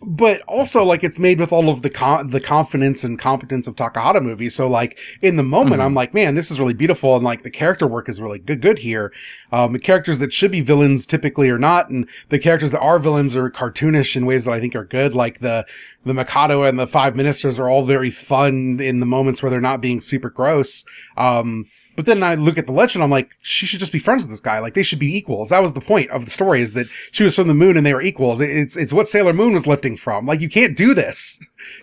but 0.00 0.40
also 0.42 0.84
like 0.84 1.02
it's 1.02 1.18
made 1.18 1.40
with 1.40 1.52
all 1.52 1.68
of 1.68 1.82
the 1.82 1.90
con- 1.90 2.30
the 2.30 2.40
confidence 2.40 3.02
and 3.02 3.18
competence 3.18 3.66
of 3.66 3.74
Takahata 3.74 4.22
movies. 4.22 4.54
So 4.54 4.68
like 4.68 4.96
in 5.22 5.34
the 5.36 5.42
moment, 5.42 5.80
Mhm. 5.82 5.86
I'm 5.86 5.94
like, 5.94 6.14
man, 6.14 6.36
this 6.36 6.52
is 6.52 6.58
really 6.60 6.72
beautiful, 6.72 7.16
and 7.16 7.24
like 7.24 7.42
the 7.42 7.50
character 7.50 7.84
work 7.86 8.08
is 8.08 8.20
really 8.20 8.38
good, 8.38 8.62
good 8.62 8.78
here. 8.78 9.12
Um, 9.50 9.72
the 9.72 9.78
characters 9.80 10.20
that 10.20 10.32
should 10.32 10.52
be 10.52 10.60
villains 10.60 11.04
typically 11.04 11.50
are 11.50 11.58
not, 11.58 11.90
and 11.90 12.08
the 12.28 12.38
characters 12.38 12.70
that 12.70 12.80
are 12.80 13.00
villains 13.00 13.34
are 13.36 13.50
cartoonish 13.50 14.14
in 14.14 14.24
ways 14.24 14.44
that 14.44 14.52
I 14.52 14.60
think 14.60 14.76
are 14.76 14.84
good. 14.84 15.14
Like 15.14 15.40
the 15.40 15.66
the 16.04 16.14
Mikado 16.14 16.62
and 16.62 16.78
the 16.78 16.86
Five 16.86 17.16
Ministers 17.16 17.58
are 17.58 17.68
all 17.68 17.84
very 17.84 18.10
fun 18.10 18.78
in 18.80 19.00
the 19.00 19.06
moments 19.06 19.42
where 19.42 19.50
they're 19.50 19.60
not 19.60 19.80
being 19.80 20.00
super 20.00 20.30
gross. 20.30 20.84
Um, 21.16 21.64
but 21.98 22.04
then 22.06 22.22
I 22.22 22.36
look 22.36 22.58
at 22.58 22.66
the 22.66 22.72
legend, 22.72 23.02
I'm 23.02 23.10
like, 23.10 23.32
she 23.42 23.66
should 23.66 23.80
just 23.80 23.90
be 23.90 23.98
friends 23.98 24.22
with 24.22 24.30
this 24.30 24.38
guy. 24.38 24.60
Like 24.60 24.74
they 24.74 24.84
should 24.84 25.00
be 25.00 25.16
equals. 25.16 25.48
That 25.48 25.58
was 25.62 25.72
the 25.72 25.80
point 25.80 26.08
of 26.12 26.24
the 26.24 26.30
story 26.30 26.62
is 26.62 26.74
that 26.74 26.86
she 27.10 27.24
was 27.24 27.34
from 27.34 27.48
the 27.48 27.54
moon 27.54 27.76
and 27.76 27.84
they 27.84 27.92
were 27.92 28.00
equals. 28.00 28.40
It's, 28.40 28.76
it's 28.76 28.92
what 28.92 29.08
Sailor 29.08 29.32
Moon 29.32 29.52
was 29.52 29.66
lifting 29.66 29.96
from. 29.96 30.24
Like 30.24 30.40
you 30.40 30.48
can't 30.48 30.76
do 30.76 30.94
this. 30.94 31.40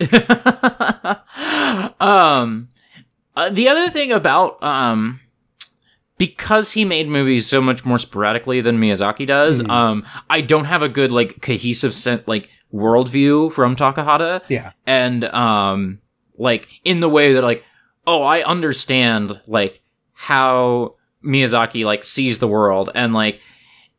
um, 2.00 2.68
uh, 3.36 3.50
the 3.50 3.68
other 3.68 3.90
thing 3.90 4.10
about 4.12 4.62
um, 4.62 5.20
because 6.18 6.72
he 6.72 6.84
made 6.84 7.08
movies 7.08 7.46
so 7.46 7.60
much 7.60 7.84
more 7.84 7.98
sporadically 7.98 8.60
than 8.62 8.78
Miyazaki 8.80 9.26
does, 9.26 9.62
Mhm. 9.62 9.68
um, 9.70 10.06
I 10.30 10.40
don't 10.40 10.64
have 10.64 10.80
a 10.82 10.88
good 10.88 11.12
like 11.12 11.42
cohesive 11.42 11.92
set 11.94 12.26
like 12.26 12.48
worldview 12.72 13.52
from 13.52 13.76
Takahata, 13.76 14.42
Yeah. 14.48 14.72
and 14.86 15.24
um, 15.26 16.00
like 16.38 16.68
in 16.84 17.00
the 17.00 17.08
way 17.08 17.34
that 17.34 17.42
like, 17.42 17.62
oh, 18.06 18.22
I 18.22 18.42
understand 18.42 19.38
like 19.46 19.82
how 20.16 20.94
Miyazaki 21.24 21.84
like 21.84 22.02
sees 22.04 22.38
the 22.38 22.48
world, 22.48 22.90
and 22.94 23.12
like 23.12 23.40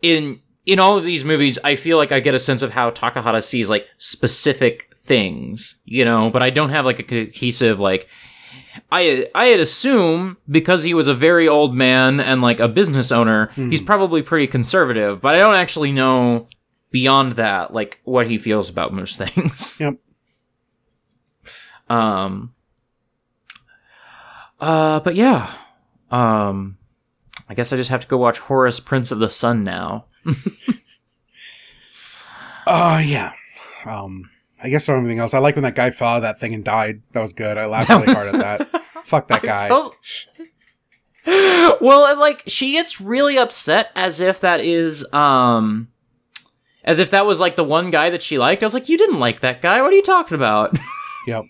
in 0.01 0.41
in 0.65 0.79
all 0.79 0.97
of 0.97 1.03
these 1.05 1.23
movies, 1.23 1.57
I 1.63 1.75
feel 1.75 1.95
like 1.97 2.11
I 2.11 2.19
get 2.19 2.35
a 2.35 2.39
sense 2.39 2.61
of 2.61 2.71
how 2.71 2.89
Takahata 2.91 3.41
sees 3.41 3.69
like 3.69 3.85
specific 3.97 4.89
things, 4.97 5.79
you 5.85 6.03
know, 6.03 6.29
but 6.29 6.43
I 6.43 6.49
don't 6.49 6.71
have 6.71 6.83
like 6.85 6.99
a 6.99 7.03
cohesive 7.03 7.79
like 7.79 8.09
I 8.91 9.27
I'd 9.33 9.59
assume 9.61 10.37
because 10.49 10.83
he 10.83 10.93
was 10.93 11.07
a 11.07 11.13
very 11.13 11.47
old 11.47 11.73
man 11.73 12.19
and 12.19 12.41
like 12.41 12.59
a 12.59 12.67
business 12.67 13.11
owner, 13.11 13.47
Hmm. 13.55 13.69
he's 13.69 13.81
probably 13.81 14.21
pretty 14.21 14.47
conservative, 14.47 15.21
but 15.21 15.35
I 15.35 15.39
don't 15.39 15.55
actually 15.55 15.91
know 15.93 16.47
beyond 16.91 17.33
that 17.33 17.73
like 17.73 17.99
what 18.03 18.27
he 18.27 18.37
feels 18.37 18.69
about 18.69 18.93
most 18.93 19.17
things. 19.23 19.79
Yep. 19.79 19.95
Um 21.89 22.53
uh 24.59 24.99
but 24.99 25.15
yeah. 25.15 25.53
Um 26.11 26.77
I 27.49 27.53
guess 27.53 27.71
I 27.71 27.75
just 27.77 27.89
have 27.89 28.01
to 28.01 28.07
go 28.07 28.17
watch 28.17 28.39
Horus 28.39 28.79
Prince 28.79 29.11
of 29.11 29.19
the 29.19 29.29
Sun 29.29 29.63
now. 29.63 30.05
Uh, 32.65 33.01
yeah. 33.03 33.31
Um, 33.85 34.29
I 34.61 34.67
guess 34.69 34.89
or 34.89 34.97
anything 34.97 35.19
else. 35.19 35.33
I 35.33 35.39
like 35.39 35.55
when 35.55 35.63
that 35.63 35.75
guy 35.75 35.89
fell 35.89 36.09
out 36.09 36.15
of 36.17 36.21
that 36.23 36.37
thing 36.39 36.53
and 36.53 36.63
died. 36.65 37.01
That 37.13 37.21
was 37.21 37.31
good. 37.31 37.57
I 37.57 37.65
laughed 37.65 37.87
really 37.87 38.11
hard 38.13 38.35
at 38.35 38.41
that. 38.41 38.81
Fuck 39.05 39.29
that 39.29 39.41
I 39.43 39.45
guy. 39.45 39.67
felt- 39.69 39.95
well, 41.81 42.05
and, 42.07 42.19
like 42.19 42.43
she 42.47 42.73
gets 42.73 42.99
really 42.99 43.37
upset 43.37 43.89
as 43.95 44.19
if 44.19 44.41
that 44.41 44.59
is 44.61 45.05
um 45.13 45.87
as 46.83 46.99
if 46.99 47.11
that 47.11 47.25
was 47.25 47.39
like 47.39 47.55
the 47.55 47.63
one 47.63 47.89
guy 47.89 48.09
that 48.09 48.21
she 48.21 48.37
liked. 48.37 48.63
I 48.63 48.65
was 48.65 48.73
like, 48.73 48.89
"You 48.89 48.97
didn't 48.97 49.19
like 49.19 49.39
that 49.41 49.61
guy. 49.61 49.81
What 49.81 49.91
are 49.93 49.95
you 49.95 50.03
talking 50.03 50.35
about?" 50.35 50.77
Yep. 51.27 51.43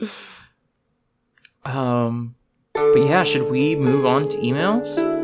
um 1.64 2.34
but 2.76 3.06
yeah, 3.06 3.22
should 3.22 3.50
we 3.50 3.76
move 3.76 4.04
on 4.06 4.28
to 4.28 4.38
emails? 4.38 5.15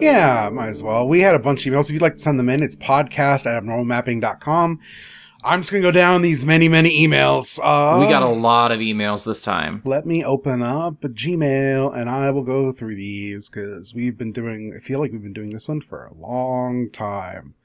Yeah, 0.00 0.50
might 0.52 0.68
as 0.68 0.82
well. 0.82 1.06
We 1.06 1.20
had 1.20 1.34
a 1.34 1.38
bunch 1.38 1.66
of 1.66 1.72
emails. 1.72 1.84
If 1.84 1.90
you'd 1.90 2.02
like 2.02 2.14
to 2.14 2.18
send 2.20 2.38
them 2.38 2.48
in, 2.48 2.62
it's 2.62 2.76
podcast 2.76 3.46
at 3.46 3.62
abnormalmapping.com. 3.62 4.80
I'm 5.42 5.62
just 5.62 5.70
going 5.70 5.82
to 5.82 5.88
go 5.88 5.92
down 5.92 6.20
these 6.20 6.44
many, 6.44 6.68
many 6.68 7.06
emails. 7.06 7.58
Uh, 7.58 7.98
we 7.98 8.08
got 8.08 8.22
a 8.22 8.28
lot 8.28 8.72
of 8.72 8.80
emails 8.80 9.24
this 9.24 9.40
time. 9.40 9.80
Let 9.86 10.04
me 10.04 10.22
open 10.22 10.62
up 10.62 11.02
a 11.02 11.08
Gmail 11.08 11.96
and 11.96 12.10
I 12.10 12.30
will 12.30 12.42
go 12.42 12.72
through 12.72 12.96
these 12.96 13.48
because 13.48 13.94
we've 13.94 14.18
been 14.18 14.32
doing, 14.32 14.74
I 14.76 14.80
feel 14.80 15.00
like 15.00 15.12
we've 15.12 15.22
been 15.22 15.32
doing 15.32 15.50
this 15.50 15.66
one 15.68 15.80
for 15.80 16.04
a 16.04 16.14
long 16.14 16.90
time. 16.90 17.54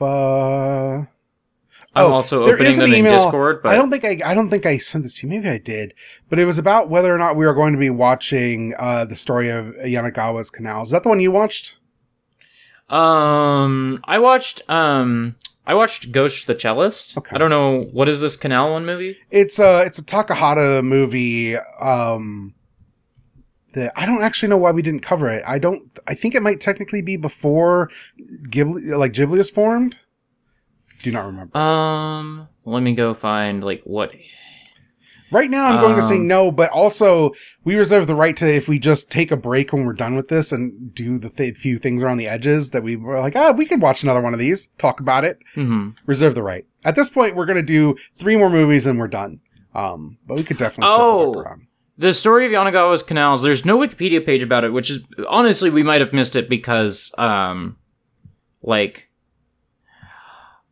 Uh. 0.00 1.04
I'm 1.96 2.04
Oh, 2.06 2.12
also 2.14 2.44
opening 2.44 2.76
them 2.76 2.92
in 2.92 2.98
email. 2.98 3.24
Discord, 3.24 3.62
but 3.62 3.72
I 3.72 3.76
don't 3.76 3.90
think 3.90 4.04
I, 4.04 4.30
I 4.30 4.34
don't 4.34 4.50
think 4.50 4.66
I 4.66 4.78
sent 4.78 5.04
this 5.04 5.14
to 5.14 5.26
you. 5.26 5.30
Maybe 5.30 5.48
I 5.48 5.58
did, 5.58 5.94
but 6.28 6.38
it 6.38 6.44
was 6.44 6.58
about 6.58 6.88
whether 6.90 7.12
or 7.14 7.18
not 7.18 7.36
we 7.36 7.46
were 7.46 7.54
going 7.54 7.72
to 7.72 7.78
be 7.78 7.90
watching 7.90 8.74
uh, 8.78 9.04
the 9.06 9.16
story 9.16 9.48
of 9.48 9.66
Yanagawa's 9.76 10.50
canal. 10.50 10.82
Is 10.82 10.90
that 10.90 11.02
the 11.02 11.08
one 11.08 11.20
you 11.20 11.30
watched? 11.32 11.76
Um, 12.88 14.00
I 14.04 14.18
watched 14.18 14.62
um, 14.70 15.36
I 15.66 15.74
watched 15.74 16.12
Gauche 16.12 16.44
the 16.44 16.54
Cellist. 16.54 17.18
Okay. 17.18 17.34
I 17.34 17.38
don't 17.38 17.50
know 17.50 17.80
what 17.92 18.08
is 18.08 18.20
this 18.20 18.36
Canal 18.36 18.72
One 18.72 18.86
movie. 18.86 19.16
It's 19.30 19.58
a 19.58 19.80
it's 19.82 19.98
a 19.98 20.02
Takahata 20.04 20.82
movie. 20.84 21.56
Um, 21.56 22.54
that 23.72 23.92
I 23.96 24.06
don't 24.06 24.22
actually 24.22 24.48
know 24.48 24.56
why 24.56 24.70
we 24.70 24.82
didn't 24.82 25.00
cover 25.00 25.28
it. 25.28 25.42
I 25.46 25.58
don't. 25.58 25.82
I 26.06 26.14
think 26.14 26.34
it 26.34 26.42
might 26.42 26.60
technically 26.60 27.00
be 27.02 27.16
before 27.16 27.90
Ghibli, 28.48 28.96
like 28.96 29.12
Ghibli 29.12 29.38
is 29.40 29.50
formed. 29.50 29.96
Do 31.02 31.12
not 31.12 31.26
remember. 31.26 31.56
Um, 31.56 32.48
let 32.64 32.82
me 32.82 32.94
go 32.94 33.14
find 33.14 33.62
like 33.62 33.82
what. 33.84 34.12
Right 35.32 35.50
now, 35.50 35.66
I'm 35.66 35.80
going 35.80 35.96
to 35.96 36.02
say 36.02 36.16
Um, 36.16 36.28
no, 36.28 36.52
but 36.52 36.70
also 36.70 37.32
we 37.64 37.74
reserve 37.74 38.06
the 38.06 38.14
right 38.14 38.36
to, 38.36 38.48
if 38.48 38.68
we 38.68 38.78
just 38.78 39.10
take 39.10 39.32
a 39.32 39.36
break 39.36 39.72
when 39.72 39.84
we're 39.84 39.92
done 39.92 40.14
with 40.14 40.28
this 40.28 40.52
and 40.52 40.94
do 40.94 41.18
the 41.18 41.28
th- 41.28 41.56
few 41.56 41.78
things 41.78 42.00
around 42.00 42.18
the 42.18 42.28
edges 42.28 42.70
that 42.70 42.84
we 42.84 42.94
were 42.94 43.18
like, 43.18 43.34
ah, 43.34 43.50
we 43.50 43.66
could 43.66 43.82
watch 43.82 44.04
another 44.04 44.20
one 44.20 44.34
of 44.34 44.38
these, 44.38 44.68
talk 44.78 45.00
about 45.00 45.24
it, 45.24 45.38
hmm 45.54 45.90
reserve 46.06 46.36
the 46.36 46.44
right. 46.44 46.64
At 46.84 46.94
this 46.94 47.10
point, 47.10 47.34
we're 47.34 47.44
going 47.44 47.56
to 47.56 47.62
do 47.62 47.96
three 48.16 48.36
more 48.36 48.48
movies 48.48 48.86
and 48.86 49.00
we're 49.00 49.08
done. 49.08 49.40
Um, 49.74 50.16
but 50.28 50.36
we 50.36 50.44
could 50.44 50.58
definitely 50.58 50.94
Oh. 50.96 51.44
The 51.98 52.12
story 52.12 52.46
of 52.46 52.52
Yanagawa's 52.52 53.02
canals. 53.02 53.42
There's 53.42 53.64
no 53.64 53.78
Wikipedia 53.78 54.24
page 54.24 54.42
about 54.44 54.64
it, 54.64 54.72
which 54.72 54.90
is 54.90 55.00
honestly 55.28 55.70
we 55.70 55.82
might 55.82 56.00
have 56.02 56.12
missed 56.12 56.36
it 56.36 56.48
because 56.48 57.12
um, 57.18 57.78
like, 58.62 59.08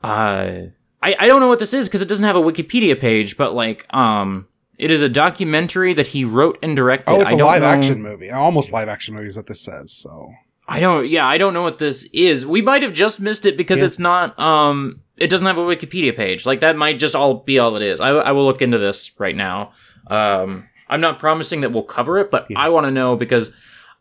uh, 0.05 0.67
I 1.03 1.17
I 1.19 1.27
don't 1.27 1.41
know 1.41 1.49
what 1.49 1.59
this 1.59 1.75
is 1.75 1.89
because 1.89 2.03
it 2.03 2.09
doesn't 2.09 2.25
have 2.25 2.37
a 2.37 2.41
Wikipedia 2.41 2.99
page, 2.99 3.37
but 3.37 3.55
like 3.55 3.87
um. 3.95 4.47
It 4.77 4.91
is 4.91 5.03
a 5.03 5.09
documentary 5.09 5.95
that 5.95 6.09
he 6.09 6.25
wrote 6.25 6.59
and 6.61 6.75
directed. 6.75 7.13
Oh, 7.13 7.21
it's 7.21 7.31
I 7.31 7.35
a 7.35 7.39
don't 7.39 7.47
live 7.53 7.63
know- 7.63 7.69
action 7.69 8.03
movie. 8.03 8.29
Almost 8.33 8.73
live 8.73 8.89
action 8.89 9.15
movie 9.15 9.29
is 9.29 9.37
what 9.37 9.47
this 9.47 9.61
says. 9.61 9.93
So 9.93 10.33
I 10.67 10.81
don't. 10.81 11.07
Yeah, 11.07 11.25
I 11.29 11.39
don't 11.39 11.55
know 11.55 11.63
what 11.63 11.79
this 11.79 12.09
is. 12.13 12.45
We 12.45 12.61
might 12.61 12.83
have 12.83 12.93
just 12.93 13.21
missed 13.21 13.47
it 13.47 13.57
because 13.57 13.79
Yeah. 13.79 13.85
it's 13.85 14.01
not. 14.01 14.37
Um, 14.37 14.99
it 15.17 15.29
doesn't 15.29 15.47
have 15.47 15.59
a 15.59 15.61
Wikipedia 15.61 16.17
page. 16.17 16.45
Like 16.45 16.59
that 16.59 16.77
might 16.77 16.99
just 16.99 17.15
all 17.15 17.35
be 17.35 17.61
all 17.61 17.77
it 17.77 17.83
is. 17.83 18.01
I, 18.01 18.09
I 18.09 18.33
will 18.33 18.47
look 18.47 18.63
into 18.63 18.79
this 18.79 19.13
right 19.21 19.37
now. 19.37 19.71
Um, 20.09 20.69
I'm 20.89 21.01
not 21.01 21.21
promising 21.21 21.61
that 21.61 21.71
we'll 21.73 21.85
cover 21.85 22.19
it, 22.19 22.33
but 22.33 22.47
Yeah. 22.51 22.59
I 22.59 22.69
want 22.71 22.87
to 22.87 22.91
know 22.91 23.15
because 23.15 23.53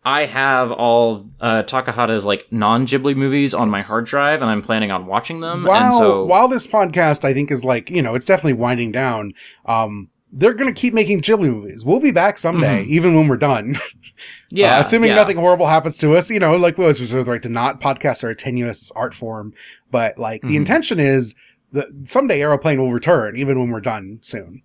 I 0.06 0.26
have 0.26 0.72
all 0.72 1.26
uh, 1.40 1.64
Takahata's 1.64 2.26
like 2.26 2.48
non 2.52 2.86
Ghibli 2.86 3.16
movies 3.16 3.54
on 3.54 3.70
my 3.70 3.82
hard 3.82 4.06
drive, 4.06 4.42
and 4.42 4.52
I'm 4.52 4.62
planning 4.62 4.92
on 4.92 5.06
watching 5.06 5.40
them. 5.40 5.64
while 5.64 5.86
and 5.86 5.94
so 5.96 6.26
while 6.26 6.48
this 6.48 6.68
podcast 6.68 7.24
I 7.24 7.34
think 7.34 7.52
is 7.52 7.64
like 7.64 7.90
you 7.90 8.02
know 8.02 8.14
it's 8.16 8.26
definitely 8.26 8.54
winding 8.54 8.92
down. 8.92 9.34
Um, 9.66 10.10
they're 10.36 10.54
gonna 10.56 10.74
keep 10.74 10.94
making 10.94 11.22
Ghibli 11.22 11.50
movies. 11.50 11.86
We'll 11.86 12.00
be 12.00 12.12
back 12.12 12.38
someday, 12.40 12.84
Mhm. 12.86 12.88
even 12.90 13.16
when 13.16 13.28
we're 13.28 13.38
done. 13.38 13.78
yeah, 14.50 14.78
Uh, 14.78 14.80
assuming 14.82 15.10
yeah. 15.12 15.16
nothing 15.16 15.38
horrible 15.38 15.68
happens 15.68 15.98
to 16.00 16.16
us. 16.18 16.30
You 16.30 16.40
know, 16.40 16.56
like 16.58 16.78
we 16.78 16.84
always 16.84 17.00
reserve 17.00 17.26
the 17.26 17.32
right 17.32 17.44
to 17.44 17.50
not. 17.50 17.80
Podcasts 17.80 18.24
are 18.24 18.30
a 18.30 18.36
tenuous 18.36 18.92
art 18.96 19.14
form, 19.14 19.54
but 19.92 20.18
like 20.18 20.42
the 20.42 20.50
Mhm. 20.50 20.56
intention 20.58 21.00
is 21.00 21.36
that 21.72 21.88
someday 22.06 22.42
Aeroplane 22.42 22.80
will 22.82 22.92
return, 22.92 23.36
even 23.38 23.60
when 23.60 23.70
we're 23.70 23.80
done 23.80 24.18
soon. 24.22 24.64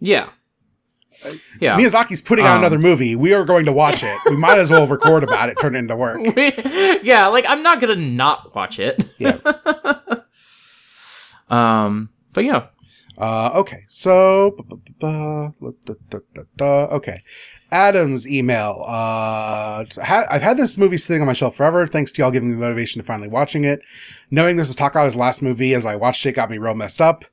Yeah, 0.00 0.28
yeah. 1.60 1.78
Miyazaki's 1.78 2.22
putting 2.22 2.44
out 2.44 2.56
Um, 2.56 2.62
another 2.62 2.78
movie. 2.78 3.16
We 3.16 3.32
are 3.32 3.44
going 3.44 3.64
to 3.66 3.72
watch 3.72 4.02
it. 4.02 4.16
we 4.26 4.36
might 4.36 4.58
as 4.58 4.70
well 4.70 4.86
record 4.86 5.24
about 5.24 5.48
it, 5.48 5.56
turn 5.60 5.74
it 5.74 5.78
into 5.80 5.96
work. 5.96 6.20
yeah, 7.02 7.26
like 7.28 7.44
I'm 7.48 7.62
not 7.62 7.80
gonna 7.80 7.96
not 7.96 8.54
watch 8.54 8.78
it. 8.78 9.04
Yeah. 9.18 9.38
um, 11.48 12.10
but 12.32 12.44
yeah. 12.44 12.66
Uh, 13.16 13.50
okay, 13.54 13.84
so 13.88 14.56
okay. 15.02 17.16
Adam's 17.70 18.26
email. 18.26 18.84
Uh, 18.86 19.84
ha- 20.02 20.26
I've 20.30 20.42
had 20.42 20.56
this 20.56 20.78
movie 20.78 20.96
sitting 20.96 21.22
on 21.22 21.26
my 21.26 21.32
shelf 21.32 21.56
forever. 21.56 21.86
Thanks 21.86 22.12
to 22.12 22.22
y'all 22.22 22.30
giving 22.30 22.50
me 22.50 22.54
the 22.54 22.60
motivation 22.60 23.00
to 23.00 23.06
finally 23.06 23.28
watching 23.28 23.64
it. 23.64 23.80
Knowing 24.30 24.56
this 24.56 24.68
is 24.68 24.76
Takahata's 24.76 25.16
last 25.16 25.42
movie, 25.42 25.74
as 25.74 25.84
I 25.86 25.96
watched 25.96 26.24
it, 26.26 26.32
got 26.32 26.50
me 26.50 26.58
real 26.58 26.74
messed 26.74 27.00
up. 27.00 27.24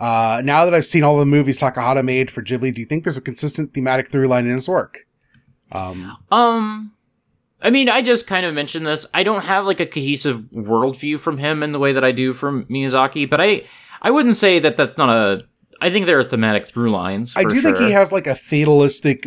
Uh, 0.00 0.40
now 0.42 0.64
that 0.64 0.72
I've 0.72 0.86
seen 0.86 1.04
all 1.04 1.18
the 1.18 1.26
movies 1.26 1.58
Takahata 1.58 2.02
made 2.02 2.30
for 2.30 2.42
Ghibli, 2.42 2.74
do 2.74 2.80
you 2.80 2.86
think 2.86 3.04
there's 3.04 3.18
a 3.18 3.20
consistent 3.20 3.74
thematic 3.74 4.10
through 4.10 4.28
line 4.28 4.46
in 4.46 4.54
his 4.54 4.66
work? 4.66 5.06
Um, 5.72 6.16
Um, 6.30 6.92
I 7.60 7.68
mean, 7.68 7.90
I 7.90 8.00
just 8.00 8.26
kind 8.26 8.46
of 8.46 8.54
mentioned 8.54 8.86
this. 8.86 9.06
I 9.12 9.22
don't 9.22 9.44
have 9.44 9.66
like 9.66 9.78
a 9.78 9.86
cohesive 9.86 10.40
worldview 10.52 11.20
from 11.20 11.36
him 11.36 11.62
in 11.62 11.72
the 11.72 11.78
way 11.78 11.92
that 11.92 12.02
I 12.02 12.12
do 12.12 12.32
from 12.32 12.64
Miyazaki, 12.64 13.28
but 13.28 13.40
I, 13.40 13.64
I 14.00 14.10
wouldn't 14.10 14.36
say 14.36 14.58
that 14.60 14.76
that's 14.78 14.96
not 14.96 15.10
a. 15.10 15.40
I 15.82 15.90
think 15.90 16.04
there 16.04 16.18
are 16.18 16.24
thematic 16.24 16.66
through 16.66 16.90
lines. 16.90 17.34
I 17.36 17.44
do 17.44 17.60
think 17.62 17.78
he 17.78 17.90
has 17.90 18.12
like 18.12 18.26
a 18.26 18.34
fatalistic, 18.34 19.26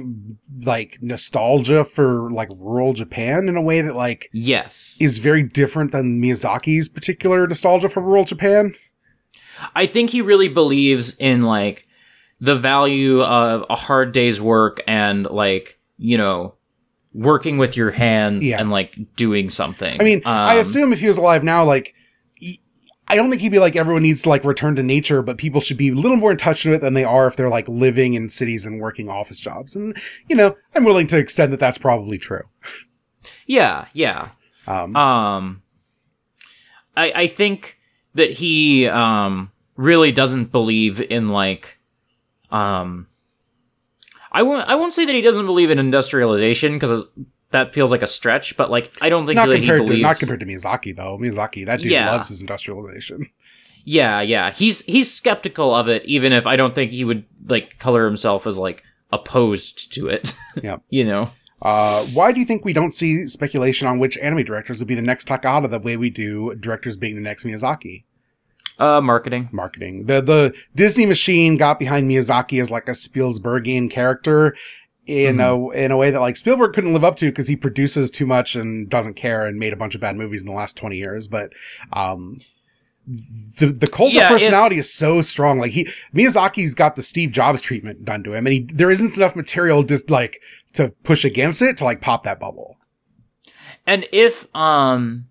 like 0.61 0.99
nostalgia 1.01 1.83
for 1.83 2.29
like 2.31 2.49
rural 2.55 2.93
Japan 2.93 3.47
in 3.49 3.57
a 3.57 3.61
way 3.61 3.81
that 3.81 3.95
like 3.95 4.29
Yes, 4.33 4.97
is 5.01 5.17
very 5.17 5.41
different 5.41 5.91
than 5.91 6.21
Miyazaki's 6.21 6.89
particular 6.89 7.47
nostalgia 7.47 7.89
for 7.89 8.01
rural 8.01 8.23
Japan. 8.23 8.75
I 9.75 9.85
think 9.85 10.09
he 10.09 10.21
really 10.21 10.47
believes 10.49 11.15
in 11.17 11.41
like 11.41 11.87
the 12.39 12.55
value 12.55 13.21
of 13.23 13.65
a 13.69 13.75
hard 13.75 14.11
day's 14.11 14.41
work 14.41 14.81
and 14.87 15.25
like 15.25 15.79
you 15.97 16.17
know 16.17 16.55
working 17.13 17.57
with 17.57 17.77
your 17.77 17.91
hands 17.91 18.43
Yeah. 18.47 18.59
and 18.59 18.69
like 18.71 18.97
doing 19.15 19.49
something. 19.49 20.01
I 20.01 20.03
mean, 20.03 20.21
I 20.25 20.55
Um, 20.55 20.59
assume 20.61 20.91
if 20.93 20.99
he 20.99 21.07
was 21.07 21.17
alive 21.19 21.43
now, 21.43 21.63
like, 21.63 21.93
I 23.07 23.15
don't 23.15 23.29
think 23.29 23.41
he'd 23.43 23.49
be 23.51 23.59
like 23.59 23.75
everyone 23.75 24.01
needs 24.01 24.23
to 24.23 24.29
like 24.29 24.43
return 24.45 24.75
to 24.77 24.81
nature, 24.83 25.21
but 25.21 25.37
people 25.37 25.61
should 25.61 25.77
be 25.77 25.89
a 25.89 25.93
little 25.93 26.17
more 26.17 26.31
in 26.31 26.37
touch 26.37 26.65
with 26.65 26.73
it 26.73 26.81
than 26.81 26.95
they 26.95 27.03
are 27.03 27.27
if 27.27 27.35
they're 27.35 27.49
like 27.49 27.67
living 27.67 28.15
in 28.15 28.29
cities 28.29 28.65
and 28.65 28.79
working 28.81 29.09
office 29.09 29.39
jobs. 29.39 29.75
And 29.75 29.95
you 30.27 30.35
know, 30.35 30.55
I'm 30.73 30.85
willing 30.85 31.05
to 31.07 31.17
extend 31.17 31.53
that 31.53 31.59
that's 31.59 31.77
probably 31.77 32.17
true. 32.17 32.43
Yeah, 33.45 33.85
yeah. 33.93 34.29
Um, 34.65 34.95
Um, 34.95 35.61
I 36.95 37.11
I 37.11 37.27
think 37.27 37.77
that 38.15 38.31
he 38.31 38.87
um 38.87 39.51
really 39.75 40.11
doesn't 40.11 40.51
believe 40.51 41.01
in 41.01 41.29
like 41.29 41.77
um. 42.51 43.07
I 44.31 44.41
won't. 44.41 44.67
I 44.67 44.75
won't 44.75 44.93
say 44.93 45.05
that 45.05 45.13
he 45.13 45.21
doesn't 45.21 45.45
believe 45.45 45.69
in 45.69 45.77
industrialization 45.77 46.73
because 46.73 47.07
that 47.51 47.71
feels 47.73 47.91
like 47.91 48.01
a 48.01 48.07
stretch. 48.07 48.57
But 48.57 48.71
like, 48.71 48.91
I 48.99 49.09
don't 49.09 49.27
think 49.27 49.35
not 49.35 49.47
that 49.47 49.57
he 49.57 49.61
compared 49.61 49.81
to 49.81 49.85
believes. 49.85 50.01
not 50.01 50.17
compared 50.17 50.39
to 50.39 50.45
Miyazaki 50.47 50.95
though. 50.95 51.19
Miyazaki, 51.19 51.65
that 51.67 51.81
dude 51.81 51.91
Yeah. 51.91 52.11
loves 52.11 52.29
his 52.29 52.41
industrialization. 52.41 53.29
Yeah, 53.85 54.21
yeah. 54.21 54.51
He's 54.51 54.79
he's 54.83 55.13
skeptical 55.13 55.75
of 55.75 55.89
it, 55.89 56.05
even 56.05 56.31
if 56.31 56.47
I 56.47 56.55
don't 56.55 56.73
think 56.73 56.91
he 56.91 57.03
would 57.03 57.25
like 57.47 57.79
color 57.79 58.05
himself 58.05 58.47
as 58.47 58.57
like 58.57 58.81
opposed 59.11 59.91
to 59.95 60.07
it. 60.07 60.33
Yep. 60.63 60.83
you 60.89 61.03
know. 61.03 61.29
Uh, 61.63 62.03
why 62.07 62.31
do 62.33 62.39
you 62.41 62.45
think 62.45 62.63
we 62.65 62.73
don't 62.73 62.91
see 62.93 63.25
speculation 63.25 63.87
on 63.87 63.97
which 63.97 64.17
anime 64.17 64.43
directors 64.43 64.79
would 64.79 64.87
be 64.87 64.95
the 64.95 65.01
next 65.01 65.27
Takahata 65.27 65.69
the 65.69 65.79
way 65.79 65.95
we 65.97 66.09
do 66.09 66.53
directors 66.55 66.97
being 66.97 67.15
the 67.15 67.21
next 67.21 67.45
Miyazaki? 67.45 68.03
Uh, 68.77 68.99
marketing. 69.01 69.47
marketing. 69.51 70.05
The 70.07 70.21
the 70.21 70.53
Disney 70.75 71.05
machine 71.05 71.55
got 71.57 71.79
behind 71.79 72.09
Miyazaki 72.09 72.61
as 72.61 72.69
like 72.69 72.87
a 72.89 72.91
Spielbergian 72.91 73.89
character 73.89 74.55
in 75.05 75.39
a 75.39 75.69
in 75.71 75.91
a 75.91 75.97
way 75.97 76.11
that 76.11 76.19
like 76.19 76.35
Spielberg 76.37 76.73
couldn't 76.73 76.91
live 76.93 77.03
up 77.03 77.15
to 77.17 77.27
because 77.27 77.47
he 77.47 77.55
produces 77.55 78.09
too 78.11 78.25
much 78.25 78.55
and 78.55 78.89
doesn't 78.89 79.13
care 79.15 79.45
and 79.45 79.57
made 79.59 79.73
a 79.73 79.77
bunch 79.77 79.95
of 79.95 80.01
bad 80.01 80.15
movies 80.17 80.43
in 80.43 80.49
the 80.49 80.55
last 80.55 80.77
20 80.77 80.95
years 80.97 81.27
but 81.27 81.51
um 81.91 82.37
the 83.59 83.65
the 83.67 83.87
cult 83.87 84.13
Yeah, 84.13 84.27
of 84.29 84.35
if- 84.35 84.39
personality 84.41 84.77
is 84.79 84.93
so 84.93 85.21
strong 85.21 85.59
like 85.59 85.71
he 85.73 85.89
Miyazaki's 86.13 86.73
got 86.73 86.95
the 86.95 87.03
Steve 87.03 87.31
Jobs 87.31 87.59
treatment 87.59 88.05
done 88.05 88.23
to 88.23 88.33
him 88.33 88.47
and 88.47 88.53
he 88.53 88.59
there 88.61 88.89
isn't 88.89 89.17
enough 89.17 89.35
material 89.35 89.83
just 89.83 90.09
like 90.09 90.39
to 90.73 90.89
push 91.03 91.23
against 91.25 91.61
it 91.61 91.77
to 91.77 91.83
like 91.83 92.01
pop 92.01 92.23
that 92.23 92.39
bubble 92.39 92.77
And 93.85 94.05
if 94.11 94.47
um 94.55 95.27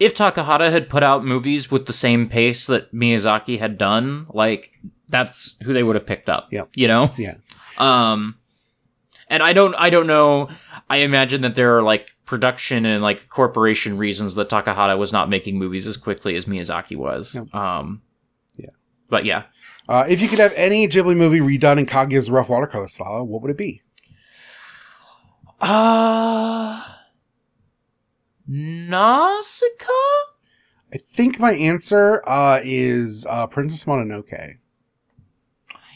if 0.00 0.14
Takahata 0.14 0.70
had 0.70 0.88
put 0.88 1.02
out 1.02 1.24
movies 1.24 1.70
with 1.70 1.86
the 1.86 1.92
same 1.92 2.28
pace 2.28 2.66
that 2.66 2.92
Miyazaki 2.92 3.58
had 3.58 3.78
done, 3.78 4.26
like 4.30 4.70
that's 5.08 5.54
who 5.62 5.72
they 5.72 5.82
would 5.82 5.94
have 5.94 6.06
picked 6.06 6.28
up. 6.28 6.48
Yeah. 6.50 6.64
You 6.74 6.88
know? 6.88 7.12
Yeah. 7.16 7.34
Um 7.78 8.36
and 9.28 9.42
I 9.42 9.52
don't 9.52 9.74
I 9.74 9.90
don't 9.90 10.06
know 10.06 10.48
I 10.88 10.98
imagine 10.98 11.42
that 11.42 11.54
there 11.54 11.76
are 11.76 11.82
like 11.82 12.10
production 12.24 12.84
and 12.86 13.02
like 13.02 13.28
corporation 13.28 13.98
reasons 13.98 14.34
that 14.36 14.48
Takahata 14.48 14.96
was 14.98 15.12
not 15.12 15.28
making 15.28 15.58
movies 15.58 15.86
as 15.86 15.96
quickly 15.96 16.36
as 16.36 16.46
Miyazaki 16.46 16.96
was. 16.96 17.36
Um 17.52 18.02
Yeah. 18.56 18.70
But 19.08 19.24
yeah. 19.24 19.44
uh, 19.88 20.04
if 20.08 20.20
you 20.22 20.28
could 20.28 20.38
have 20.38 20.54
any 20.56 20.88
Ghibli 20.88 21.16
movie 21.16 21.40
redone 21.40 21.78
in 21.78 21.86
Kaguya's 21.86 22.30
rough 22.30 22.48
watercolor 22.48 22.88
style 22.88 23.26
what 23.26 23.42
would 23.42 23.50
it 23.50 23.58
be 23.58 23.82
Uh 25.62 26.82
Nausicaa? 28.48 29.86
I 30.92 30.98
think 30.98 31.38
my 31.38 31.52
answer 31.54 32.22
uh, 32.28 32.60
is 32.62 33.24
uh, 33.30 33.46
Princess 33.46 33.84
Mononoke. 33.86 34.56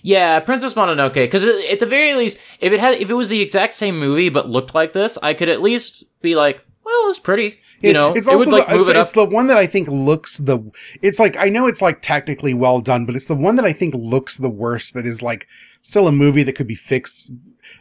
Yeah, 0.02 0.40
Princess 0.40 0.74
Mononoke. 0.74 1.14
Because 1.14 1.44
at 1.44 1.80
the 1.80 1.86
very 1.86 2.14
least, 2.14 2.38
if 2.60 2.72
it 2.72 2.80
had, 2.80 2.94
if 2.94 3.10
it 3.10 3.14
was 3.14 3.28
the 3.28 3.42
exact 3.42 3.74
same 3.74 3.98
movie 3.98 4.28
but 4.30 4.48
looked 4.48 4.74
like 4.74 4.92
this, 4.94 5.18
I 5.22 5.34
could 5.34 5.48
at 5.50 5.60
least 5.60 6.04
be 6.22 6.34
like, 6.36 6.64
well, 6.84 7.10
it's 7.10 7.18
pretty. 7.18 7.58
You 7.82 7.90
It- 7.90 7.92
know, 7.92 8.12
it's 8.14 8.26
it 8.26 8.32
also 8.32 8.50
would 8.50 8.58
like 8.58 8.68
the, 8.68 8.72
move 8.76 8.80
it's, 8.82 8.90
it 8.90 8.96
up. 8.96 9.02
it's 9.02 9.12
the 9.12 9.24
one 9.24 9.48
that 9.48 9.58
I 9.58 9.66
think 9.66 9.88
looks 9.88 10.38
the. 10.38 10.60
It's 11.02 11.18
like 11.18 11.36
I 11.36 11.48
know 11.50 11.66
it's 11.66 11.82
like 11.82 12.00
technically 12.00 12.54
well 12.54 12.80
done, 12.80 13.04
but 13.04 13.16
it's 13.16 13.28
the 13.28 13.34
one 13.34 13.56
that 13.56 13.66
I 13.66 13.72
think 13.74 13.94
looks 13.94 14.38
the 14.38 14.48
worst. 14.48 14.94
That 14.94 15.04
is 15.06 15.20
like 15.20 15.46
still 15.82 16.06
a 16.06 16.12
movie 16.12 16.44
that 16.44 16.54
could 16.54 16.68
be 16.68 16.74
fixed. 16.76 17.32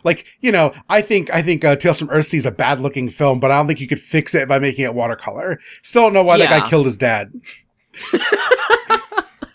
Like 0.04 0.26
you 0.42 0.52
know, 0.52 0.74
I 0.90 1.02
think 1.02 1.30
I 1.32 1.42
think 1.42 1.64
uh, 1.64 1.76
Tales 1.76 2.00
from 2.00 2.10
Earthsea 2.10 2.38
is 2.38 2.46
a 2.46 2.52
bad 2.52 2.80
looking 2.80 3.10
film, 3.10 3.40
but 3.40 3.52
I 3.52 3.58
don't 3.58 3.68
think 3.68 3.80
you 3.80 3.88
could 3.88 4.02
fix 4.02 4.36
it 4.36 4.48
by 4.48 4.60
making 4.60 4.86
it 4.86 4.94
watercolor. 4.94 5.60
Still 5.84 6.04
don't 6.04 6.14
know 6.14 6.24
why 6.24 6.38
that 6.38 6.50
guy 6.50 6.70
killed 6.70 6.86
his 6.86 6.98
dad. 6.98 7.32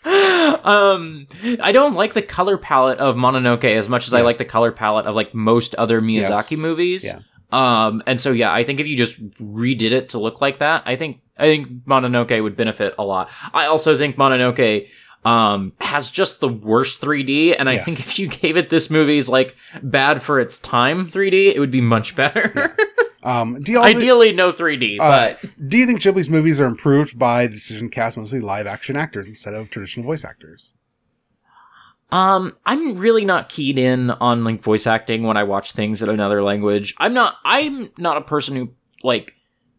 um, 0.05 1.27
I 1.61 1.73
don't 1.73 1.95
like 1.95 2.15
the 2.15 2.23
color 2.23 2.57
palette 2.59 2.99
of 2.99 3.17
Mononoke 3.17 3.65
as 3.65 3.89
much 3.89 4.07
as 4.07 4.15
I 4.15 4.23
like 4.23 4.39
the 4.39 4.45
color 4.45 4.73
palette 4.73 5.07
of 5.07 5.15
like 5.15 5.35
most 5.35 5.75
other 5.77 6.01
Miyazaki 6.01 6.53
Yes. 6.53 6.59
movies. 6.59 7.05
Yeah. 7.05 7.21
Um, 7.53 8.03
and 8.07 8.19
so 8.19 8.33
yeah, 8.33 8.53
I 8.53 8.65
think 8.65 8.81
if 8.81 8.87
you 8.87 8.97
just 8.97 9.21
redid 9.39 9.93
it 9.93 10.11
to 10.11 10.19
look 10.19 10.41
like 10.41 10.59
that, 10.59 10.83
I 10.87 10.97
think 10.97 11.21
I 11.37 11.45
think 11.45 11.69
Mononoke 11.85 12.43
would 12.43 12.57
benefit 12.57 12.95
a 12.99 13.05
lot. 13.05 13.31
I 13.53 13.67
also 13.67 13.97
think 13.97 14.17
Mononoke 14.17 14.89
um 15.25 15.73
has 15.81 16.11
just 16.11 16.41
the 16.41 16.49
worst 16.49 17.01
3D, 17.01 17.55
and 17.59 17.69
I 17.69 17.75
Yes. 17.75 17.85
think 17.85 17.99
if 17.99 18.19
you 18.19 18.27
gave 18.29 18.57
it 18.57 18.71
this 18.71 18.91
movie's 18.91 19.29
like 19.29 19.55
bad 19.83 20.23
for 20.23 20.41
its 20.41 20.59
time 20.59 21.07
3D, 21.07 21.55
it 21.55 21.59
would 21.61 21.71
be 21.71 21.81
much 21.81 22.17
better. 22.17 22.77
Um, 23.23 23.61
do 23.63 23.79
Ideally, 23.79 24.33
no 24.33 24.51
3D, 24.51 24.99
Uh, 24.99 25.37
but 25.37 25.45
do 25.69 25.77
you 25.77 25.85
think 25.85 26.01
Ghibli's 26.01 26.31
movies 26.31 26.59
are 26.59 26.65
improved 26.65 27.19
by 27.19 27.47
the 27.47 27.53
decision 27.53 27.91
to 27.91 27.95
cast 27.95 28.17
mostly 28.17 28.41
live 28.41 28.67
action 28.67 28.97
actors 28.97 29.29
instead 29.29 29.53
of 29.53 29.69
traditional 29.69 30.07
voice 30.07 30.25
actors? 30.25 30.73
Um, 32.11 32.57
I'm 32.67 32.95
really 32.97 33.27
not 33.27 33.51
keyed 33.51 33.79
in 33.79 34.11
on 34.11 34.43
like 34.43 34.63
voice 34.63 34.87
acting 34.87 35.23
when 35.25 35.37
I 35.37 35.45
watch 35.45 35.73
things 35.73 36.01
in 36.03 36.09
another 36.09 36.43
language. 36.43 36.95
I'm 36.99 37.13
not 37.15 37.37
I'm 37.45 37.91
not 37.99 38.17
a 38.17 38.23
person 38.23 38.57
who 38.57 38.71
like 39.05 39.35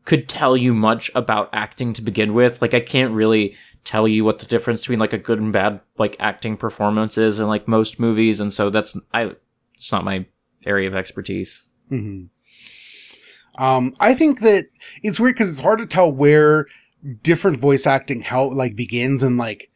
could 0.06 0.30
tell 0.30 0.56
you 0.56 0.74
much 0.76 1.10
about 1.14 1.50
acting 1.52 1.94
to 1.94 2.02
begin 2.02 2.34
with. 2.34 2.62
Like 2.62 2.74
I 2.76 2.80
can't 2.80 3.12
really 3.14 3.58
tell 3.84 4.08
you 4.08 4.24
what 4.24 4.40
the 4.40 4.46
difference 4.46 4.82
between 4.82 5.00
like 5.00 5.14
a 5.14 5.18
good 5.18 5.40
and 5.40 5.52
bad 5.52 5.82
like 5.98 6.16
acting 6.20 6.56
performance 6.56 7.18
is 7.18 7.40
in 7.40 7.48
like 7.48 7.68
most 7.68 8.00
movies 8.00 8.40
and 8.40 8.54
so 8.54 8.70
that's 8.70 8.96
I 9.14 9.32
it's 9.76 9.92
not 9.92 10.06
my 10.06 10.26
area 10.66 10.88
of 10.88 10.96
expertise. 10.96 11.68
hmm 11.90 12.26
Um, 13.58 13.94
I 14.00 14.14
think 14.14 14.42
that 14.42 14.68
it's 15.04 15.20
weird 15.20 15.36
because 15.36 15.50
it's 15.50 15.60
hard 15.60 15.80
to 15.80 15.86
tell 15.86 16.12
where 16.12 16.68
different 17.24 17.60
voice 17.60 17.88
acting 17.88 18.22
how 18.22 18.50
like 18.52 18.76
begins 18.76 19.24
and 19.24 19.38
like 19.38 19.72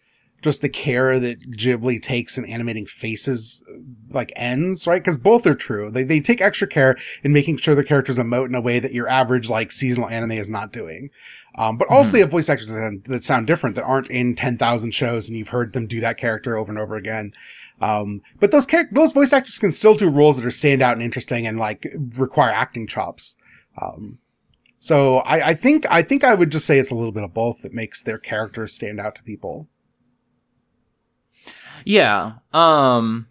just 0.45 0.61
the 0.61 0.69
care 0.69 1.19
that 1.19 1.39
Ghibli 1.53 1.99
takes 1.99 2.37
in 2.37 2.45
animating 2.45 2.85
faces 2.85 3.63
like 4.11 4.31
ends, 4.35 4.85
right? 4.85 5.01
Because 5.01 5.17
both 5.17 5.47
are 5.47 5.55
true. 5.55 5.89
They 5.89 6.03
they 6.03 6.19
take 6.19 6.39
extra 6.39 6.67
care 6.67 6.97
in 7.23 7.33
making 7.33 7.57
sure 7.57 7.73
the 7.73 7.83
characters 7.83 8.19
emote 8.19 8.45
in 8.45 8.55
a 8.55 8.61
way 8.61 8.79
that 8.79 8.93
your 8.93 9.09
average 9.09 9.49
like 9.49 9.71
seasonal 9.71 10.07
anime 10.07 10.33
is 10.33 10.49
not 10.49 10.71
doing. 10.71 11.09
Um, 11.57 11.77
but 11.77 11.87
also 11.89 12.09
Mhm. 12.09 12.13
they 12.13 12.19
have 12.19 12.31
voice 12.31 12.49
actors 12.49 12.71
that, 12.73 13.23
sound 13.23 13.47
different 13.47 13.75
that 13.75 13.85
aren't 13.85 14.09
in 14.09 14.35
ten 14.35 14.57
thousand 14.57 14.91
shows, 14.91 15.29
and 15.29 15.37
you've 15.37 15.49
heard 15.49 15.71
them 15.73 15.87
do 15.87 15.99
that 16.01 16.17
character 16.17 16.57
over 16.57 16.71
and 16.71 16.77
over 16.79 16.95
again. 16.97 17.33
Um, 17.81 18.21
but 18.39 18.51
those 18.51 18.65
char- 18.65 18.89
those 18.91 19.11
voice 19.13 19.31
actors 19.33 19.57
can 19.57 19.71
still 19.71 19.95
do 19.95 20.09
roles 20.09 20.37
that 20.37 20.45
are 20.45 20.51
stand 20.51 20.81
out 20.81 20.93
and 20.93 21.01
interesting 21.01 21.47
and 21.47 21.57
like 21.57 21.87
require 22.15 22.51
acting 22.51 22.87
chops. 22.87 23.37
Um, 23.81 24.19
so 24.79 25.17
I, 25.19 25.49
I 25.49 25.53
think 25.53 25.85
I 25.89 26.01
think 26.01 26.23
I 26.23 26.35
would 26.35 26.51
just 26.51 26.65
say 26.65 26.77
it's 26.77 26.91
a 26.91 26.95
little 26.95 27.11
bit 27.11 27.23
of 27.23 27.33
both 27.33 27.61
that 27.61 27.73
makes 27.73 28.03
their 28.03 28.17
characters 28.17 28.73
stand 28.73 28.99
out 28.99 29.15
to 29.15 29.23
people. 29.23 29.67
Yeah. 31.83 32.33
Um. 32.53 33.27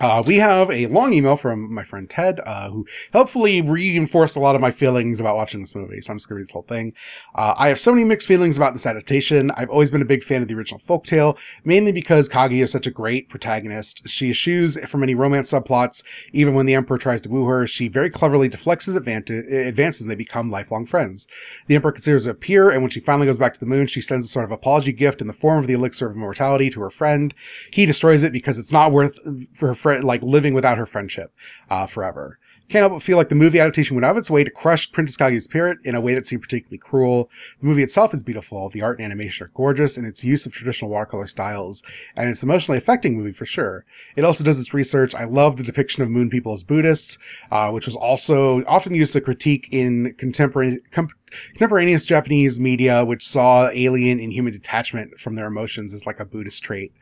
Uh, 0.00 0.22
we 0.26 0.38
have 0.38 0.70
a 0.70 0.86
long 0.86 1.12
email 1.12 1.36
from 1.36 1.72
my 1.72 1.84
friend 1.84 2.08
Ted, 2.08 2.40
uh, 2.46 2.70
who 2.70 2.86
helpfully 3.12 3.60
reinforced 3.60 4.36
a 4.36 4.40
lot 4.40 4.54
of 4.54 4.60
my 4.60 4.70
feelings 4.70 5.20
about 5.20 5.36
watching 5.36 5.60
this 5.60 5.74
movie. 5.74 6.00
So 6.00 6.12
I'm 6.12 6.18
just 6.18 6.28
to 6.28 6.34
read 6.34 6.46
this 6.46 6.50
whole 6.50 6.62
thing. 6.62 6.94
Uh, 7.34 7.54
I 7.58 7.68
have 7.68 7.78
so 7.78 7.92
many 7.92 8.02
mixed 8.04 8.26
feelings 8.26 8.56
about 8.56 8.72
this 8.72 8.86
adaptation. 8.86 9.50
I've 9.50 9.68
always 9.68 9.90
been 9.90 10.00
a 10.00 10.06
big 10.06 10.24
fan 10.24 10.40
of 10.40 10.48
the 10.48 10.54
original 10.54 10.80
folktale, 10.80 11.36
mainly 11.62 11.92
because 11.92 12.26
Kaguya 12.26 12.62
is 12.62 12.72
such 12.72 12.86
a 12.86 12.90
great 12.90 13.28
protagonist. 13.28 14.08
She 14.08 14.30
eschews 14.30 14.78
from 14.88 15.02
any 15.02 15.14
romance 15.14 15.52
subplots. 15.52 16.02
Even 16.32 16.54
when 16.54 16.64
the 16.64 16.74
Emperor 16.74 16.96
tries 16.96 17.20
to 17.20 17.28
woo 17.28 17.44
her, 17.44 17.66
she 17.66 17.86
very 17.86 18.08
cleverly 18.08 18.48
deflects 18.48 18.86
his 18.86 18.96
advantage, 18.96 19.44
advances 19.52 20.06
and 20.06 20.10
they 20.10 20.16
become 20.16 20.50
lifelong 20.50 20.86
friends. 20.86 21.28
The 21.66 21.74
Emperor 21.74 21.92
considers 21.92 22.24
her 22.24 22.30
a 22.32 22.34
peer, 22.34 22.70
and 22.70 22.80
when 22.80 22.90
she 22.90 23.00
finally 23.00 23.26
goes 23.26 23.38
back 23.38 23.52
to 23.54 23.60
the 23.60 23.66
moon, 23.66 23.86
she 23.86 24.00
sends 24.00 24.24
a 24.24 24.30
sort 24.30 24.46
of 24.46 24.52
apology 24.52 24.92
gift 24.92 25.20
in 25.20 25.26
the 25.26 25.34
form 25.34 25.58
of 25.58 25.66
the 25.66 25.74
elixir 25.74 26.08
of 26.08 26.16
immortality 26.16 26.70
to 26.70 26.80
her 26.80 26.90
friend. 26.90 27.34
He 27.70 27.84
destroys 27.84 28.22
it 28.22 28.32
because 28.32 28.58
it's 28.58 28.72
not 28.72 28.90
worth 28.90 29.18
for 29.52 29.68
her 29.68 29.74
friend, 29.82 30.04
like 30.04 30.22
living 30.22 30.54
without 30.54 30.78
her 30.78 30.86
friendship, 30.86 31.34
uh, 31.68 31.86
forever. 31.86 32.38
Can't 32.68 32.84
help 32.84 32.92
but 32.92 33.02
feel 33.02 33.18
like 33.18 33.28
the 33.28 33.34
movie 33.34 33.60
adaptation 33.60 33.96
went 33.96 34.06
out 34.06 34.12
of 34.12 34.16
its 34.16 34.30
way 34.30 34.44
to 34.44 34.50
crush 34.50 34.90
Princess 34.92 35.16
Kaguya's 35.16 35.44
spirit 35.44 35.76
in 35.84 35.94
a 35.94 36.00
way 36.00 36.14
that 36.14 36.26
seemed 36.26 36.40
particularly 36.40 36.78
cruel. 36.78 37.28
The 37.60 37.66
movie 37.66 37.82
itself 37.82 38.14
is 38.14 38.22
beautiful, 38.22 38.70
the 38.70 38.80
art 38.80 38.98
and 38.98 39.04
animation 39.04 39.44
are 39.44 39.50
gorgeous, 39.54 39.98
and 39.98 40.06
its 40.06 40.24
use 40.24 40.46
of 40.46 40.52
traditional 40.52 40.90
watercolor 40.90 41.26
styles, 41.26 41.82
and 42.16 42.30
it's 42.30 42.42
emotionally 42.42 42.78
affecting 42.78 43.18
movie 43.18 43.32
for 43.32 43.44
sure. 43.44 43.84
It 44.16 44.24
also 44.24 44.42
does 44.42 44.58
its 44.58 44.72
research. 44.72 45.14
I 45.14 45.24
love 45.24 45.56
the 45.56 45.64
depiction 45.64 46.02
of 46.02 46.08
moon 46.08 46.30
people 46.30 46.54
as 46.54 46.62
Buddhists, 46.62 47.18
uh, 47.50 47.70
which 47.70 47.84
was 47.84 47.96
also 47.96 48.64
often 48.64 48.94
used 48.94 49.12
to 49.12 49.20
critique 49.20 49.68
in 49.70 50.14
contemporary, 50.16 50.80
com- 50.92 51.10
contemporaneous 51.52 52.04
Japanese 52.04 52.60
media, 52.60 53.04
which 53.04 53.26
saw 53.26 53.68
alien 53.70 54.20
and 54.20 54.32
human 54.32 54.52
detachment 54.52 55.18
from 55.18 55.34
their 55.34 55.46
emotions 55.46 55.94
as 55.94 56.06
like 56.06 56.20
a 56.20 56.24
Buddhist 56.24 56.62
trait. 56.62 56.92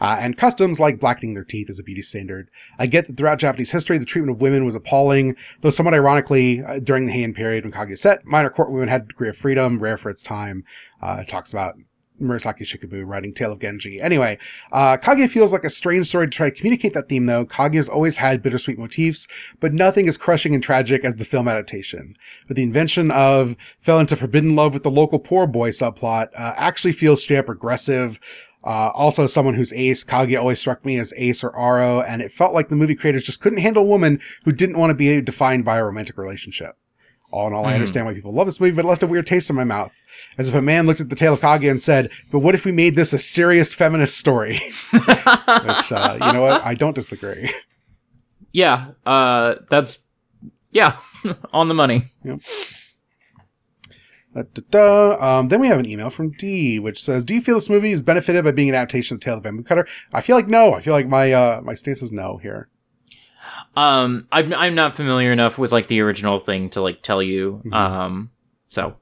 Uh, 0.00 0.16
and 0.20 0.36
customs 0.36 0.78
like 0.78 1.00
blackening 1.00 1.34
their 1.34 1.44
teeth 1.44 1.70
as 1.70 1.78
a 1.78 1.82
beauty 1.82 2.02
standard. 2.02 2.50
I 2.78 2.86
get 2.86 3.06
that 3.06 3.16
throughout 3.16 3.38
Japanese 3.38 3.70
history, 3.70 3.98
the 3.98 4.04
treatment 4.04 4.36
of 4.36 4.42
women 4.42 4.64
was 4.64 4.74
appalling, 4.74 5.36
though 5.62 5.70
somewhat 5.70 5.94
ironically, 5.94 6.62
uh, 6.62 6.78
during 6.80 7.06
the 7.06 7.12
Heian 7.12 7.34
period 7.34 7.64
when 7.64 7.72
Kaguya 7.72 7.98
set, 7.98 8.24
minor 8.24 8.50
court 8.50 8.70
women 8.70 8.88
had 8.88 9.02
a 9.02 9.06
degree 9.06 9.28
of 9.28 9.36
freedom, 9.36 9.78
rare 9.78 9.96
for 9.96 10.10
its 10.10 10.22
time. 10.22 10.64
Uh, 11.02 11.18
it 11.20 11.28
talks 11.28 11.52
about 11.52 11.76
Murasaki 12.20 12.62
Shikibu 12.62 13.06
writing 13.06 13.32
Tale 13.32 13.52
of 13.52 13.60
Genji. 13.60 14.00
Anyway, 14.00 14.38
uh, 14.72 14.96
Kaguya 14.96 15.28
feels 15.28 15.52
like 15.52 15.64
a 15.64 15.70
strange 15.70 16.06
story 16.06 16.26
to 16.26 16.30
try 16.30 16.50
to 16.50 16.56
communicate 16.56 16.94
that 16.94 17.08
theme 17.08 17.26
though. 17.26 17.44
Kage 17.44 17.74
has 17.74 17.88
always 17.88 18.18
had 18.18 18.42
bittersweet 18.42 18.78
motifs, 18.78 19.28
but 19.60 19.72
nothing 19.72 20.08
as 20.08 20.16
crushing 20.16 20.54
and 20.54 20.62
tragic 20.62 21.04
as 21.04 21.16
the 21.16 21.24
film 21.24 21.48
adaptation. 21.48 22.16
But 22.46 22.56
the 22.56 22.62
invention 22.62 23.10
of 23.10 23.56
fell 23.78 23.98
into 23.98 24.16
forbidden 24.16 24.56
love 24.56 24.74
with 24.74 24.82
the 24.82 24.90
local 24.90 25.18
poor 25.18 25.46
boy 25.46 25.70
subplot, 25.70 26.28
uh, 26.34 26.54
actually 26.56 26.92
feels 26.92 27.22
straight 27.22 27.38
up 27.38 27.48
aggressive. 27.48 28.18
Uh, 28.64 28.90
also, 28.94 29.26
someone 29.26 29.54
who's 29.54 29.72
ace, 29.74 30.02
Kaguya 30.02 30.40
always 30.40 30.58
struck 30.58 30.84
me 30.84 30.98
as 30.98 31.14
ace 31.16 31.44
or 31.44 31.52
aro, 31.52 32.04
and 32.06 32.20
it 32.20 32.32
felt 32.32 32.52
like 32.52 32.68
the 32.68 32.74
movie 32.74 32.96
creators 32.96 33.22
just 33.22 33.40
couldn't 33.40 33.60
handle 33.60 33.84
a 33.84 33.86
woman 33.86 34.20
who 34.44 34.50
didn't 34.50 34.78
want 34.78 34.90
to 34.90 34.94
be 34.94 35.20
defined 35.20 35.64
by 35.64 35.78
a 35.78 35.84
romantic 35.84 36.18
relationship. 36.18 36.76
All 37.36 37.46
in 37.48 37.52
all, 37.52 37.66
I 37.66 37.72
Mhm. 37.72 37.74
understand 37.74 38.06
why 38.06 38.14
people 38.14 38.32
love 38.32 38.46
this 38.46 38.60
movie, 38.60 38.74
but 38.74 38.84
it 38.84 38.88
left 38.88 39.02
a 39.02 39.06
weird 39.06 39.26
taste 39.26 39.50
in 39.50 39.56
my 39.56 39.64
mouth. 39.64 39.92
As 40.38 40.48
if 40.48 40.54
a 40.54 40.62
man 40.62 40.86
looked 40.86 41.00
at 41.02 41.10
the 41.10 41.14
tale 41.16 41.34
of 41.34 41.40
Kaguya 41.40 41.70
and 41.70 41.82
said, 41.82 42.08
but 42.32 42.38
what 42.38 42.54
if 42.54 42.64
we 42.64 42.72
made 42.72 42.96
this 42.96 43.12
a 43.12 43.18
serious 43.18 43.74
feminist 43.74 44.16
story? 44.16 44.60
Which, 44.90 45.92
uh, 45.92 46.18
you 46.20 46.32
know 46.32 46.40
what? 46.42 46.64
I 46.64 46.74
don't 46.74 46.94
disagree. 46.94 47.52
yeah. 48.52 48.92
Uh. 49.04 49.56
That's. 49.70 49.98
Yeah. 50.70 50.96
on 51.52 51.68
the 51.68 51.74
money. 51.74 52.04
Da, 54.34 54.42
da, 54.54 54.62
da. 54.70 55.38
Um, 55.38 55.48
then 55.48 55.60
we 55.60 55.68
have 55.68 55.78
an 55.78 55.86
email 55.86 56.10
from 56.10 56.30
D, 56.30 56.78
which 56.78 57.02
says, 57.02 57.24
"Do 57.24 57.34
you 57.34 57.40
feel 57.40 57.54
this 57.54 57.70
movie 57.70 57.92
is 57.92 58.02
benefited 58.02 58.44
by 58.44 58.50
being 58.50 58.68
an 58.68 58.74
adaptation 58.74 59.14
of 59.14 59.20
the 59.20 59.24
Tale 59.24 59.34
of 59.34 59.42
the 59.42 59.48
Bamboo 59.48 59.62
Cutter?" 59.62 59.86
I 60.12 60.20
feel 60.20 60.36
like 60.36 60.48
no. 60.48 60.74
I 60.74 60.80
feel 60.80 60.92
like 60.92 61.08
my 61.08 61.32
uh, 61.32 61.60
my 61.64 61.74
stance 61.74 62.02
is 62.02 62.12
no 62.12 62.36
here. 62.42 62.68
Um. 63.76 64.26
I'm. 64.32 64.52
I'm 64.54 64.74
not 64.74 64.96
familiar 64.96 65.32
enough 65.32 65.58
with 65.58 65.72
like 65.72 65.86
the 65.88 66.00
original 66.00 66.38
thing 66.38 66.70
to 66.70 66.80
like 66.82 67.02
tell 67.02 67.22
you. 67.22 67.62
Mhm. 67.66 67.74
Um. 67.74 68.28
So. 68.68 68.96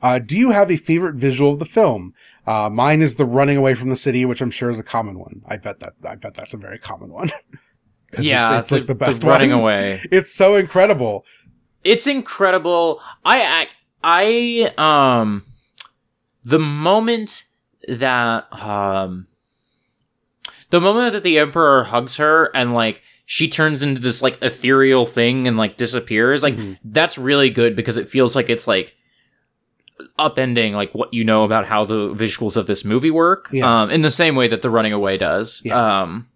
Uh, 0.00 0.18
do 0.18 0.36
you 0.36 0.50
have 0.50 0.70
a 0.70 0.76
favorite 0.76 1.14
visual 1.14 1.52
of 1.52 1.58
the 1.60 1.64
film? 1.64 2.12
Uh, 2.44 2.68
mine 2.68 3.02
is 3.02 3.14
the 3.16 3.24
running 3.24 3.56
away 3.56 3.72
from 3.74 3.88
the 3.88 3.94
city, 3.94 4.24
which 4.24 4.40
I'm 4.40 4.50
sure 4.50 4.68
is 4.68 4.80
a 4.80 4.82
common 4.82 5.16
one. 5.18 5.42
I 5.46 5.56
bet 5.56 5.78
that 5.78 5.92
I 6.04 6.16
bet 6.16 6.34
that's 6.34 6.54
a 6.54 6.56
very 6.56 6.78
common 6.78 7.10
one. 7.12 7.30
Yeah. 8.18 8.58
it's, 8.58 8.66
it's 8.66 8.72
like 8.72 8.86
the 8.88 8.94
best 8.94 9.22
running 9.24 9.52
one. 9.52 9.60
away. 9.60 10.02
It's 10.10 10.30
so 10.30 10.56
incredible. 10.56 11.24
it's 11.82 12.06
incredible. 12.06 13.00
I, 13.24 13.66
I, 14.04 14.70
I, 14.76 15.18
um, 15.20 15.44
the 16.44 16.58
moment 16.58 17.44
that, 17.88 18.52
um, 18.52 19.28
the 20.72 20.80
moment 20.80 21.12
that 21.12 21.22
the 21.22 21.38
emperor 21.38 21.84
hugs 21.84 22.16
her 22.16 22.50
and 22.54 22.74
like 22.74 23.00
she 23.26 23.48
turns 23.48 23.82
into 23.84 24.00
this 24.00 24.20
like 24.20 24.36
ethereal 24.42 25.06
thing 25.06 25.46
and 25.46 25.56
like 25.56 25.76
disappears, 25.76 26.42
like 26.42 26.56
Mhm. 26.56 26.78
that's 26.84 27.16
really 27.16 27.48
good 27.50 27.76
because 27.76 27.96
it 27.96 28.08
feels 28.08 28.34
like 28.34 28.50
it's 28.50 28.66
like 28.66 28.96
upending 30.18 30.72
like 30.72 30.92
what 30.94 31.14
you 31.14 31.22
know 31.24 31.44
about 31.44 31.64
how 31.66 31.84
the 31.84 32.08
visuals 32.14 32.56
of 32.56 32.66
this 32.66 32.84
movie 32.84 33.10
work. 33.10 33.48
Yes. 33.52 33.64
Um, 33.64 33.90
in 33.90 34.02
the 34.02 34.10
same 34.10 34.34
way 34.34 34.48
that 34.48 34.60
the 34.62 34.70
running 34.70 34.92
away 34.92 35.16
does. 35.16 35.62
Yeah. 35.64 36.00
Um, 36.02 36.28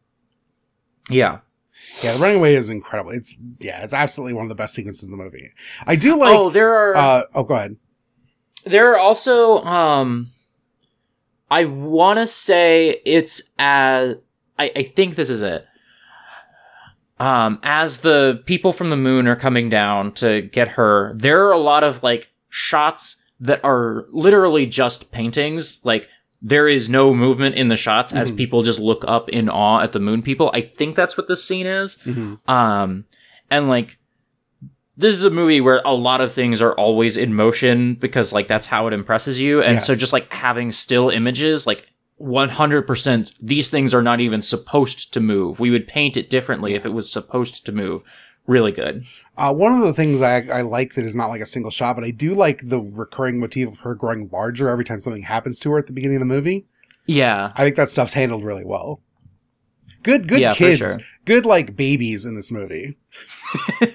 yeah. 1.10 1.38
Yeah, 2.02 2.12
the 2.12 2.18
running 2.18 2.36
away 2.38 2.54
is 2.56 2.68
incredible. 2.70 3.10
It's 3.12 3.38
yeah, 3.58 3.82
it's 3.82 3.92
absolutely 3.94 4.34
one 4.34 4.44
of 4.44 4.48
the 4.50 4.54
best 4.54 4.74
sequences 4.74 5.08
in 5.08 5.16
the 5.16 5.22
movie. 5.22 5.50
I 5.86 5.96
do 5.96 6.16
like. 6.16 6.34
oh, 6.36 6.50
there 6.50 6.72
are. 6.74 6.96
uh, 6.96 7.22
oh, 7.34 7.42
go 7.42 7.54
ahead. 7.54 7.76
There 8.64 8.92
are 8.92 8.98
also 8.98 9.62
um 9.64 10.28
I 11.50 11.64
want 11.64 12.18
to 12.18 12.26
say 12.26 13.00
it's 13.04 13.40
as 13.58 14.16
I, 14.58 14.70
I 14.76 14.82
think 14.82 15.14
this 15.16 15.30
is 15.30 15.42
it. 15.42 15.66
Um 17.18 17.58
as 17.62 17.98
the 17.98 18.42
people 18.46 18.72
from 18.72 18.90
the 18.90 18.96
moon 18.96 19.26
are 19.26 19.36
coming 19.36 19.68
down 19.68 20.12
to 20.14 20.42
get 20.42 20.68
her, 20.68 21.12
there 21.16 21.46
are 21.46 21.52
a 21.52 21.58
lot 21.58 21.82
of 21.82 22.02
like 22.02 22.28
shots 22.50 23.22
that 23.40 23.64
are 23.64 24.06
literally 24.10 24.66
just 24.66 25.10
paintings 25.12 25.80
like 25.84 26.08
there 26.42 26.68
is 26.68 26.88
no 26.90 27.14
movement 27.14 27.54
in 27.54 27.68
the 27.68 27.76
shots 27.76 28.12
as 28.12 28.30
Mhm. 28.30 28.36
people 28.36 28.62
just 28.62 28.78
look 28.78 29.04
up 29.08 29.28
in 29.30 29.48
awe 29.48 29.80
at 29.80 29.92
the 29.92 29.98
moon 29.98 30.22
people. 30.22 30.50
I 30.52 30.60
think 30.60 30.94
that's 30.94 31.16
what 31.16 31.26
this 31.28 31.42
scene 31.42 31.66
is. 31.66 31.96
Mhm. 32.04 32.38
Um, 32.48 33.04
and 33.50 33.68
like, 33.68 33.98
this 34.98 35.14
is 35.14 35.24
a 35.24 35.30
movie 35.30 35.60
where 35.62 35.80
a 35.84 35.94
lot 35.94 36.20
of 36.20 36.30
things 36.30 36.60
are 36.60 36.72
always 36.74 37.16
in 37.16 37.34
motion 37.34 37.94
because 37.94 38.32
like 38.34 38.48
that's 38.48 38.66
how 38.66 38.86
it 38.86 38.92
impresses 38.92 39.40
you. 39.40 39.62
And 39.62 39.82
so 39.82 39.94
just 39.94 40.12
like 40.12 40.30
having 40.32 40.70
still 40.72 41.08
images, 41.08 41.66
like 41.66 41.86
100%, 42.20 43.32
these 43.40 43.68
things 43.68 43.92
are 43.94 44.02
not 44.02 44.20
even 44.20 44.42
supposed 44.42 45.12
to 45.12 45.20
move. 45.20 45.60
We 45.60 45.70
would 45.70 45.86
paint 45.86 46.16
it 46.16 46.30
differently 46.30 46.74
if 46.74 46.86
it 46.86 46.92
was 46.92 47.10
supposed 47.10 47.66
to 47.66 47.72
move. 47.72 48.02
Really 48.46 48.72
good. 48.72 49.04
Uh, 49.36 49.52
one 49.52 49.74
of 49.74 49.82
the 49.82 49.92
things 49.92 50.22
I, 50.22 50.36
I 50.48 50.62
like 50.62 50.94
that 50.94 51.04
is 51.04 51.14
not 51.16 51.26
like 51.28 51.42
a 51.42 51.46
single 51.46 51.70
shot, 51.70 51.94
but 51.96 52.04
I 52.04 52.10
do 52.10 52.34
like 52.34 52.68
the 52.68 52.80
recurring 52.80 53.38
motif 53.38 53.68
of 53.68 53.78
her 53.80 53.94
growing 53.94 54.30
larger 54.32 54.68
every 54.70 54.84
time 54.84 55.00
something 55.00 55.22
happens 55.24 55.58
to 55.60 55.70
her 55.72 55.78
at 55.78 55.86
the 55.86 55.92
beginning 55.92 56.16
of 56.16 56.20
the 56.20 56.26
movie. 56.26 56.66
Yeah. 57.06 57.52
I 57.54 57.64
think 57.64 57.76
that 57.76 57.90
stuff's 57.90 58.14
handled 58.14 58.44
really 58.44 58.64
well. 58.64 59.00
Good, 60.02 60.28
good 60.28 60.40
Yeah, 60.40 60.54
kids, 60.54 60.78
sure. 60.78 60.96
good 61.24 61.44
like 61.44 61.76
babies 61.76 62.24
in 62.24 62.34
this 62.36 62.50
movie. 62.52 62.96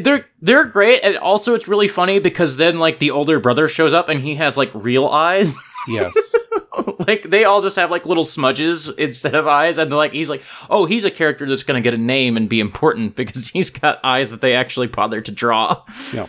they're 0.00 0.24
they're 0.40 0.64
great 0.64 1.00
and 1.02 1.16
also 1.18 1.54
it's 1.54 1.68
really 1.68 1.88
funny 1.88 2.18
because 2.18 2.56
then 2.56 2.78
like 2.78 2.98
the 2.98 3.10
older 3.10 3.38
brother 3.40 3.68
shows 3.68 3.92
up 3.92 4.08
and 4.08 4.20
he 4.20 4.36
has 4.36 4.56
like 4.56 4.70
real 4.74 5.06
eyes 5.06 5.54
Yes, 5.88 6.34
like 7.06 7.22
they 7.30 7.44
all 7.44 7.62
just 7.62 7.76
have 7.76 7.90
like 7.90 8.06
little 8.06 8.24
smudges 8.24 8.90
instead 8.98 9.34
of 9.34 9.46
eyes 9.46 9.78
and 9.78 9.90
they're 9.90 9.96
like 9.96 10.12
he's 10.12 10.28
like 10.30 10.42
oh 10.70 10.84
he's 10.86 11.04
a 11.04 11.10
character 11.10 11.46
that's 11.46 11.62
going 11.62 11.80
to 11.80 11.84
get 11.86 11.94
a 11.94 12.02
name 12.02 12.36
and 12.36 12.48
be 12.48 12.60
important 12.60 13.16
because 13.16 13.48
he's 13.56 13.70
got 13.70 13.98
eyes 14.04 14.30
that 14.30 14.40
they 14.40 14.54
actually 14.54 14.86
bothered 14.88 15.24
to 15.26 15.32
draw 15.32 15.82
Yeah. 16.12 16.26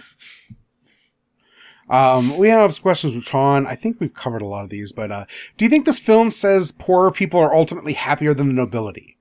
um, 1.89 2.37
we 2.37 2.49
have 2.49 2.81
questions 2.81 3.15
with 3.15 3.23
Sean. 3.25 3.65
I 3.65 3.75
think 3.75 3.99
we've 3.99 4.13
covered 4.13 4.41
a 4.41 4.45
lot 4.47 4.63
of 4.63 4.69
these, 4.69 4.91
but 4.91 5.11
uh, 5.11 5.25
do 5.57 5.65
you 5.65 5.69
think 5.69 5.85
this 5.85 5.99
film 5.99 6.31
says 6.31 6.71
poorer 6.71 7.11
people 7.11 7.39
are 7.39 7.55
ultimately 7.55 7.93
happier 7.93 8.33
than 8.33 8.47
the 8.47 8.53
nobility? 8.53 9.17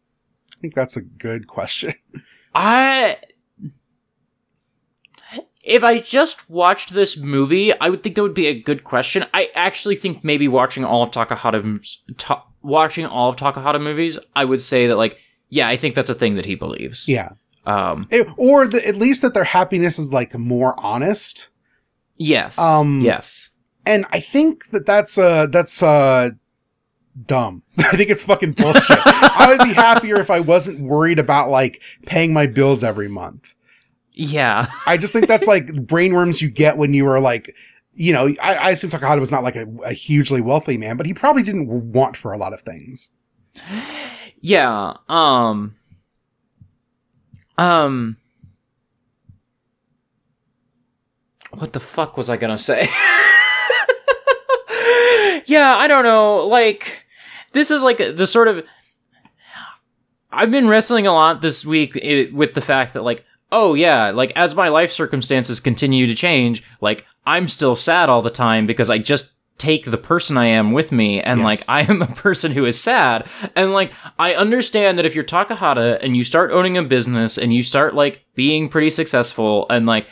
I 0.56 0.60
think 0.60 0.74
that's 0.74 0.96
a 0.96 1.02
good 1.02 1.46
question. 1.46 1.94
i 2.54 3.16
if 5.66 5.82
I 5.84 5.98
just 5.98 6.48
watched 6.48 6.94
this 6.94 7.16
movie, 7.16 7.78
I 7.78 7.88
would 7.90 8.02
think 8.02 8.14
that 8.16 8.22
would 8.22 8.34
be 8.34 8.46
a 8.46 8.60
good 8.60 8.84
question. 8.84 9.26
I 9.34 9.50
actually 9.54 9.96
think 9.96 10.22
maybe 10.24 10.48
watching 10.48 10.84
all 10.84 11.02
of 11.02 11.10
Takahata's 11.10 12.02
ta- 12.16 12.46
watching 12.62 13.04
all 13.06 13.28
of 13.30 13.36
Takahata 13.36 13.82
movies, 13.82 14.18
I 14.34 14.44
would 14.44 14.60
say 14.60 14.86
that 14.86 14.96
like 14.96 15.18
yeah, 15.48 15.68
I 15.68 15.76
think 15.76 15.94
that's 15.94 16.10
a 16.10 16.14
thing 16.14 16.36
that 16.36 16.46
he 16.46 16.54
believes. 16.54 17.08
Yeah. 17.08 17.30
Um. 17.66 18.06
It- 18.10 18.26
or 18.36 18.66
the, 18.66 18.86
at 18.86 18.96
least 18.96 19.22
that 19.22 19.34
their 19.34 19.44
happiness 19.44 19.98
is 19.98 20.12
like 20.12 20.34
more 20.38 20.78
honest. 20.78 21.48
Yes. 22.16 22.58
Um, 22.58 23.00
yes. 23.00 23.50
And 23.84 24.06
I 24.10 24.20
think 24.20 24.70
that 24.70 24.86
that's 24.86 25.18
uh 25.18 25.46
that's 25.46 25.82
uh 25.82 26.30
dumb. 27.26 27.62
I 27.78 27.96
think 27.96 28.10
it's 28.10 28.22
fucking 28.22 28.52
bullshit. 28.52 28.98
I 29.04 29.46
would 29.48 29.66
be 29.66 29.74
happier 29.74 30.16
if 30.20 30.30
I 30.30 30.40
wasn't 30.40 30.80
worried 30.80 31.18
about 31.18 31.50
like 31.50 31.80
paying 32.06 32.32
my 32.32 32.46
bills 32.46 32.84
every 32.84 33.08
month. 33.08 33.54
Yeah. 34.16 34.66
I 34.86 34.96
just 34.96 35.12
think 35.12 35.28
that's 35.28 35.46
like 35.46 35.66
brainworms 35.86 36.40
you 36.40 36.50
get 36.50 36.78
when 36.78 36.94
you 36.94 37.06
are 37.06 37.20
like, 37.20 37.54
you 37.92 38.12
know, 38.12 38.34
I, 38.42 38.54
I 38.54 38.70
assume 38.70 38.90
Takahata 38.90 39.20
was 39.20 39.30
not 39.30 39.42
like 39.42 39.56
a, 39.56 39.66
a 39.84 39.92
hugely 39.92 40.40
wealthy 40.40 40.78
man, 40.78 40.96
but 40.96 41.06
he 41.06 41.14
probably 41.14 41.42
didn't 41.42 41.68
want 41.92 42.16
for 42.16 42.32
a 42.32 42.38
lot 42.38 42.52
of 42.52 42.62
things. 42.62 43.12
Yeah. 44.42 44.92
Um. 45.08 45.74
Um. 47.56 48.18
What 51.52 51.72
the 51.72 51.80
fuck 51.80 52.18
was 52.18 52.28
I 52.28 52.36
gonna 52.36 52.58
say? 52.58 52.82
yeah, 55.46 55.74
I 55.74 55.86
don't 55.88 56.04
know. 56.04 56.46
Like, 56.46 57.06
this 57.52 57.70
is 57.70 57.82
like 57.82 57.96
the 57.96 58.26
sort 58.26 58.46
of. 58.46 58.64
I've 60.30 60.50
been 60.50 60.68
wrestling 60.68 61.06
a 61.06 61.12
lot 61.12 61.40
this 61.40 61.64
week 61.64 61.98
i 62.04 62.28
with 62.32 62.52
the 62.52 62.60
fact 62.60 62.92
that, 62.92 63.02
like, 63.02 63.24
oh 63.52 63.74
yeah, 63.74 64.10
like 64.10 64.32
as 64.36 64.54
my 64.54 64.68
life 64.68 64.90
circumstances 64.90 65.60
continue 65.60 66.06
to 66.06 66.14
change, 66.14 66.62
like 66.80 67.04
I'm 67.24 67.48
still 67.48 67.74
sad 67.74 68.08
all 68.08 68.22
the 68.22 68.30
time 68.30 68.66
because 68.66 68.90
I 68.90 68.98
just 68.98 69.32
take 69.58 69.86
the 69.86 69.96
person 69.96 70.36
I 70.36 70.46
am 70.46 70.72
with 70.72 70.92
me, 70.92 71.20
and 71.20 71.42
like 71.42 71.62
I 71.68 71.82
am 71.82 72.02
a 72.02 72.06
person 72.06 72.52
who 72.52 72.64
is 72.64 72.80
sad, 72.80 73.28
and 73.54 73.72
like 73.72 73.92
I 74.18 74.34
understand 74.34 74.98
that 74.98 75.06
if 75.06 75.14
you're 75.14 75.24
Takahata 75.24 75.98
and 76.02 76.16
you 76.16 76.24
start 76.24 76.52
owning 76.52 76.76
a 76.76 76.82
business 76.82 77.38
and 77.38 77.54
you 77.54 77.62
start 77.62 77.94
like 77.94 78.24
being 78.34 78.68
pretty 78.68 78.90
successful 78.90 79.66
and 79.70 79.86
like 79.86 80.06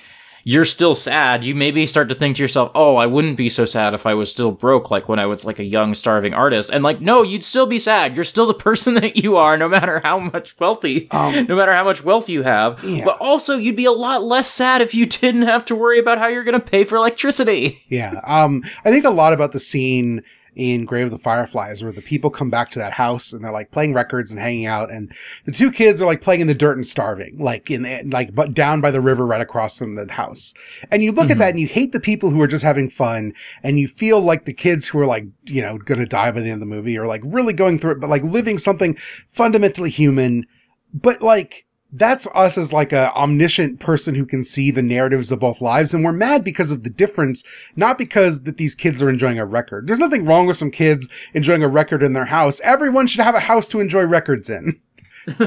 you're 0.45 0.65
still 0.67 0.95
sad, 0.95 1.45
you 1.45 1.55
maybe 1.55 1.87
start 1.87 2.09
to 2.11 2.15
think 2.15 2.37
to 2.37 2.43
yourself, 2.43 2.71
"Oh, 2.75 2.97
I 2.97 3.07
wouldn't 3.07 3.37
be 3.37 3.49
so 3.49 3.65
sad 3.65 3.95
if 3.95 4.05
I 4.07 4.15
was 4.15 4.31
still 4.31 4.53
broke 4.53 4.91
like 4.91 5.09
when 5.09 5.19
I 5.19 5.27
was 5.27 5.45
like 5.45 5.59
a 5.59 5.65
young 5.65 5.95
starving 5.95 6.35
artist." 6.35 6.71
And 6.71 6.85
like, 6.85 7.01
no, 7.01 7.23
you'd 7.23 7.45
still 7.45 7.67
be 7.67 7.79
sad. 7.79 8.15
You're 8.15 8.25
still 8.25 8.47
the 8.47 8.55
person 8.69 8.95
that 8.95 9.17
you 9.17 9.37
are 9.37 9.57
no 9.57 9.69
matter 9.69 10.01
how 10.05 10.19
much 10.19 10.59
wealthy 10.61 11.09
Um, 11.11 11.47
no 11.49 11.57
matter 11.57 11.73
how 11.73 11.85
much 11.85 12.05
wealth 12.05 12.29
you 12.29 12.43
have. 12.43 12.83
Yeah. 12.85 13.05
But 13.05 13.19
also, 13.21 13.57
you'd 13.57 13.75
be 13.77 13.87
a 13.87 13.93
lot 13.93 14.23
less 14.23 14.49
sad 14.49 14.83
if 14.83 14.95
you 14.95 15.07
didn't 15.25 15.43
have 15.43 15.65
to 15.67 15.75
worry 15.75 15.99
about 15.99 16.19
how 16.19 16.27
you're 16.29 16.45
going 16.45 16.61
to 16.61 16.65
pay 16.65 16.85
for 16.85 16.97
electricity. 16.97 17.83
Yeah. 17.89 18.21
Um, 18.25 18.63
I 18.85 18.91
think 18.91 19.05
a 19.05 19.11
lot 19.11 19.33
about 19.33 19.53
the 19.53 19.61
scene 19.61 20.23
in 20.57 20.85
Grave 20.85 21.07
of 21.07 21.11
the 21.11 21.19
Fireflies 21.19 21.83
where 21.83 21.93
the 21.93 22.01
people 22.03 22.31
come 22.31 22.51
back 22.51 22.71
to 22.71 22.79
that 22.79 22.93
house 22.93 23.33
and 23.33 23.45
they're 23.45 23.51
like 23.53 23.71
playing 23.71 23.93
records 23.95 24.31
and 24.31 24.41
hanging 24.41 24.67
out 24.67 24.91
and 24.91 25.13
the 25.47 25.53
two 25.53 25.73
kids 25.73 26.01
are 26.01 26.07
like 26.07 26.21
playing 26.21 26.41
in 26.41 26.47
the 26.47 26.55
dirt 26.55 26.77
and 26.77 26.87
starving, 26.87 27.37
like 27.39 27.71
in 27.71 27.83
the, 27.83 28.03
like 28.05 28.35
but 28.35 28.55
down 28.55 28.81
by 28.81 28.91
the 28.91 29.01
river 29.01 29.27
right 29.27 29.41
across 29.41 29.79
from 29.79 29.95
the 29.97 30.11
house. 30.13 30.55
And 30.91 31.03
you 31.03 31.13
look 31.13 31.31
at 31.31 31.37
Mhm. 31.37 31.41
that 31.41 31.51
and 31.51 31.61
you 31.61 31.67
hate 31.67 31.93
the 31.93 32.01
people 32.01 32.31
who 32.31 32.41
are 32.41 32.47
just 32.47 32.65
having 32.65 32.89
fun 32.89 33.33
and 33.63 33.79
you 33.81 33.89
feel 33.89 34.21
like 34.21 34.45
the 34.45 34.53
kids 34.53 34.89
who 34.89 34.99
are 35.01 35.07
like, 35.07 35.25
you 35.47 35.61
know, 35.63 35.79
gonna 35.79 36.07
die 36.07 36.31
by 36.31 36.41
the 36.41 36.47
end 36.47 36.55
of 36.55 36.61
the 36.61 36.67
movie 36.67 36.97
are 36.99 37.07
like 37.07 37.23
really 37.25 37.53
going 37.53 37.79
through 37.79 37.93
it, 37.93 38.01
but 38.01 38.11
like 38.11 38.23
living 38.23 38.59
something 38.59 38.97
fundamentally 39.29 39.91
human. 39.91 40.47
But 40.93 41.23
like, 41.23 41.67
that's 41.95 42.27
us 42.35 42.59
as 42.59 42.73
like 42.73 42.93
a 42.93 43.13
omniscient 43.15 43.79
person 43.79 44.17
who 44.17 44.27
can 44.27 44.43
see 44.43 44.71
the 44.71 44.83
narratives 44.83 45.31
of 45.31 45.39
both 45.39 45.61
lives 45.61 45.95
and 45.95 46.05
we're 46.05 46.13
mad 46.13 46.43
because 46.43 46.73
of 46.73 46.83
the 46.83 46.91
difference 46.91 47.45
not 47.77 47.97
because 47.97 48.43
that 48.43 48.57
these 48.57 48.75
kids 48.75 49.01
are 49.01 49.09
enjoying 49.09 49.39
a 49.39 49.47
record. 49.47 49.87
There's 49.87 50.01
nothing 50.01 50.25
wrong 50.25 50.47
with 50.47 50.57
some 50.57 50.73
kids 50.73 51.09
enjoying 51.33 51.63
a 51.63 51.69
record 51.69 52.03
in 52.03 52.13
their 52.13 52.27
house. 52.27 52.61
Everyone 52.61 53.07
should 53.07 53.23
have 53.23 53.37
a 53.37 53.41
house 53.41 53.69
to 53.69 53.81
enjoy 53.81 54.03
records 54.03 54.51
in. 54.51 54.81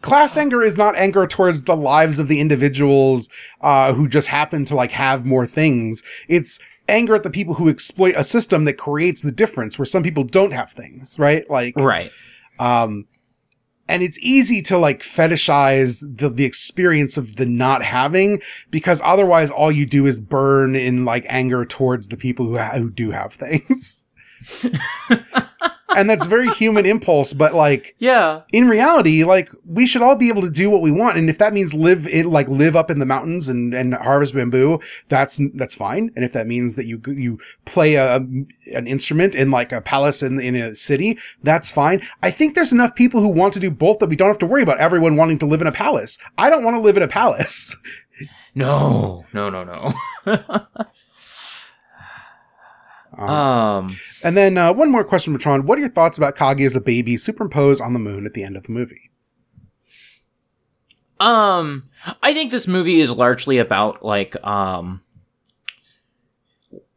Class 0.00 0.36
anger 0.36 0.62
is 0.62 0.78
not 0.78 0.96
anger 0.96 1.26
towards 1.26 1.64
the 1.64 1.76
lives 1.76 2.18
of 2.18 2.28
the 2.28 2.40
individuals 2.40 3.28
uh, 3.60 3.92
who 3.92 4.08
just 4.08 4.28
happen 4.28 4.64
to 4.66 4.76
like 4.76 4.92
have 4.92 5.26
more 5.26 5.44
things. 5.44 6.02
It's 6.28 6.58
anger 6.88 7.16
at 7.16 7.24
the 7.24 7.30
people 7.30 7.54
who 7.54 7.68
exploit 7.68 8.14
a 8.16 8.22
system 8.22 8.64
that 8.64 8.78
creates 8.78 9.22
the 9.22 9.32
difference 9.32 9.76
where 9.76 9.86
some 9.86 10.04
people 10.04 10.22
don't 10.22 10.52
have 10.52 10.70
things 10.70 11.18
right? 11.18 11.48
Like 11.50 11.74
right. 11.76 12.12
um, 12.60 13.06
and 13.88 14.02
it's 14.02 14.18
easy 14.20 14.62
to 14.62 14.78
like 14.78 15.02
fetishize 15.02 16.00
the, 16.18 16.28
the 16.28 16.44
experience 16.44 17.16
of 17.16 17.36
the 17.36 17.46
not 17.46 17.82
having 17.82 18.40
because 18.70 19.00
otherwise 19.04 19.50
all 19.50 19.70
you 19.70 19.86
do 19.86 20.06
is 20.06 20.20
burn 20.20 20.74
in 20.74 21.04
like 21.04 21.24
anger 21.28 21.64
towards 21.64 22.08
the 22.08 22.16
people 22.16 22.46
who, 22.46 22.58
ha- 22.58 22.76
who 22.76 22.90
do 22.90 23.10
have 23.10 23.32
things. 23.32 24.04
and 25.96 26.08
that's 26.08 26.26
very 26.26 26.48
human 26.50 26.86
impulse, 26.94 27.32
but 27.32 27.54
like 27.54 27.96
Yeah. 27.98 28.42
in 28.52 28.68
reality, 28.68 29.24
like 29.24 29.50
we 29.64 29.86
should 29.86 30.02
all 30.02 30.14
be 30.14 30.28
able 30.28 30.42
to 30.42 30.50
do 30.50 30.70
what 30.70 30.82
we 30.82 30.92
want. 30.92 31.16
And 31.16 31.28
if 31.28 31.38
that 31.38 31.52
means 31.52 31.74
live 31.74 32.06
in 32.06 32.30
like 32.30 32.48
live 32.48 32.76
up 32.76 32.90
in 32.90 32.98
the 33.00 33.06
mountains 33.06 33.48
and, 33.48 33.74
and 33.74 33.94
harvest 33.94 34.34
bamboo, 34.34 34.78
that's, 35.08 35.40
that's 35.54 35.74
fine. 35.74 36.10
And 36.14 36.24
if 36.24 36.32
that 36.34 36.46
means 36.46 36.76
that 36.76 36.86
you, 36.86 37.00
you 37.06 37.38
play 37.64 37.94
a, 37.94 38.16
an 38.16 38.86
instrument 38.86 39.34
in 39.34 39.50
like 39.50 39.72
a 39.72 39.80
palace 39.80 40.22
in, 40.22 40.38
in 40.40 40.54
a 40.54 40.74
city, 40.76 41.18
that's 41.42 41.70
fine. 41.70 42.00
I 42.22 42.30
think 42.30 42.54
there's 42.54 42.72
enough 42.72 42.94
people 42.94 43.20
who 43.20 43.28
want 43.28 43.52
to 43.54 43.60
do 43.60 43.70
both 43.70 43.98
that 43.98 44.08
we 44.08 44.16
don't 44.16 44.28
have 44.28 44.38
to 44.38 44.46
worry 44.46 44.62
about 44.62 44.78
everyone 44.78 45.16
wanting 45.16 45.38
to 45.40 45.46
live 45.46 45.60
in 45.60 45.66
a 45.66 45.72
palace. 45.72 46.18
I 46.38 46.50
don't 46.50 46.62
want 46.64 46.76
to 46.76 46.80
live 46.80 46.96
in 46.96 47.02
a 47.02 47.08
palace. 47.08 47.74
No. 48.54 49.26
No, 49.34 49.50
no, 49.50 49.64
no. 49.64 49.92
Um, 53.18 53.28
um, 53.28 53.96
and 54.22 54.36
then, 54.36 54.58
uh, 54.58 54.72
one 54.72 54.90
more 54.90 55.04
question 55.04 55.32
for 55.32 55.40
Tron. 55.40 55.66
What 55.66 55.78
are 55.78 55.80
your 55.80 55.90
thoughts 55.90 56.18
about 56.18 56.36
Kaguya 56.36 56.66
as 56.66 56.76
a 56.76 56.80
baby 56.80 57.16
superimposed 57.16 57.80
on 57.80 57.92
the 57.92 57.98
moon 57.98 58.26
at 58.26 58.34
the 58.34 58.42
end 58.42 58.56
of 58.56 58.64
the 58.64 58.72
movie? 58.72 59.10
um, 61.18 61.84
I 62.22 62.34
think 62.34 62.50
this 62.50 62.68
movie 62.68 63.00
is 63.00 63.10
largely 63.10 63.56
about 63.58 64.04
like, 64.04 64.36
um, 64.44 65.00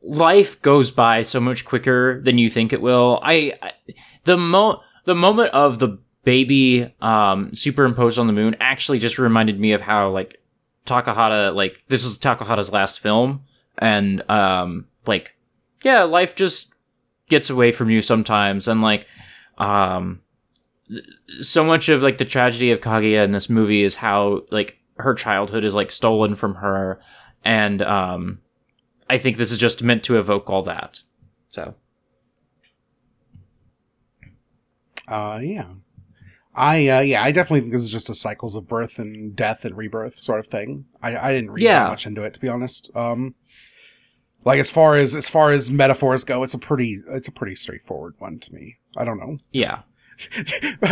life 0.02 0.62
goes 0.62 0.92
by 0.92 1.22
so 1.22 1.40
much 1.40 1.66
quicker 1.66 2.22
than 2.22 2.38
you 2.38 2.50
think 2.50 2.74
it 2.74 2.82
will. 2.82 3.20
I, 3.22 3.54
I 3.62 3.72
the 4.26 4.38
mo 4.38 4.82
the 5.06 5.16
moment 5.16 5.52
of 5.52 5.80
the 5.80 6.00
baby 6.24 6.94
um 7.02 7.54
superimposed 7.54 8.20
on 8.20 8.28
the 8.28 8.34
moon 8.34 8.56
actually 8.60 9.00
just 9.00 9.18
reminded 9.18 9.60
me 9.60 9.72
of 9.72 9.82
how 9.82 10.10
like 10.10 10.42
Takahata 10.86 11.54
like 11.54 11.84
this 11.88 12.04
is 12.04 12.18
Takahata's 12.18 12.72
last 12.72 13.00
film 13.00 13.44
and 13.78 14.30
um 14.30 14.88
like 15.06 15.36
yeah 15.84 16.04
life 16.04 16.36
just 16.36 16.74
gets 17.28 17.50
away 17.50 17.72
from 17.72 17.90
you 17.90 18.02
sometimes 18.02 18.68
and 18.68 18.82
like 18.82 19.06
um 19.58 20.22
so 21.42 21.64
much 21.64 21.90
of 21.90 22.02
like 22.02 22.18
the 22.18 22.26
tragedy 22.26 22.72
of 22.72 22.80
Kaguya 22.82 23.24
in 23.24 23.32
this 23.32 23.50
movie 23.50 23.84
is 23.84 23.96
how 23.96 24.42
like 24.52 24.78
her 24.98 25.14
childhood 25.14 25.64
is 25.64 25.76
like 25.76 25.92
stolen 25.92 26.36
from 26.36 26.56
her 26.56 27.00
and 27.46 27.82
um 27.82 28.40
I 29.10 29.18
think 29.18 29.38
this 29.38 29.52
is 29.52 29.58
just 29.58 29.84
meant 29.84 30.04
to 30.04 30.18
evoke 30.20 30.50
all 30.50 30.64
that. 30.64 31.02
So 31.52 31.76
Uh, 35.08 35.40
yeah. 35.42 35.66
I, 36.54 36.88
uh, 36.88 37.00
yeah, 37.02 37.24
I 37.24 37.32
definitely 37.32 37.62
think 37.62 37.74
this 37.74 37.84
is 37.84 37.92
just 37.92 38.10
a 38.10 38.16
cycles 38.16 38.56
of 38.56 38.68
birth 38.68 39.00
and 39.00 39.36
death 39.36 39.66
and 39.66 39.76
rebirth 39.78 40.16
sort 40.20 40.40
of 40.40 40.48
thing. 40.48 40.86
I, 41.02 41.18
I 41.18 41.34
didn't 41.34 41.52
read 41.52 41.64
Yeah. 41.64 41.84
that 41.86 41.90
much 41.90 42.06
into 42.06 42.24
it, 42.24 42.34
to 42.34 42.40
be 42.40 42.50
honest. 42.50 42.92
Um, 42.96 43.34
like 44.46 44.60
as 44.60 44.70
far 44.70 44.98
as, 44.98 45.16
as 45.16 45.30
far 45.30 45.52
as 45.52 45.70
metaphors 45.70 46.24
go, 46.24 46.44
it's 46.44 46.54
a 46.54 46.60
pretty, 46.60 47.02
it's 47.08 47.28
a 47.28 47.32
pretty 47.32 47.56
straightforward 47.56 48.16
one 48.20 48.40
to 48.40 48.54
me. 48.54 48.78
I 48.98 49.06
don't 49.06 49.20
know. 49.20 49.38
yeah. 49.52 49.82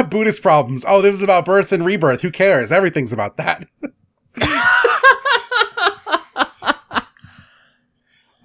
Buddhist 0.09 0.41
problems. 0.41 0.85
Oh, 0.87 1.01
this 1.01 1.15
is 1.15 1.21
about 1.21 1.45
birth 1.45 1.71
and 1.71 1.85
rebirth. 1.85 2.21
Who 2.21 2.31
cares? 2.31 2.71
Everything's 2.71 3.11
about 3.11 3.37
that. 3.37 3.67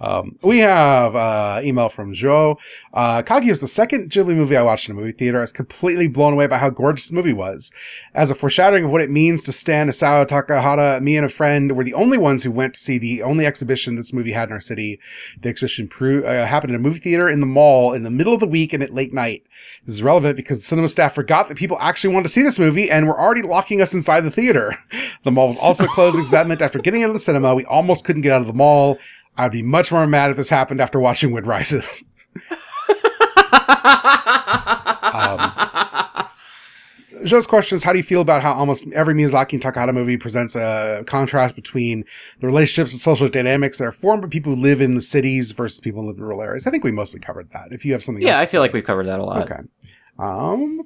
Um, 0.03 0.37
we 0.41 0.59
have 0.59 1.15
uh, 1.15 1.61
email 1.63 1.87
from 1.87 2.13
Joe. 2.13 2.57
Uh, 2.93 3.23
Kaguya 3.23 3.51
was 3.51 3.61
the 3.61 3.69
second 3.69 4.09
Ghibli 4.11 4.35
movie 4.35 4.57
I 4.57 4.61
watched 4.61 4.89
in 4.89 4.97
a 4.97 4.99
movie 4.99 5.13
theater. 5.13 5.37
I 5.37 5.41
was 5.41 5.53
completely 5.53 6.07
blown 6.07 6.33
away 6.33 6.45
by 6.45 6.57
how 6.57 6.69
gorgeous 6.69 7.07
the 7.07 7.15
movie 7.15 7.31
was. 7.31 7.71
As 8.13 8.29
a 8.29 8.35
foreshadowing 8.35 8.83
of 8.83 8.91
what 8.91 8.99
it 8.99 9.09
means 9.09 9.41
to 9.43 9.53
stand 9.53 9.89
Isao 9.89 10.27
Takahata, 10.27 11.01
me 11.01 11.15
and 11.15 11.25
a 11.25 11.29
friend 11.29 11.77
were 11.77 11.85
the 11.85 11.93
only 11.93 12.17
ones 12.17 12.43
who 12.43 12.51
went 12.51 12.73
to 12.73 12.81
see 12.81 12.97
the 12.97 13.23
only 13.23 13.45
exhibition 13.45 13.95
this 13.95 14.11
movie 14.11 14.33
had 14.33 14.49
in 14.49 14.53
our 14.53 14.59
city. 14.59 14.99
The 15.41 15.47
exhibition 15.47 15.87
pro- 15.87 16.23
uh, 16.23 16.45
happened 16.45 16.71
in 16.71 16.75
a 16.75 16.83
movie 16.83 16.99
theater 16.99 17.29
in 17.29 17.39
the 17.39 17.45
mall 17.45 17.93
in 17.93 18.03
the 18.03 18.11
middle 18.11 18.33
of 18.33 18.41
the 18.41 18.47
week 18.47 18.73
and 18.73 18.83
at 18.83 18.93
late 18.93 19.13
night. 19.13 19.45
This 19.85 19.95
is 19.95 20.03
relevant 20.03 20.35
because 20.35 20.59
the 20.59 20.65
cinema 20.65 20.89
staff 20.89 21.15
forgot 21.15 21.47
that 21.47 21.57
people 21.57 21.77
actually 21.79 22.13
wanted 22.13 22.23
to 22.23 22.29
see 22.33 22.41
this 22.41 22.59
movie 22.59 22.91
and 22.91 23.07
were 23.07 23.17
already 23.17 23.41
locking 23.41 23.81
us 23.81 23.93
inside 23.93 24.21
the 24.21 24.31
theater. 24.31 24.77
The 25.23 25.31
mall 25.31 25.47
was 25.47 25.57
also 25.57 25.87
closing, 25.87 26.25
so 26.25 26.31
that 26.31 26.47
meant 26.47 26.61
after 26.61 26.79
getting 26.79 27.01
out 27.01 27.09
of 27.09 27.13
the 27.13 27.19
cinema, 27.19 27.55
we 27.55 27.63
almost 27.63 28.03
couldn't 28.03 28.23
get 28.23 28.33
out 28.33 28.41
of 28.41 28.47
the 28.47 28.51
mall. 28.53 28.97
I'd 29.37 29.51
be 29.51 29.61
much 29.63 29.91
more 29.91 30.05
mad 30.07 30.31
if 30.31 30.37
this 30.37 30.49
happened 30.49 30.79
after 30.81 30.99
watching 30.99 31.31
Wind 31.31 31.47
Rises. 31.47 32.03
Joe 35.11 35.51
Joe's 37.25 37.47
question 37.47 37.77
is, 37.77 37.83
how 37.85 37.93
do 37.93 37.97
you 37.99 38.03
feel 38.03 38.19
about 38.21 38.41
how 38.41 38.53
almost 38.53 38.85
every 38.93 39.13
Miyazaki 39.13 39.53
and 39.53 39.61
Takahata 39.61 39.93
movie 39.93 40.17
presents 40.17 40.55
a 40.55 41.03
contrast 41.07 41.55
between 41.55 42.03
the 42.41 42.47
relationships 42.47 42.91
and 42.91 42.99
social 42.99 43.29
dynamics 43.29 43.77
that 43.77 43.85
are 43.85 43.91
formed 43.93 44.21
by 44.23 44.27
people 44.27 44.55
who 44.55 44.61
live 44.61 44.81
in 44.81 44.95
the 44.95 45.01
cities 45.01 45.51
versus 45.51 45.79
people 45.79 46.01
who 46.01 46.09
live 46.09 46.17
in 46.17 46.23
rural 46.23 46.41
areas? 46.41 46.67
I 46.67 46.71
think 46.71 46.83
we 46.83 46.91
mostly 46.91 47.21
covered 47.21 47.49
that. 47.51 47.71
If 47.71 47.85
you 47.85 47.93
have 47.93 48.03
something, 48.03 48.21
Yeah, 48.21 48.37
I 48.39 48.41
feel 48.41 48.47
say. 48.47 48.59
like 48.59 48.73
we've 48.73 48.83
covered 48.83 49.07
that 49.07 49.19
a 49.19 49.23
lot. 49.25 49.49
Okay. 49.49 49.61
Um, 50.19 50.81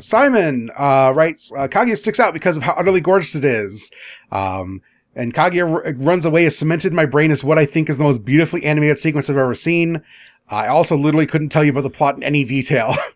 Simon 0.00 0.70
uh, 0.76 1.12
writes, 1.14 1.52
uh, 1.56 1.68
Kaguya 1.68 1.96
sticks 1.96 2.18
out 2.20 2.34
because 2.34 2.56
of 2.56 2.64
how 2.64 2.72
utterly 2.72 3.00
gorgeous 3.00 3.34
it 3.36 3.44
is. 3.44 3.90
Um, 4.32 4.82
and 5.18 5.34
Kaguya 5.34 5.84
r- 5.84 5.92
runs 5.94 6.24
away 6.24 6.44
is 6.44 6.56
cemented 6.56 6.92
in 6.92 6.96
my 6.96 7.04
brain 7.04 7.30
as 7.30 7.44
what 7.44 7.58
I 7.58 7.66
think 7.66 7.90
is 7.90 7.98
the 7.98 8.04
most 8.04 8.24
beautifully 8.24 8.64
animated 8.64 8.98
sequence 8.98 9.28
I've 9.28 9.36
ever 9.36 9.54
seen. 9.54 10.00
I 10.48 10.68
also 10.68 10.96
literally 10.96 11.26
couldn't 11.26 11.50
tell 11.50 11.64
you 11.64 11.72
about 11.72 11.82
the 11.82 11.90
plot 11.90 12.16
in 12.16 12.22
any 12.22 12.44
detail. 12.44 12.96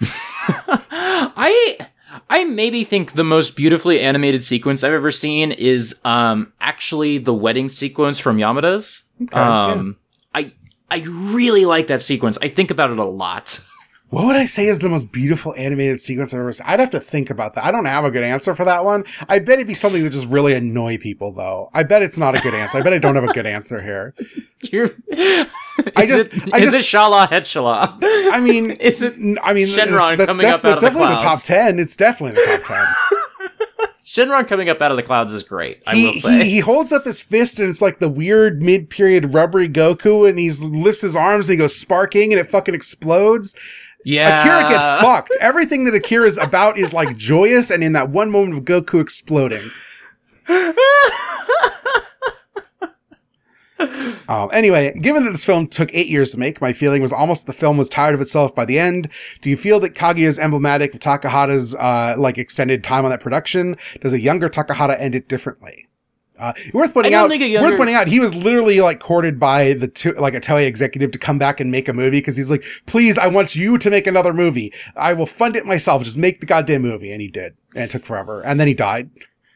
I 0.00 1.78
I 2.30 2.44
maybe 2.44 2.84
think 2.84 3.12
the 3.12 3.24
most 3.24 3.56
beautifully 3.56 4.00
animated 4.00 4.44
sequence 4.44 4.84
I've 4.84 4.92
ever 4.92 5.10
seen 5.10 5.52
is 5.52 5.94
um 6.04 6.52
actually 6.60 7.18
the 7.18 7.34
wedding 7.34 7.68
sequence 7.68 8.18
from 8.18 8.38
Yamada's. 8.38 9.02
Okay, 9.22 9.30
yeah. 9.36 9.70
um 9.72 9.96
I 10.34 10.52
I 10.90 10.98
really 10.98 11.64
like 11.64 11.88
that 11.88 12.00
sequence. 12.00 12.38
I 12.40 12.48
think 12.48 12.70
about 12.70 12.90
it 12.90 12.98
a 12.98 13.04
lot. 13.04 13.60
What 14.10 14.26
would 14.26 14.36
I 14.36 14.44
say 14.44 14.68
is 14.68 14.78
the 14.78 14.88
most 14.88 15.10
beautiful 15.10 15.54
animated 15.56 16.00
sequence 16.00 16.32
I've 16.32 16.38
ever 16.40 16.52
seen? 16.52 16.66
I'd 16.68 16.78
have 16.78 16.90
to 16.90 17.00
think 17.00 17.30
about 17.30 17.54
that. 17.54 17.64
I 17.64 17.72
don't 17.72 17.86
have 17.86 18.04
a 18.04 18.10
good 18.12 18.22
answer 18.22 18.54
for 18.54 18.64
that 18.64 18.84
one. 18.84 19.04
I 19.28 19.40
bet 19.40 19.54
it'd 19.54 19.66
be 19.66 19.74
something 19.74 20.04
that 20.04 20.10
just 20.10 20.28
really 20.28 20.52
annoy 20.52 20.98
people, 20.98 21.32
though. 21.32 21.68
I 21.74 21.82
bet 21.82 22.02
it's 22.02 22.16
not 22.18 22.36
a 22.36 22.40
good 22.40 22.54
answer. 22.54 22.78
I 22.78 22.82
bet 22.82 22.92
I 22.92 22.98
don't 22.98 23.16
have 23.16 23.24
a 23.24 23.32
good 23.32 23.46
answer 23.46 23.82
here. 23.82 24.14
You're, 24.70 24.90
I 25.96 26.06
just- 26.06 26.32
it, 26.32 26.54
I 26.54 26.58
is 26.58 26.72
just- 26.72 26.86
it 26.86 26.88
Cha-La 26.88 27.26
Head-Cha-La? 27.26 27.98
I 28.02 28.38
mean, 28.40 28.70
is 28.80 29.02
it 29.02 29.14
I 29.42 29.52
mean, 29.52 29.66
Shenron 29.66 30.12
it's- 30.12 30.18
that's, 30.18 30.26
coming 30.32 30.46
up 30.46 30.54
out 30.56 30.62
that's 30.62 30.74
of 30.76 30.80
the 30.80 30.86
definitely 31.00 31.12
in 31.14 31.18
the 31.18 31.24
top 31.24 31.42
ten. 31.42 31.78
It's 31.80 31.96
definitely 31.96 32.40
in 32.40 32.46
the 32.48 32.62
top 32.62 32.66
ten. 32.68 33.48
Shenron 34.04 34.46
coming 34.46 34.68
up 34.68 34.80
out 34.80 34.90
of 34.92 34.96
the 34.96 35.02
clouds 35.02 35.32
is 35.32 35.42
great. 35.42 35.82
I 35.86 35.96
he, 35.96 36.04
will 36.06 36.20
say. 36.20 36.44
he 36.44 36.50
he 36.50 36.58
holds 36.60 36.92
up 36.92 37.04
his 37.04 37.20
fist 37.20 37.58
and 37.58 37.68
it's 37.68 37.82
like 37.82 37.98
the 37.98 38.08
weird 38.08 38.62
mid-period 38.62 39.34
rubbery 39.34 39.68
Goku, 39.68 40.28
and 40.28 40.38
he 40.38 40.50
lifts 40.50 41.00
his 41.00 41.16
arms 41.16 41.48
and 41.48 41.54
he 41.54 41.58
goes 41.58 41.74
sparking 41.74 42.32
and 42.32 42.38
it 42.38 42.44
fucking 42.44 42.74
explodes. 42.74 43.56
Yeah. 44.04 44.42
Akira 44.42 44.68
get 44.68 45.00
fucked. 45.00 45.36
Everything 45.40 45.84
that 45.84 45.94
Akira 45.94 46.26
is 46.26 46.38
about 46.38 46.78
is 46.78 46.92
like 46.92 47.16
joyous, 47.16 47.70
and 47.70 47.82
in 47.82 47.92
that 47.94 48.10
one 48.10 48.30
moment 48.30 48.56
of 48.56 48.64
Goku 48.64 49.00
exploding. 49.00 49.62
Um, 54.28 54.48
anyway, 54.52 54.96
given 55.00 55.24
that 55.24 55.32
this 55.32 55.44
film 55.44 55.66
took 55.66 55.92
eight 55.92 56.08
years 56.08 56.32
to 56.32 56.38
make, 56.38 56.60
my 56.60 56.72
feeling 56.72 57.02
was 57.02 57.12
almost 57.12 57.46
the 57.46 57.52
film 57.52 57.76
was 57.76 57.88
tired 57.88 58.14
of 58.14 58.20
itself 58.20 58.54
by 58.54 58.64
the 58.64 58.78
end. 58.78 59.08
Do 59.42 59.50
you 59.50 59.56
feel 59.56 59.80
that 59.80 59.94
Kaguya 59.94 60.26
is 60.26 60.38
emblematic 60.38 60.94
of 60.94 61.00
Takahata's 61.00 61.74
uh, 61.74 62.14
like 62.16 62.38
extended 62.38 62.82
time 62.82 63.04
on 63.04 63.10
that 63.10 63.20
production? 63.20 63.76
Does 64.00 64.12
a 64.12 64.20
younger 64.20 64.48
Takahata 64.48 64.98
end 64.98 65.14
it 65.14 65.28
differently? 65.28 65.88
Uh, 66.38 66.52
worth 66.72 66.92
pointing 66.92 67.14
out. 67.14 67.30
younger- 67.30 67.62
Worth 67.62 67.76
pointing 67.76 67.94
out. 67.94 68.08
He 68.08 68.18
was 68.18 68.34
literally 68.34 68.80
like 68.80 68.98
courted 68.98 69.38
by 69.38 69.74
the 69.74 69.86
to, 69.88 70.12
like 70.14 70.34
a 70.34 70.40
Toei 70.40 70.66
executive 70.66 71.12
to 71.12 71.18
come 71.18 71.38
back 71.38 71.60
and 71.60 71.70
make 71.70 71.86
a 71.88 71.92
movie 71.92 72.18
because 72.18 72.36
he's 72.36 72.50
like, 72.50 72.64
"Please, 72.86 73.16
I 73.18 73.28
want 73.28 73.54
you 73.54 73.78
to 73.78 73.88
make 73.90 74.06
another 74.08 74.32
movie. 74.34 74.72
I 74.96 75.12
will 75.12 75.26
fund 75.26 75.54
it 75.54 75.64
myself. 75.64 76.02
Just 76.02 76.18
make 76.18 76.40
the 76.40 76.46
goddamn 76.46 76.82
movie." 76.82 77.12
And 77.12 77.20
he 77.20 77.28
did, 77.28 77.54
and 77.76 77.84
it 77.84 77.90
took 77.90 78.04
forever. 78.04 78.40
And 78.44 78.58
then 78.58 78.66
he 78.66 78.74
died. 78.74 79.10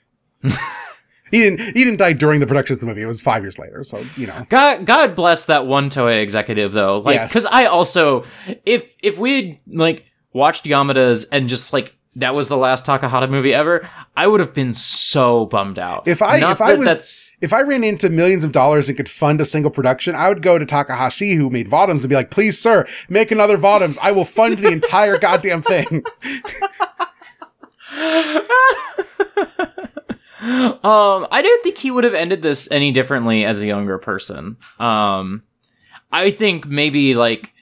he 0.42 1.40
didn't. 1.40 1.60
He 1.60 1.84
didn't 1.84 1.96
die 1.96 2.12
during 2.12 2.40
the 2.40 2.46
production 2.46 2.74
of 2.74 2.80
the 2.80 2.86
movie. 2.86 3.02
It 3.02 3.06
was 3.06 3.20
five 3.20 3.42
years 3.42 3.58
later. 3.58 3.82
So 3.84 4.04
you 4.16 4.26
know. 4.28 4.46
God, 4.48 4.86
God 4.86 5.14
bless 5.16 5.46
that 5.46 5.66
one 5.66 5.90
Toei 5.90 6.22
executive 6.22 6.72
though. 6.72 6.98
Like, 6.98 7.16
Yes. 7.16 7.32
because 7.32 7.46
I 7.46 7.66
also, 7.66 8.24
if 8.64 8.96
if 9.02 9.18
we'd 9.18 9.58
like 9.66 10.04
watched 10.32 10.64
Yamada's 10.64 11.24
and 11.24 11.48
just 11.48 11.72
like 11.72 11.96
that 12.16 12.34
was 12.34 12.48
the 12.48 12.56
last 12.56 12.84
Takahata 12.86 13.28
movie 13.30 13.54
ever, 13.54 13.88
I 14.16 14.26
would 14.26 14.40
have 14.40 14.52
been 14.54 14.72
so 14.72 15.46
bummed 15.46 15.78
out. 15.78 16.08
If 16.08 16.20
I- 16.22 16.40
Not 16.40 16.52
if 16.52 16.60
I 16.60 16.74
was- 16.74 16.86
that's 16.86 17.32
If 17.40 17.52
I 17.52 17.60
ran 17.62 17.84
into 17.84 18.08
millions 18.08 18.42
of 18.44 18.50
dollars 18.52 18.88
and 18.88 18.96
could 18.96 19.08
fund 19.08 19.40
a 19.40 19.44
single 19.44 19.70
production, 19.70 20.14
I 20.16 20.28
would 20.28 20.42
go 20.42 20.58
to 20.58 20.66
Takahashi, 20.66 21.34
who 21.34 21.48
made 21.50 21.68
Votoms, 21.70 22.00
and 22.00 22.08
be 22.08 22.14
like, 22.16 22.30
please, 22.30 22.58
sir, 22.58 22.86
make 23.08 23.30
another 23.30 23.56
Votoms. 23.58 23.98
I 24.02 24.12
will 24.12 24.24
fund 24.24 24.58
the 24.58 24.72
entire 24.72 25.18
goddamn 25.20 25.62
thing. 25.62 26.02
um, 30.40 31.26
I 31.30 31.40
don't 31.42 31.62
think 31.62 31.78
he 31.78 31.90
would 31.90 32.04
have 32.04 32.14
ended 32.14 32.42
this 32.42 32.68
any 32.70 32.92
differently 32.92 33.44
as 33.44 33.60
a 33.60 33.66
younger 33.66 33.98
person. 33.98 34.56
Um, 34.78 35.42
I 36.12 36.30
think 36.30 36.66
maybe 36.66 37.14
like 37.14 37.52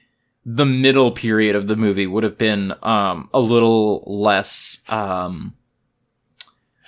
the 0.49 0.65
middle 0.65 1.11
period 1.11 1.57
of 1.57 1.67
the 1.67 1.75
movie 1.75 2.07
would 2.07 2.23
have 2.23 2.37
been 2.37 2.73
um 2.81 3.29
a 3.33 3.39
little 3.39 4.01
less 4.07 4.81
um 4.87 5.53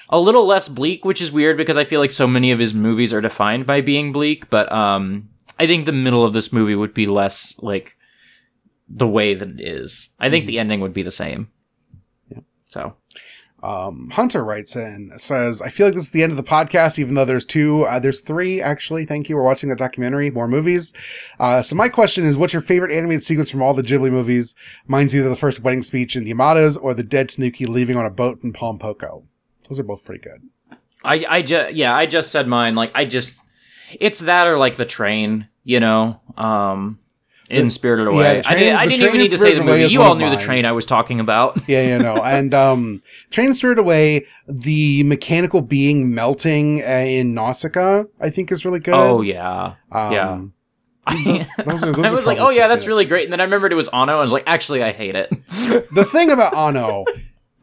a 0.10 0.20
little 0.20 0.45
less 0.47 0.68
bleak, 0.70 1.03
which 1.03 1.22
is 1.22 1.32
weird 1.32 1.57
because 1.57 1.78
I 1.78 1.84
feel 1.84 1.99
like 1.99 2.10
so 2.10 2.26
many 2.26 2.51
of 2.51 2.57
his 2.57 2.74
movies 2.74 3.14
are 3.14 3.22
defined 3.22 3.66
by 3.66 3.82
being 3.82 4.14
bleak, 4.14 4.49
but 4.49 4.72
um 4.72 5.28
I 5.60 5.68
think 5.68 5.86
the 5.86 5.91
middle 5.91 6.24
of 6.24 6.32
this 6.32 6.53
movie 6.53 6.74
would 6.74 6.93
be 6.93 7.05
less 7.05 7.60
like 7.60 7.97
the 8.88 9.07
way 9.07 9.36
that 9.36 9.49
it 9.49 9.60
is. 9.60 10.07
I 10.22 10.30
think 10.30 10.45
the 10.45 10.57
ending 10.57 10.80
would 10.80 10.93
be 10.93 11.03
the 11.03 11.12
same. 11.12 11.49
Yeah. 12.32 12.39
So 12.70 12.95
Um, 13.62 14.10
Hunter 14.10 14.43
writes 14.43 14.76
in, 14.76 15.12
says, 15.18 15.62
I 15.62 15.70
feel 15.70 15.88
like 15.88 15.95
this 15.95 16.05
is 16.05 16.12
the 16.12 16.24
end 16.24 16.32
of 16.32 16.38
the 16.38 16.43
podcast, 16.43 16.97
even 16.97 17.14
though 17.14 17.26
there's 17.26 17.45
two, 17.45 17.84
uh, 17.84 17.99
there's 17.99 18.22
three, 18.22 18.62
actually. 18.62 19.05
Thank 19.05 19.28
you. 19.28 19.36
We're 19.36 19.43
watching 19.43 19.70
the 19.70 19.76
documentary, 19.76 20.30
more 20.32 20.47
movies. 20.47 20.93
Uh, 21.39 21.62
so 21.62 21.76
my 21.76 21.89
question 21.89 22.26
is, 22.26 22.38
what's 22.38 22.53
your 22.53 22.62
favorite 22.62 22.95
animated 22.95 23.24
sequence 23.24 23.49
from 23.49 23.62
all 23.62 23.74
the 23.74 23.84
Ghibli 23.84 24.12
movies? 24.12 24.55
Mine's 24.88 25.16
either 25.16 25.30
the 25.30 25.36
first 25.36 25.60
wedding 25.62 25.82
speech 25.82 26.16
in 26.16 26.26
Yamada's 26.26 26.78
or 26.78 26.93
the 26.93 27.03
dead 27.03 27.30
Tanuki 27.30 27.66
leaving 27.66 27.97
on 27.97 28.05
a 28.05 28.10
boat 28.10 28.43
in 28.43 28.53
Pom 28.53 28.80
Poko. 28.80 29.24
Those 29.68 29.80
are 29.80 29.84
both 29.84 30.03
pretty 30.03 30.22
good. 30.22 30.41
I 31.03 31.26
I 31.30 31.41
just 31.41 31.74
yeah, 31.76 31.95
I 31.95 32.05
just 32.05 32.32
said 32.32 32.47
mine. 32.47 32.76
Like 32.76 32.91
I 32.95 33.05
just 33.05 33.39
it's 33.99 34.20
that 34.22 34.47
or 34.47 34.57
like 34.57 34.78
the 34.78 34.86
train, 34.86 35.47
you 35.64 35.80
know. 35.80 36.20
Um 36.38 36.99
in 37.49 37.65
The- 37.65 37.71
Spirited 37.71 38.07
yeah, 38.07 38.13
Away. 38.13 38.37
I, 38.39 38.41
train- 38.41 38.59
did, 38.59 38.73
I 38.73 38.85
didn't 38.85 39.05
even 39.07 39.17
need 39.17 39.31
to 39.31 39.37
say 39.37 39.55
the 39.55 39.63
movie. 39.63 39.85
You 39.91 40.01
all 40.01 40.15
knew 40.15 40.29
the 40.29 40.37
train 40.37 40.65
I 40.65 40.71
was 40.71 40.85
talking 40.85 41.19
about. 41.19 41.59
Yeah, 41.67 41.81
you 41.81 41.99
know. 41.99 42.23
and 42.23 42.53
um, 42.53 43.03
Train 43.31 43.53
Spirit 43.53 43.77
Away, 43.79 44.25
the 44.47 45.03
mechanical 45.03 45.61
being 45.61 46.13
melting 46.15 46.81
uh, 46.83 46.87
in 46.87 47.33
Nausicaa, 47.33 48.03
I 48.19 48.29
think 48.29 48.51
is 48.51 48.65
really 48.65 48.79
good. 48.79 48.93
Oh 48.93 49.21
yeah. 49.21 49.75
Um, 49.91 50.53
yeah. 51.07 51.45
Those 51.65 51.83
are- 51.83 51.91
those 51.91 52.05
I 52.05 52.13
was 52.13 52.25
like, 52.25 52.37
oh 52.39 52.49
yeah, 52.49 52.67
that's 52.67 52.85
really 52.87 53.05
great. 53.05 53.23
And 53.25 53.33
then 53.33 53.39
I 53.41 53.43
remembered 53.43 53.71
it 53.71 53.75
was 53.75 53.87
Anno. 53.89 54.03
And 54.03 54.19
I 54.19 54.21
was 54.21 54.31
like, 54.31 54.43
actually, 54.47 54.83
I 54.83 54.91
hate 54.91 55.15
it. 55.15 55.29
the 55.93 56.07
thing 56.11 56.29
about 56.31 56.55
Anno 56.55 57.05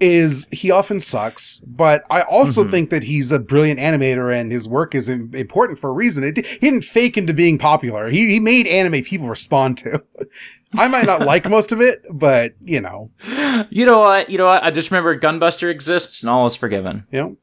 is 0.00 0.46
he 0.52 0.70
often 0.70 1.00
sucks, 1.00 1.60
but 1.66 2.04
I 2.10 2.20
also 2.22 2.64
Mhm. 2.64 2.70
think 2.70 2.90
that 2.90 3.02
he's 3.04 3.32
a 3.32 3.38
brilliant 3.38 3.80
animator 3.80 4.34
and 4.34 4.52
his 4.52 4.68
work 4.68 4.94
is 4.94 5.08
important 5.08 5.78
for 5.78 5.88
a 5.90 5.92
reason. 5.92 6.22
It, 6.24 6.44
he 6.44 6.58
didn't 6.58 6.84
fake 6.84 7.16
into 7.16 7.32
being 7.32 7.56
popular. 7.58 8.08
He, 8.10 8.26
he 8.28 8.40
made 8.40 8.66
anime 8.66 9.02
people 9.02 9.28
respond 9.28 9.78
to. 9.78 10.02
I 10.76 10.88
might 10.88 11.06
not 11.06 11.20
like 11.22 11.48
most 11.48 11.72
of 11.72 11.80
it, 11.80 12.02
but 12.10 12.54
you 12.64 12.80
know, 12.80 13.10
you 13.70 13.86
know 13.86 14.00
what? 14.00 14.28
You 14.28 14.36
know 14.38 14.46
what? 14.46 14.62
I 14.62 14.70
just 14.70 14.90
remember 14.90 15.18
Gunbuster 15.18 15.70
exists 15.70 16.22
and 16.22 16.28
all 16.30 16.44
is 16.46 16.56
forgiven. 16.56 17.04
you 17.10 17.20
know. 17.20 17.36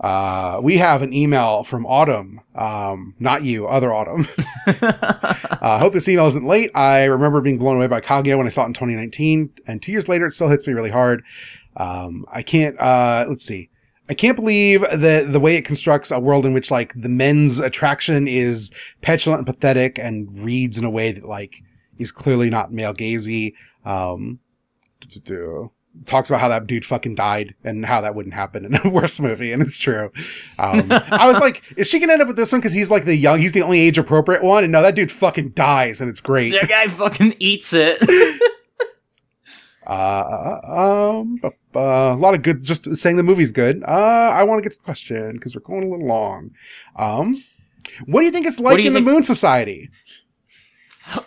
Uh, 0.00 0.58
we 0.62 0.78
have 0.78 1.02
an 1.02 1.12
email 1.12 1.62
from 1.62 1.84
Autumn. 1.84 2.40
Um, 2.54 3.14
not 3.18 3.42
you, 3.44 3.66
other 3.66 3.92
Autumn. 3.92 4.26
Uh, 5.62 5.74
I 5.74 5.78
hope 5.78 5.92
this 5.92 6.08
email 6.08 6.26
isn't 6.26 6.46
late. 6.46 6.70
I 6.74 7.04
remember 7.04 7.42
being 7.42 7.58
blown 7.58 7.76
away 7.76 7.86
by 7.86 8.00
Kaguya 8.00 8.38
when 8.38 8.46
I 8.46 8.50
saw 8.50 8.62
it 8.62 8.68
in 8.68 8.72
2019, 8.72 9.50
and 9.66 9.82
two 9.82 9.92
years 9.92 10.08
later, 10.08 10.24
it 10.24 10.32
still 10.32 10.48
hits 10.48 10.66
me 10.66 10.72
really 10.72 10.88
hard. 10.90 11.22
Um, 11.80 12.26
I 12.30 12.42
can't, 12.42 12.78
uh, 12.78 13.24
let's 13.28 13.44
see. 13.44 13.70
I 14.10 14.14
can't 14.14 14.34
believe 14.34 14.80
the 14.80 15.24
the 15.30 15.38
way 15.38 15.54
it 15.54 15.64
constructs 15.64 16.10
a 16.10 16.18
world 16.18 16.44
in 16.44 16.52
which 16.52 16.68
like 16.68 16.92
the 17.00 17.08
men's 17.08 17.60
attraction 17.60 18.26
is 18.26 18.72
petulant 19.02 19.38
and 19.38 19.46
pathetic 19.46 20.00
and 20.00 20.28
reads 20.42 20.76
in 20.78 20.84
a 20.84 20.90
way 20.90 21.12
that 21.12 21.24
like 21.24 21.62
is 21.96 22.10
clearly 22.10 22.50
not 22.50 22.72
male 22.72 22.92
gazy. 22.92 23.54
Um, 23.84 24.40
talks 26.06 26.28
about 26.28 26.40
how 26.40 26.48
that 26.48 26.66
dude 26.66 26.84
fucking 26.84 27.14
died 27.14 27.54
and 27.62 27.86
how 27.86 28.00
that 28.00 28.16
wouldn't 28.16 28.34
happen 28.34 28.64
in 28.64 28.74
a 28.84 28.88
worse 28.90 29.20
movie, 29.20 29.52
and 29.52 29.62
it's 29.62 29.78
true. 29.78 30.10
Um, 30.58 30.88
I 30.90 31.28
was 31.28 31.38
like, 31.38 31.62
is 31.76 31.86
she 31.86 32.00
gonna 32.00 32.14
end 32.14 32.22
up 32.22 32.28
with 32.28 32.36
this 32.36 32.50
one 32.50 32.60
because 32.60 32.72
he's 32.72 32.90
like 32.90 33.04
the 33.04 33.14
young, 33.14 33.38
he's 33.38 33.52
the 33.52 33.62
only 33.62 33.78
age 33.78 33.96
appropriate 33.96 34.42
one, 34.42 34.64
and 34.64 34.72
no, 34.72 34.82
that 34.82 34.96
dude 34.96 35.12
fucking 35.12 35.50
dies, 35.50 36.00
and 36.00 36.10
it's 36.10 36.20
great. 36.20 36.50
that 36.50 36.68
guy 36.68 36.88
fucking 36.88 37.36
eats 37.38 37.72
it. 37.72 37.98
Uh, 39.86 41.20
um, 41.20 41.40
uh, 41.74 41.80
a 42.14 42.16
lot 42.16 42.34
of 42.34 42.42
good. 42.42 42.62
Just 42.62 42.96
saying 42.96 43.16
the 43.16 43.22
movie's 43.22 43.52
good. 43.52 43.82
Uh, 43.84 43.86
I 44.32 44.42
want 44.44 44.58
to 44.58 44.62
get 44.62 44.72
to 44.72 44.78
the 44.78 44.84
question 44.84 45.32
because 45.32 45.54
we're 45.54 45.60
going 45.62 45.84
a 45.84 45.88
little 45.90 46.06
long. 46.06 46.50
Um, 46.96 47.42
what 48.06 48.20
do 48.20 48.26
you 48.26 48.32
think 48.32 48.46
it's 48.46 48.60
like 48.60 48.78
in 48.78 48.84
think- 48.92 48.94
the 48.94 49.00
Moon 49.00 49.22
Society? 49.22 49.90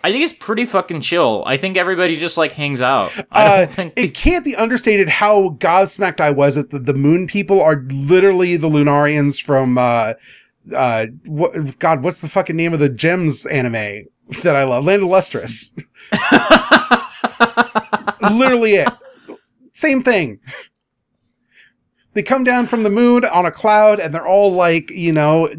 I 0.02 0.12
think 0.12 0.24
it's 0.24 0.32
pretty 0.32 0.64
fucking 0.64 1.02
chill. 1.02 1.42
I 1.46 1.58
think 1.58 1.76
everybody 1.76 2.16
just 2.16 2.38
like 2.38 2.52
hangs 2.52 2.80
out. 2.80 3.12
I 3.30 3.64
Uh, 3.64 3.66
think 3.66 3.92
It 3.96 4.14
can't 4.14 4.42
be 4.42 4.56
understated 4.56 5.10
how 5.10 5.56
godsmacked 5.60 6.20
I 6.20 6.30
was 6.30 6.54
that 6.54 6.70
the, 6.70 6.78
the 6.78 6.94
Moon 6.94 7.26
people 7.26 7.60
are 7.60 7.84
literally 7.90 8.56
the 8.56 8.70
Lunarians 8.70 9.42
from 9.42 9.76
uh, 9.76 10.14
uh, 10.74 11.06
what? 11.26 11.78
God, 11.80 12.02
what's 12.02 12.22
the 12.22 12.30
fucking 12.30 12.56
name 12.56 12.72
of 12.72 12.80
the 12.80 12.88
Gems 12.88 13.44
anime 13.44 14.06
that 14.42 14.56
I 14.56 14.62
love? 14.64 14.86
Land 14.86 15.02
of 15.02 15.10
Lustrous. 15.10 15.74
literally 18.32 18.76
it. 18.76 18.88
Same 19.74 20.02
thing. 20.02 20.40
they 22.14 22.22
come 22.22 22.44
down 22.44 22.66
from 22.66 22.84
the 22.84 22.90
moon 22.90 23.24
on 23.24 23.44
a 23.44 23.50
cloud 23.50 24.00
and 24.00 24.14
they're 24.14 24.26
all 24.26 24.52
like, 24.52 24.90
you 24.90 25.12
know, 25.12 25.52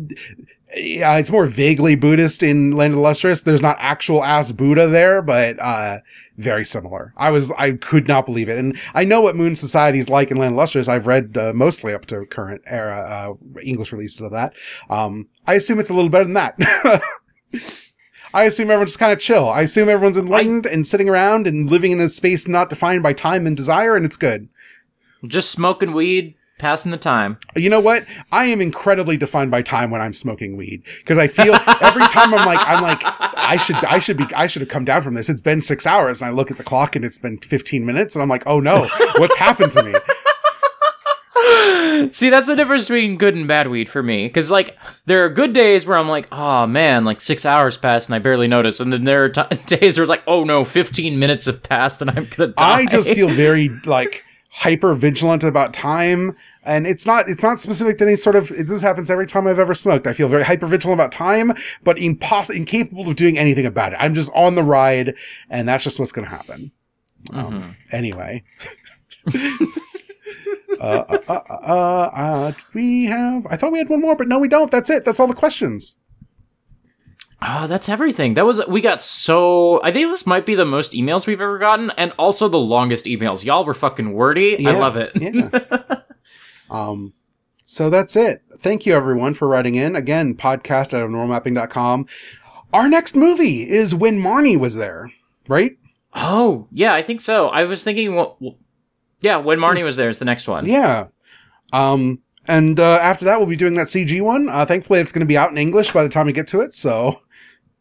yeah, 0.76 1.16
it's 1.18 1.30
more 1.32 1.46
vaguely 1.46 1.96
Buddhist 1.96 2.42
in 2.42 2.72
Land 2.72 2.94
of 2.94 2.98
the 2.98 3.02
Lustrous. 3.02 3.44
There's 3.44 3.62
not 3.62 3.78
actual 3.80 4.24
ass 4.24 4.52
Buddha 4.52 4.88
there, 4.88 5.22
but, 5.22 5.60
uh, 5.60 6.00
very 6.38 6.66
similar. 6.66 7.14
I 7.16 7.30
was, 7.32 7.52
I 7.52 7.74
could 7.74 8.08
not 8.10 8.26
believe 8.26 8.50
it. 8.50 8.58
And 8.58 8.78
I 8.94 9.06
know 9.06 9.22
what 9.22 9.38
Moon 9.38 9.56
Society 9.56 10.00
is 10.00 10.10
like 10.10 10.32
in 10.32 10.38
Land 10.38 10.52
of 10.52 10.56
the 10.56 10.62
Lustrous. 10.62 10.88
I've 10.90 11.08
read 11.08 11.38
uh, 11.38 11.54
mostly 11.54 11.94
up 11.94 12.06
to 12.08 12.26
current 12.26 12.62
era, 12.66 13.38
uh, 13.56 13.60
English 13.62 13.94
releases 13.94 14.20
of 14.22 14.32
that. 14.32 14.54
Um, 14.90 15.28
I 15.48 15.54
assume 15.54 15.80
it's 15.80 15.90
a 15.90 15.94
little 15.94 16.10
better 16.10 16.26
than 16.26 16.34
that. 16.34 17.02
I 18.36 18.44
assume 18.44 18.70
everyone's 18.70 18.90
just 18.90 19.00
kind 19.00 19.14
of 19.14 19.20
chill. 19.20 19.48
I 19.48 19.62
assume 19.62 19.88
everyone's 19.88 20.18
enlightened 20.18 20.66
and 20.66 20.86
sitting 20.86 21.08
around 21.08 21.48
and 21.48 21.70
living 21.70 21.94
in 21.94 22.02
a 22.02 22.10
space 22.10 22.50
not 22.50 22.70
defined 22.70 23.02
by 23.02 23.14
time 23.14 23.48
and 23.48 23.56
desire, 23.56 23.96
and 23.96 24.06
it's 24.06 24.18
good. 24.18 24.50
Just 25.26 25.52
smoking 25.52 25.94
weed, 25.94 26.36
passing 26.60 26.92
the 26.92 26.98
time. 26.98 27.38
You 27.56 27.70
know 27.70 27.80
what? 27.80 28.06
I 28.34 28.48
am 28.48 28.60
incredibly 28.60 29.16
defined 29.16 29.52
by 29.52 29.62
time 29.62 29.90
when 29.90 30.02
I'm 30.02 30.14
smoking 30.14 30.58
weed 30.58 30.84
because 30.98 31.18
I 31.18 31.28
feel 31.28 31.56
every 31.82 32.06
time 32.08 32.34
I'm 32.34 32.46
like, 32.46 32.60
I'm 32.68 32.84
like, 32.84 33.02
I 33.06 33.56
should, 33.56 33.78
I 33.78 34.00
should 34.00 34.18
be, 34.18 34.26
I 34.36 34.48
should 34.48 34.62
have 34.62 34.70
come 34.70 34.84
down 34.84 35.02
from 35.02 35.14
this. 35.14 35.30
It's 35.30 35.40
been 35.40 35.62
six 35.62 35.88
hours, 35.88 36.22
and 36.22 36.28
I 36.28 36.34
look 36.34 36.52
at 36.52 36.58
the 36.58 36.64
clock 36.66 36.98
and 36.98 37.06
it's 37.06 37.18
been 37.18 37.38
15 37.38 37.86
minutes, 37.86 38.16
and 38.16 38.22
I'm 38.22 38.28
like, 38.28 38.44
oh 38.46 38.60
no, 38.60 38.90
what's 39.16 39.38
happened 39.38 39.72
to 39.72 39.84
me? 39.84 39.94
See, 42.12 42.30
that's 42.30 42.48
the 42.48 42.56
difference 42.56 42.88
between 42.88 43.18
good 43.18 43.36
and 43.36 43.48
bad 43.48 43.68
weed 43.68 43.90
for 43.90 44.02
me. 44.02 44.28
Because, 44.28 44.50
like, 44.50 44.78
there 45.06 45.26
are 45.26 45.30
good 45.30 45.52
days 45.52 45.86
where 45.86 45.98
I'm 45.98 46.08
like, 46.08 46.28
oh 46.32 46.66
man, 46.66 47.04
like 47.04 47.20
six 47.20 47.46
hours 47.46 47.76
passed 47.76 48.08
and 48.08 48.16
I 48.16 48.20
barely 48.20 48.48
noticed. 48.48 48.80
And 48.80 48.94
then 48.94 49.04
there 49.04 49.26
are 49.26 49.30
t- 49.30 49.56
days 49.78 49.98
where 49.98 50.04
it's 50.04 50.10
like, 50.10 50.24
oh 50.28 50.46
no, 50.46 50.64
15 50.64 51.20
minutes 51.20 51.46
have 51.48 51.62
passed 51.62 52.02
and 52.02 52.10
I'm 52.10 52.28
gonna 52.30 52.54
die. 52.54 52.80
I 52.80 52.86
just 52.86 53.10
feel 53.10 53.28
very 53.36 53.70
like 53.86 54.24
hyper 54.50 54.94
vigilant 54.94 55.44
about 55.44 55.74
time. 55.74 56.38
And 56.64 56.88
it's 56.88 57.06
not, 57.06 57.28
it's 57.28 57.44
not 57.44 57.60
specific 57.60 57.98
to 57.98 58.06
any 58.06 58.16
sort 58.16 58.38
of, 58.38 58.50
it, 58.52 58.68
this 58.68 58.82
happens 58.82 59.12
every 59.12 59.28
time 59.28 59.46
I've 59.46 59.60
ever 59.60 59.76
smoked. 59.76 60.08
I 60.08 60.14
feel 60.14 60.30
very 60.30 60.44
hyper 60.44 60.68
vigilant 60.68 61.00
about 61.00 61.12
time, 61.12 61.54
but 61.84 62.00
impossible 62.00 62.56
incapable 62.56 63.10
of 63.10 63.16
doing 63.18 63.38
anything 63.38 63.66
about 63.66 63.92
it. 63.92 63.98
I'm 64.00 64.14
just 64.14 64.32
on 64.34 64.56
the 64.56 64.64
ride 64.64 65.16
and 65.50 65.68
that's 65.68 65.84
just 65.84 66.00
what's 66.00 66.14
going 66.14 66.26
to 66.28 66.32
happen. 66.32 66.72
Um, 67.32 67.76
anyway. 67.92 68.44
Uh, 70.86 71.18
uh, 71.28 71.34
uh, 71.50 71.54
uh, 71.54 72.10
uh, 72.14 72.52
did 72.52 72.66
we 72.74 73.06
have, 73.06 73.48
I 73.50 73.58
thought 73.58 73.72
we 73.72 73.80
had 73.80 73.90
one 73.90 74.02
more, 74.02 74.16
but 74.16 74.28
no, 74.28 74.40
we 74.40 74.48
don't. 74.48 74.72
That's 74.72 74.90
it. 74.90 75.06
That's 75.06 75.20
all 75.20 75.28
the 75.28 75.34
questions. 75.34 75.96
Oh, 77.42 77.68
that's 77.68 77.90
everything. 77.90 78.36
That 78.36 78.46
was 78.46 78.62
we 78.68 78.82
got 78.82 79.02
so. 79.02 79.82
I 79.84 79.92
think 79.92 80.10
this 80.10 80.26
might 80.26 80.46
be 80.46 80.56
the 80.56 80.66
most 80.66 80.94
emails 80.94 81.28
we've 81.28 81.42
ever 81.42 81.60
gotten, 81.60 81.92
and 81.92 82.12
also 82.18 82.48
the 82.48 82.58
longest 82.58 83.06
emails. 83.06 83.44
Y'all 83.44 83.66
were 83.66 83.74
fucking 83.74 84.14
wordy. 84.14 84.66
I 84.66 84.72
love 84.72 84.98
it. 84.98 85.12
yeah. 85.16 85.98
Um, 86.68 87.14
so 87.68 87.92
that's 87.92 88.16
it. 88.16 88.42
Thank 88.58 88.88
you 88.88 88.96
everyone 88.96 89.36
for 89.36 89.48
writing 89.48 89.76
in. 89.76 89.96
Again, 89.96 90.34
podcast 90.34 90.94
at 90.94 91.08
normalmapping.com. 91.08 92.08
Our 92.74 92.90
next 92.90 93.16
movie 93.16 93.70
is 93.70 93.94
When 93.94 94.20
Marnie 94.20 94.58
Was 94.58 94.74
There, 94.76 95.12
right? 95.48 95.78
Oh, 96.16 96.68
yeah, 96.72 96.94
I 96.94 97.04
think 97.04 97.22
so. 97.22 97.50
I 97.50 97.66
was 97.66 97.84
thinking, 97.84 98.16
well, 98.16 98.38
yeah, 99.22 99.38
when 99.38 99.60
Marnie 99.60 99.84
was 99.84 99.96
there 99.96 100.10
is 100.10 100.20
the 100.20 100.26
next 100.26 100.48
one. 100.48 100.66
Yeah. 100.66 101.08
Um, 101.74 102.20
and 102.48 102.80
uh, 102.80 103.00
after 103.02 103.26
that, 103.26 103.40
we'll 103.40 103.48
be 103.50 103.56
doing 103.56 103.74
that 103.76 103.88
CG 103.88 104.22
one. 104.22 104.50
Uh, 104.50 104.66
thankfully, 104.66 105.00
it's 105.00 105.12
going 105.12 105.22
to 105.22 105.26
be 105.26 105.38
out 105.38 105.50
in 105.52 105.58
English 105.58 105.92
by 105.92 106.04
the 106.04 106.10
time 106.10 106.28
we 106.28 106.34
get 106.34 106.48
to 106.50 106.62
it. 106.62 106.76
So, 106.76 107.20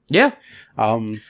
Yeah. 0.09 0.33
um, 0.79 1.21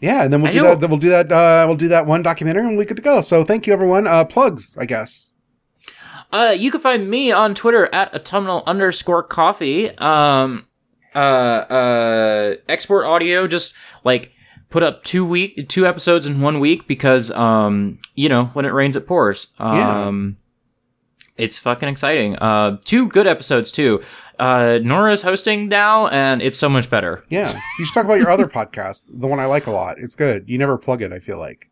yeah, 0.00 0.24
and 0.24 0.32
then 0.32 0.42
we'll 0.42 0.48
I 0.50 0.52
do 0.52 0.62
know- 0.62 0.68
that. 0.70 0.80
Then 0.80 0.90
we'll 0.90 0.98
do 0.98 1.10
that. 1.10 1.30
Uh, 1.30 1.64
we'll 1.68 1.76
do 1.76 1.88
that 1.88 2.06
one 2.06 2.22
documentary, 2.22 2.66
and 2.66 2.76
we're 2.76 2.84
good 2.84 2.96
to 2.96 3.02
go. 3.02 3.20
So, 3.20 3.44
thank 3.44 3.66
you 3.66 3.72
everyone. 3.72 4.06
Uh, 4.08 4.24
plugs, 4.24 4.76
I 4.78 4.86
guess. 4.86 5.30
Uh, 6.32 6.54
you 6.58 6.70
can 6.70 6.80
find 6.80 7.08
me 7.10 7.30
on 7.30 7.54
Twitter 7.54 7.88
at 7.94 8.12
autumnal 8.14 8.62
underscore 8.66 9.22
coffee. 9.22 9.90
Um, 9.98 10.66
uh, 11.14 11.18
uh, 11.18 12.54
export 12.68 13.04
audio, 13.06 13.46
just 13.46 13.74
like 14.02 14.32
put 14.72 14.82
up 14.82 15.04
two 15.04 15.24
week, 15.24 15.68
two 15.68 15.86
episodes 15.86 16.26
in 16.26 16.40
one 16.40 16.58
week 16.58 16.88
because, 16.88 17.30
um, 17.30 17.98
you 18.16 18.28
know, 18.28 18.46
when 18.46 18.64
it 18.64 18.70
rains, 18.72 18.96
it 18.96 19.06
pours. 19.06 19.48
Yeah. 19.60 20.06
Um, 20.06 20.38
it's 21.36 21.58
fucking 21.58 21.88
exciting. 21.88 22.36
Uh, 22.36 22.78
two 22.84 23.08
good 23.08 23.26
episodes 23.26 23.70
too. 23.70 24.02
Uh, 24.38 24.78
Nora's 24.82 25.22
hosting 25.22 25.68
now, 25.68 26.08
and 26.08 26.42
it's 26.42 26.58
so 26.58 26.68
much 26.68 26.90
better. 26.90 27.22
Yeah, 27.28 27.52
you 27.78 27.84
should 27.84 27.94
talk 27.94 28.04
about 28.04 28.18
your 28.18 28.30
other 28.30 28.46
podcast, 28.58 29.04
the 29.08 29.26
one 29.26 29.38
I 29.38 29.44
like 29.44 29.66
a 29.66 29.70
lot. 29.70 29.98
It's 29.98 30.14
good. 30.14 30.48
You 30.48 30.58
never 30.58 30.76
plug 30.78 31.02
it. 31.02 31.12
I 31.12 31.20
feel 31.20 31.38
like. 31.38 31.68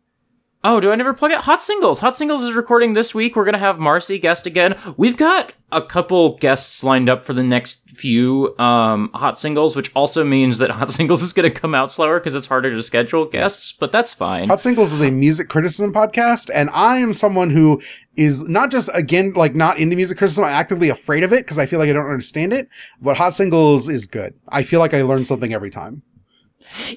Oh, 0.63 0.79
do 0.79 0.91
I 0.91 0.95
never 0.95 1.13
plug 1.13 1.31
it? 1.31 1.39
Hot 1.39 1.61
Singles. 1.61 1.99
Hot 2.01 2.15
Singles 2.15 2.43
is 2.43 2.53
recording 2.53 2.93
this 2.93 3.15
week. 3.15 3.35
We're 3.35 3.45
gonna 3.45 3.57
have 3.57 3.79
Marcy 3.79 4.19
guest 4.19 4.45
again. 4.45 4.77
We've 4.95 5.17
got 5.17 5.53
a 5.71 5.81
couple 5.81 6.37
guests 6.37 6.83
lined 6.83 7.09
up 7.09 7.25
for 7.25 7.33
the 7.33 7.43
next 7.43 7.89
few 7.89 8.55
um, 8.59 9.09
Hot 9.15 9.39
Singles, 9.39 9.75
which 9.75 9.91
also 9.95 10.23
means 10.23 10.59
that 10.59 10.69
Hot 10.71 10.91
Singles 10.91 11.23
is 11.23 11.33
gonna 11.33 11.49
come 11.49 11.73
out 11.73 11.91
slower 11.91 12.19
because 12.19 12.35
it's 12.35 12.45
harder 12.45 12.73
to 12.75 12.83
schedule 12.83 13.25
guests. 13.25 13.71
But 13.71 13.91
that's 13.91 14.13
fine. 14.13 14.49
Hot 14.49 14.61
Singles 14.61 14.93
is 14.93 15.01
a 15.01 15.09
music 15.09 15.49
criticism 15.49 15.93
podcast, 15.93 16.51
and 16.53 16.69
I 16.69 16.97
am 16.97 17.13
someone 17.13 17.49
who 17.49 17.81
is 18.15 18.43
not 18.43 18.69
just 18.69 18.89
again 18.93 19.33
like 19.33 19.55
not 19.55 19.79
into 19.79 19.95
music 19.95 20.19
criticism. 20.19 20.43
I'm 20.43 20.53
actively 20.53 20.89
afraid 20.89 21.23
of 21.23 21.33
it 21.33 21.43
because 21.43 21.57
I 21.57 21.65
feel 21.65 21.79
like 21.79 21.89
I 21.89 21.93
don't 21.93 22.05
understand 22.05 22.53
it. 22.53 22.69
But 23.01 23.17
Hot 23.17 23.33
Singles 23.33 23.89
is 23.89 24.05
good. 24.05 24.35
I 24.49 24.61
feel 24.61 24.79
like 24.79 24.93
I 24.93 25.01
learn 25.01 25.25
something 25.25 25.55
every 25.55 25.71
time. 25.71 26.03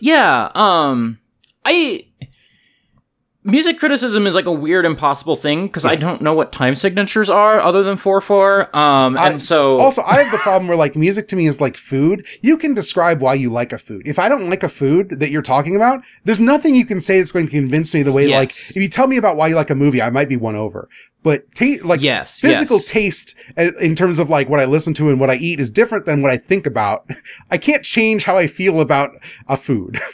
Yeah. 0.01 0.51
Um, 0.55 1.19
I 1.65 2.07
music 3.45 3.79
criticism 3.79 4.27
is 4.27 4.35
like 4.35 4.47
a 4.47 4.53
weird, 4.53 4.87
impossible 4.87 5.37
thing 5.37 5.67
because 5.67 5.85
I 5.85 5.97
don't 5.97 6.23
know 6.23 6.35
what 6.35 6.51
time 6.51 6.75
signatures 6.75 7.29
are 7.31 7.61
other 7.61 7.83
than 7.83 7.97
four 7.97 8.21
four. 8.21 8.75
Um, 8.77 9.17
I- 9.17 9.31
and 9.31 9.43
so 9.43 9.79
Also, 9.79 10.03
I 10.03 10.23
have 10.23 10.33
the 10.33 10.39
problem 10.39 10.67
where 10.67 10.77
like 10.77 10.97
music 10.97 11.29
to 11.29 11.37
me 11.37 11.47
is 11.47 11.61
like 11.61 11.77
food. 11.77 12.27
You 12.41 12.57
can 12.57 12.75
describe 12.75 13.21
why 13.21 13.35
you 13.35 13.51
like 13.51 13.73
a 13.73 13.79
food. 13.79 14.03
If 14.07 14.19
I 14.19 14.29
don't 14.29 14.49
like 14.49 14.63
a 14.63 14.69
food 14.69 15.21
that 15.21 15.31
you're 15.31 15.43
talking 15.43 15.77
about, 15.77 16.03
there's 16.25 16.41
nothing 16.41 16.75
you 16.75 16.87
can 16.87 17.01
say 17.01 17.19
that's 17.19 17.33
going 17.33 17.47
to 17.47 17.51
convince 17.53 17.95
me 17.95 18.03
the 18.03 18.13
way 18.13 18.27
like 18.29 18.51
if 18.51 18.77
you 18.77 18.89
tell 18.89 19.07
me 19.07 19.17
about 19.17 19.37
why 19.37 19.49
you 19.49 19.55
like 19.55 19.71
a 19.71 19.75
movie, 19.75 20.03
I 20.03 20.11
might 20.11 20.29
be 20.29 20.37
won 20.37 20.57
over. 20.57 20.89
But 21.23 21.55
ta- 21.55 21.79
like 21.83 22.03
yes, 22.03 22.41
physical 22.41 22.77
yes. 22.77 22.89
taste 22.91 23.35
uh, 23.57 23.73
in 23.81 23.95
terms 23.97 24.19
of 24.19 24.29
like 24.29 24.51
what 24.51 24.61
I 24.61 24.67
listen 24.67 24.93
to 24.95 25.09
and 25.09 25.19
what 25.19 25.31
I 25.31 25.37
eat 25.37 25.59
is 25.59 25.71
different 25.71 26.05
than 26.05 26.21
what 26.21 26.31
I 26.31 26.37
think 26.37 26.67
about. 26.67 27.09
I 27.51 27.57
can't 27.57 27.83
change 27.83 28.25
how 28.25 28.37
I 28.37 28.47
feel 28.47 28.81
about 28.81 29.11
a 29.49 29.57
food. 29.57 29.99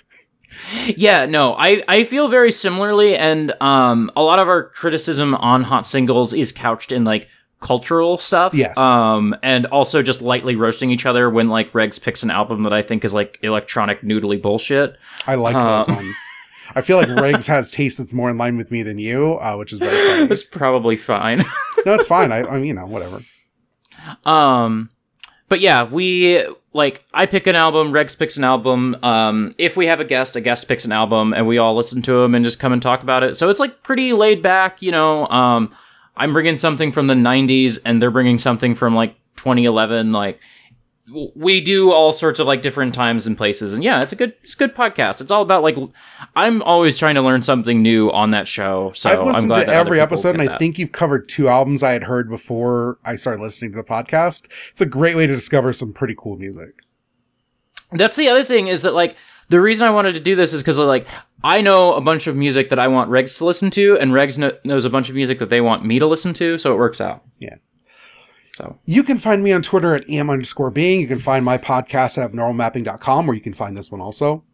Yeah, 0.96 1.26
no, 1.26 1.54
I, 1.54 1.82
I 1.88 2.04
feel 2.04 2.28
very 2.28 2.52
similarly, 2.52 3.16
and 3.16 3.52
um, 3.60 4.10
a 4.16 4.22
lot 4.22 4.38
of 4.38 4.48
our 4.48 4.64
criticism 4.64 5.34
on 5.34 5.62
hot 5.62 5.86
singles 5.86 6.32
is 6.32 6.52
couched 6.52 6.92
in 6.92 7.04
like 7.04 7.28
cultural 7.60 8.16
stuff. 8.18 8.54
Yes. 8.54 8.76
Um, 8.78 9.36
and 9.42 9.66
also 9.66 10.02
just 10.02 10.22
lightly 10.22 10.56
roasting 10.56 10.90
each 10.90 11.04
other 11.06 11.28
when 11.28 11.48
like 11.48 11.72
Regs 11.72 12.00
picks 12.00 12.22
an 12.22 12.30
album 12.30 12.62
that 12.62 12.72
I 12.72 12.82
think 12.82 13.04
is 13.04 13.12
like 13.12 13.38
electronic 13.42 14.00
noodly 14.02 14.40
bullshit. 14.40 14.96
I 15.26 15.34
like 15.34 15.54
Uh, 15.54 15.84
those 15.84 15.96
ones. 15.96 16.16
I 16.74 16.80
feel 16.82 16.96
like 16.98 17.08
Regs 17.08 17.48
has 17.48 17.70
taste 17.70 17.98
that's 17.98 18.14
more 18.14 18.30
in 18.30 18.38
line 18.38 18.56
with 18.56 18.70
me 18.70 18.82
than 18.84 18.98
you, 18.98 19.34
uh, 19.40 19.56
which 19.56 19.72
is 19.72 19.78
very 19.80 19.96
funny. 20.20 20.30
It's 20.30 20.42
probably 20.44 20.96
fine. 20.96 21.38
no, 21.84 21.94
it's 21.94 22.06
fine. 22.06 22.30
I, 22.32 22.42
I 22.48 22.56
mean, 22.56 22.64
you 22.66 22.74
know, 22.74 22.86
whatever. 22.86 23.20
Um, 24.24 24.88
but 25.48 25.60
yeah, 25.60 25.84
we 25.84 26.46
like 26.72 27.04
I 27.12 27.26
pick 27.26 27.46
an 27.46 27.56
album, 27.56 27.92
Rex 27.92 28.14
picks 28.14 28.36
an 28.36 28.44
album. 28.44 28.96
Um, 29.02 29.52
if 29.58 29.76
we 29.76 29.86
have 29.86 30.00
a 30.00 30.04
guest, 30.04 30.36
a 30.36 30.40
guest 30.40 30.68
picks 30.68 30.84
an 30.84 30.92
album, 30.92 31.32
and 31.32 31.46
we 31.46 31.58
all 31.58 31.74
listen 31.74 32.02
to 32.02 32.22
them 32.22 32.34
and 32.34 32.44
just 32.44 32.60
come 32.60 32.72
and 32.72 32.80
talk 32.80 33.02
about 33.02 33.22
it. 33.22 33.36
So 33.36 33.48
it's 33.48 33.60
like 33.60 33.82
pretty 33.82 34.12
laid 34.12 34.42
back, 34.42 34.80
you 34.82 34.92
know. 34.92 35.26
Um, 35.28 35.74
I'm 36.16 36.32
bringing 36.32 36.56
something 36.56 36.92
from 36.92 37.06
the 37.08 37.14
'90s, 37.14 37.78
and 37.84 38.00
they're 38.00 38.10
bringing 38.10 38.38
something 38.38 38.74
from 38.74 38.94
like 38.94 39.14
2011. 39.36 40.12
Like 40.12 40.38
we 41.34 41.60
do 41.60 41.92
all 41.92 42.12
sorts 42.12 42.38
of 42.38 42.46
like 42.46 42.62
different 42.62 42.94
times 42.94 43.26
and 43.26 43.36
places, 43.36 43.74
and 43.74 43.82
yeah, 43.82 44.00
it's 44.00 44.12
a 44.12 44.16
good, 44.16 44.34
it's 44.42 44.54
a 44.54 44.56
good 44.56 44.74
podcast. 44.74 45.20
It's 45.20 45.30
all 45.30 45.42
about 45.42 45.62
like 45.62 45.76
i'm 46.36 46.62
always 46.62 46.98
trying 46.98 47.14
to 47.14 47.22
learn 47.22 47.42
something 47.42 47.82
new 47.82 48.10
on 48.12 48.30
that 48.30 48.46
show. 48.48 48.92
So 48.94 49.10
I've 49.10 49.20
I'm 49.20 49.26
listened 49.26 49.48
glad 49.48 49.60
to 49.60 49.66
that 49.66 49.76
every 49.76 50.00
episode, 50.00 50.30
and 50.30 50.42
I 50.42 50.46
that. 50.46 50.58
think 50.58 50.78
you've 50.78 50.92
covered 50.92 51.28
two 51.28 51.48
albums 51.48 51.82
I 51.82 51.92
had 51.92 52.04
heard 52.04 52.28
before 52.28 52.98
I 53.04 53.16
started 53.16 53.40
listening 53.40 53.72
to 53.72 53.76
the 53.76 53.84
podcast. 53.84 54.46
It's 54.72 54.80
a 54.80 54.86
great 54.86 55.16
way 55.16 55.26
to 55.26 55.34
discover 55.34 55.72
some 55.72 55.92
pretty 55.92 56.14
cool 56.16 56.36
music. 56.36 56.82
That's 57.92 58.16
the 58.16 58.28
other 58.28 58.44
thing 58.44 58.68
is 58.68 58.82
that 58.82 58.94
like 58.94 59.16
the 59.48 59.60
reason 59.60 59.86
I 59.86 59.90
wanted 59.90 60.14
to 60.14 60.20
do 60.20 60.36
this 60.36 60.52
is 60.52 60.62
because 60.62 60.78
like 60.78 61.06
I 61.42 61.60
know 61.60 61.94
a 61.94 62.00
bunch 62.00 62.26
of 62.26 62.36
music 62.36 62.68
that 62.68 62.78
I 62.78 62.88
want 62.88 63.10
Regs 63.10 63.38
to 63.38 63.44
listen 63.44 63.70
to, 63.72 63.98
and 63.98 64.12
Regs 64.12 64.38
kno- 64.38 64.56
knows 64.64 64.84
a 64.84 64.90
bunch 64.90 65.08
of 65.08 65.14
music 65.14 65.38
that 65.40 65.48
they 65.48 65.60
want 65.60 65.84
me 65.84 65.98
to 65.98 66.06
listen 66.06 66.32
to, 66.34 66.58
so 66.58 66.72
it 66.72 66.76
works 66.76 67.00
out. 67.00 67.24
Yeah. 67.38 67.56
So 68.60 68.78
You 68.84 69.02
can 69.02 69.18
find 69.18 69.42
me 69.42 69.52
on 69.52 69.62
Twitter 69.62 69.94
at 69.94 70.08
am 70.08 70.30
underscore 70.30 70.70
being. 70.70 71.00
You 71.00 71.06
can 71.06 71.18
find 71.18 71.44
my 71.44 71.58
podcast 71.58 72.22
at 72.22 72.30
abnormalmapping.com, 72.30 73.26
where 73.26 73.34
you 73.34 73.42
can 73.42 73.54
find 73.54 73.76
this 73.76 73.90
one 73.90 74.00
also. 74.00 74.44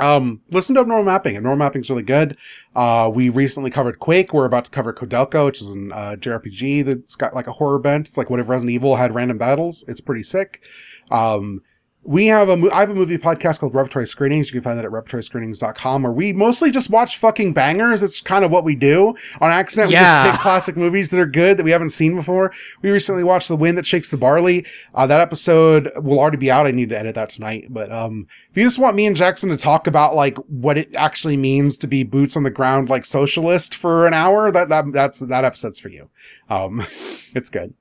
Um, 0.00 0.42
listen 0.50 0.74
to 0.74 0.80
Abnormal 0.80 1.04
Mapping. 1.04 1.36
Abnormal 1.36 1.58
Mapping's 1.58 1.90
really 1.90 2.04
good. 2.04 2.36
Uh, 2.74 3.10
we 3.12 3.30
recently 3.30 3.70
covered 3.70 3.98
Quake. 3.98 4.32
We're 4.32 4.44
about 4.44 4.64
to 4.66 4.70
cover 4.70 4.92
Koudelka, 4.92 5.44
which 5.44 5.60
is 5.60 5.68
an 5.68 5.92
uh, 5.92 6.16
JRPG 6.18 6.84
that's 6.84 7.16
got 7.16 7.34
like 7.34 7.48
a 7.48 7.52
horror 7.52 7.78
bent. 7.78 8.08
It's 8.08 8.16
like 8.16 8.30
what 8.30 8.38
if 8.40 8.48
Resident 8.48 8.74
Evil 8.74 8.96
had 8.96 9.14
random 9.14 9.38
battles. 9.38 9.84
It's 9.88 10.00
pretty 10.00 10.22
sick. 10.22 10.62
Um, 11.10 11.62
we 12.08 12.26
have 12.28 12.48
a 12.48 12.74
I 12.74 12.80
have 12.80 12.88
a 12.88 12.94
movie 12.94 13.18
podcast 13.18 13.60
called 13.60 13.74
Repertory 13.74 14.06
Screenings. 14.06 14.48
You 14.48 14.52
can 14.52 14.62
find 14.62 14.78
that 14.78 14.86
at 14.86 14.90
repertoryscreenings.com 14.90 16.02
where 16.02 16.12
we 16.12 16.32
mostly 16.32 16.70
just 16.70 16.88
watch 16.88 17.18
fucking 17.18 17.52
bangers. 17.52 18.02
It's 18.02 18.22
kind 18.22 18.46
of 18.46 18.50
what 18.50 18.64
we 18.64 18.74
do. 18.74 19.14
On 19.42 19.50
accident, 19.50 19.90
we 19.90 19.96
just 19.96 20.30
pick 20.30 20.40
classic 20.40 20.74
movies 20.74 21.10
that 21.10 21.20
are 21.20 21.26
good 21.26 21.58
that 21.58 21.64
we 21.64 21.70
haven't 21.70 21.90
seen 21.90 22.16
before. 22.16 22.50
We 22.80 22.90
recently 22.90 23.24
watched 23.24 23.48
The 23.48 23.56
Wind 23.56 23.76
That 23.76 23.84
Shakes 23.84 24.10
the 24.10 24.16
Barley. 24.16 24.64
Uh, 24.94 25.06
that 25.06 25.20
episode 25.20 25.92
will 25.96 26.18
already 26.18 26.38
be 26.38 26.50
out. 26.50 26.66
I 26.66 26.70
need 26.70 26.88
to 26.88 26.98
edit 26.98 27.14
that 27.14 27.28
tonight. 27.28 27.66
But 27.68 27.92
um, 27.92 28.26
if 28.50 28.56
you 28.56 28.64
just 28.64 28.78
want 28.78 28.96
me 28.96 29.04
and 29.04 29.14
Jackson 29.14 29.50
to 29.50 29.58
talk 29.58 29.86
about 29.86 30.14
like 30.14 30.38
what 30.48 30.78
it 30.78 30.96
actually 30.96 31.36
means 31.36 31.76
to 31.76 31.86
be 31.86 32.04
boots 32.04 32.38
on 32.38 32.42
the 32.42 32.50
ground 32.50 32.88
like 32.88 33.04
socialist 33.04 33.74
for 33.74 34.06
an 34.06 34.14
hour, 34.14 34.50
that 34.50 34.70
that 34.70 34.94
that's 34.94 35.18
that 35.18 35.44
episode's 35.44 35.78
for 35.78 35.90
you. 35.90 36.08
Um, 36.48 36.80
it's 37.34 37.50
good. 37.50 37.74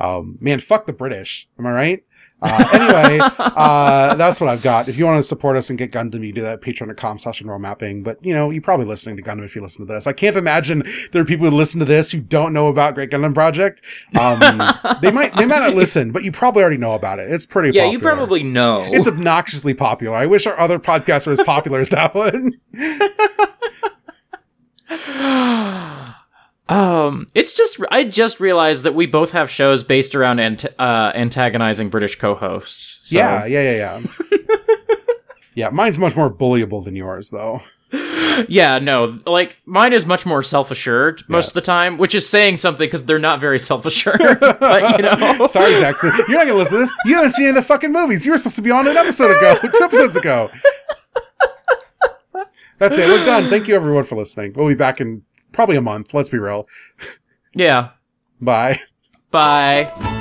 Um, 0.00 0.38
man, 0.40 0.60
fuck 0.60 0.86
the 0.86 0.94
British. 0.94 1.46
Am 1.58 1.66
I 1.66 1.72
right? 1.72 2.04
Uh, 2.42 2.68
anyway, 2.72 3.18
uh, 3.38 4.14
that's 4.16 4.40
what 4.40 4.50
I've 4.50 4.62
got. 4.62 4.88
If 4.88 4.98
you 4.98 5.06
want 5.06 5.18
to 5.18 5.22
support 5.22 5.56
us 5.56 5.70
and 5.70 5.78
get 5.78 5.90
Gundam, 5.90 6.24
you 6.24 6.32
do 6.32 6.42
that 6.42 6.52
at 6.54 6.60
patreon.com 6.60 7.18
slash 7.18 7.42
neural 7.42 7.58
mapping. 7.58 8.02
But, 8.02 8.22
you 8.24 8.34
know, 8.34 8.50
you're 8.50 8.60
probably 8.62 8.84
listening 8.84 9.16
to 9.16 9.22
Gundam 9.22 9.44
if 9.44 9.56
you 9.56 9.62
listen 9.62 9.86
to 9.86 9.92
this. 9.92 10.06
I 10.06 10.12
can't 10.12 10.36
imagine 10.36 10.82
there 11.12 11.22
are 11.22 11.24
people 11.24 11.48
who 11.48 11.56
listen 11.56 11.80
to 11.80 11.86
this 11.86 12.10
who 12.12 12.20
don't 12.20 12.52
know 12.52 12.68
about 12.68 12.94
Great 12.94 13.10
Gundam 13.10 13.32
Project. 13.32 13.80
Um, 14.18 14.38
they 15.00 15.10
might, 15.10 15.34
they 15.36 15.46
might 15.46 15.60
not 15.60 15.74
listen, 15.74 16.12
but 16.12 16.24
you 16.24 16.30
probably 16.32 16.62
already 16.62 16.76
know 16.76 16.92
about 16.92 17.18
it. 17.18 17.32
It's 17.32 17.46
pretty 17.46 17.70
Yeah, 17.74 17.84
popular. 17.84 17.92
you 17.92 17.98
probably 18.00 18.42
know. 18.42 18.84
It's 18.92 19.06
obnoxiously 19.06 19.72
popular. 19.72 20.16
I 20.16 20.26
wish 20.26 20.46
our 20.46 20.58
other 20.58 20.78
podcasts 20.78 21.26
were 21.26 21.32
as 21.32 21.40
popular 21.40 21.80
as 21.80 21.88
that 21.88 22.14
one. 22.14 22.60
um, 26.68 27.26
it's 27.34 27.52
just 27.52 27.78
I 27.90 28.04
just 28.04 28.40
realized 28.40 28.84
that 28.84 28.94
we 28.94 29.06
both 29.06 29.32
have 29.32 29.48
shows 29.50 29.84
based 29.84 30.14
around 30.14 30.40
ant- 30.40 30.66
uh, 30.78 31.12
antagonizing 31.14 31.88
British 31.90 32.16
co-hosts. 32.18 33.10
So, 33.10 33.18
Yeah, 33.18 33.44
yeah, 33.46 33.62
yeah, 33.62 34.00
yeah. 34.00 34.36
yeah, 35.54 35.68
mine's 35.70 35.98
much 35.98 36.16
more 36.16 36.30
bullyable 36.30 36.84
than 36.84 36.96
yours, 36.96 37.30
though. 37.30 37.62
yeah, 38.48 38.80
no, 38.80 39.16
like 39.26 39.56
mine 39.64 39.92
is 39.92 40.04
much 40.06 40.26
more 40.26 40.42
self-assured 40.42 41.22
most 41.28 41.48
of 41.48 41.54
the 41.54 41.60
time, 41.60 41.98
which 41.98 42.16
is 42.16 42.28
saying 42.28 42.56
something 42.56 42.84
because 42.86 43.04
they're 43.06 43.20
not 43.20 43.40
very 43.40 43.58
self-assured. 43.60 44.18
but 44.40 44.98
you 44.98 45.04
know, 45.04 45.46
Sorry, 45.50 45.72
Jackson. 45.80 46.10
You're 46.28 46.38
not 46.38 46.46
gonna 46.48 46.54
listen 46.58 46.74
to 46.74 46.78
this. 46.80 46.92
You 47.04 47.14
haven't 47.14 47.30
seen 47.32 47.46
any 47.46 47.50
of 47.50 47.62
the 47.62 47.66
fucking 47.66 47.92
movies. 47.92 48.26
You 48.26 48.32
were 48.32 48.38
supposed 48.38 48.56
to 48.56 48.62
be 48.62 48.72
on 48.72 48.88
an 48.88 48.96
episode 48.96 49.36
ago, 49.36 49.56
two 49.62 49.84
episodes 49.84 50.16
ago. 50.16 50.50
That's 52.78 52.98
it. 52.98 53.08
We're 53.08 53.24
done. 53.24 53.48
Thank 53.48 53.68
you 53.68 53.74
everyone 53.76 54.04
for 54.04 54.16
listening. 54.16 54.52
We'll 54.54 54.68
be 54.68 54.74
back 54.74 55.00
in 55.00 55.22
probably 55.52 55.76
a 55.76 55.82
month. 55.82 56.14
Let's 56.14 56.30
be 56.30 56.38
real. 56.38 56.68
yeah. 57.54 57.90
Bye. 58.40 58.80
Bye. 59.30 60.15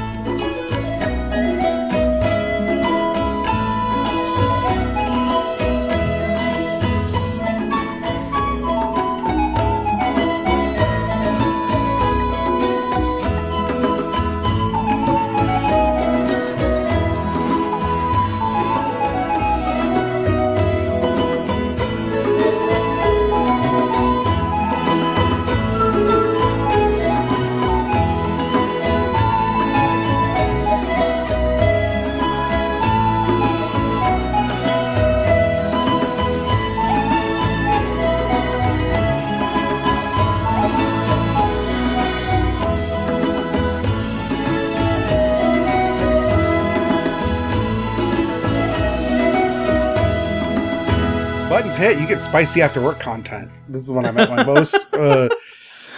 Hit. 51.77 51.99
You 51.99 52.07
get 52.07 52.21
spicy 52.21 52.61
after 52.61 52.81
work 52.81 52.99
content. 52.99 53.51
This 53.67 53.83
is 53.83 53.91
when 53.91 54.05
I'm 54.05 54.17
at 54.17 54.29
my 54.29 54.43
most 54.53 54.93
uh, 54.93 55.29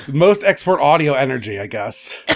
most 0.08 0.44
export 0.44 0.80
audio 0.80 1.14
energy, 1.14 1.60
I 1.60 1.68
guess. 1.68 2.16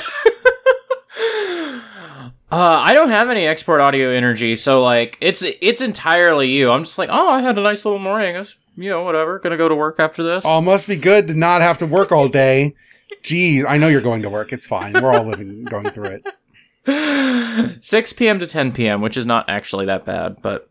Uh, 2.52 2.84
I 2.86 2.94
don't 2.94 3.12
have 3.12 3.30
any 3.30 3.48
export 3.48 3.80
audio 3.80 4.10
energy, 4.10 4.58
so 4.58 4.84
like 4.84 5.18
it's 5.22 5.42
it's 5.62 5.80
entirely 5.80 6.50
you. 6.50 6.70
I'm 6.70 6.84
just 6.84 6.98
like, 6.98 7.08
oh, 7.10 7.30
I 7.30 7.40
had 7.40 7.58
a 7.58 7.62
nice 7.62 7.86
little 7.86 7.98
morning. 7.98 8.46
You 8.76 8.90
know, 8.90 9.04
whatever. 9.04 9.40
Gonna 9.40 9.56
go 9.56 9.70
to 9.70 9.76
work 9.76 10.02
after 10.02 10.22
this. 10.22 10.44
Oh, 10.46 10.60
must 10.60 10.86
be 10.86 10.98
good 10.98 11.28
to 11.28 11.34
not 11.34 11.62
have 11.62 11.78
to 11.78 11.86
work 11.86 12.12
all 12.12 12.28
day. 12.28 12.76
Geez, 13.24 13.64
I 13.66 13.78
know 13.78 13.88
you're 13.88 14.02
going 14.02 14.22
to 14.24 14.30
work. 14.30 14.52
It's 14.52 14.66
fine. 14.66 14.94
We're 14.94 15.14
all 15.14 15.26
living 15.26 15.64
going 15.64 15.92
through 15.92 16.20
it. 16.86 17.78
6 17.84 18.14
p.m. 18.14 18.40
to 18.40 18.48
10 18.48 18.74
p.m., 18.74 19.02
which 19.02 19.16
is 19.16 19.26
not 19.26 19.50
actually 19.50 19.86
that 19.86 20.06
bad, 20.06 20.38
but 20.42 20.70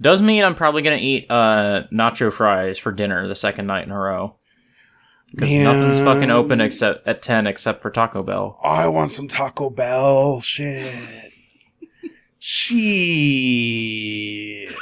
does 0.00 0.22
mean 0.22 0.44
I'm 0.44 0.54
probably 0.54 0.82
gonna 0.82 0.96
eat 0.96 1.26
uh 1.30 1.82
nacho 1.92 2.32
fries 2.32 2.78
for 2.78 2.92
dinner 2.92 3.26
the 3.28 3.34
second 3.34 3.66
night 3.66 3.84
in 3.84 3.90
a 3.92 3.98
row. 3.98 4.36
Because 5.34 5.54
nothing's 5.54 5.98
fucking 6.00 6.30
open 6.30 6.60
except 6.60 7.06
at 7.08 7.22
10 7.22 7.46
except 7.46 7.80
for 7.80 7.90
Taco 7.90 8.22
Bell. 8.22 8.58
Oh, 8.62 8.68
I 8.68 8.86
want 8.88 9.12
some 9.12 9.28
Taco 9.28 9.70
Bell. 9.70 10.42
Shit. 10.42 11.32
Shit. 12.38 12.72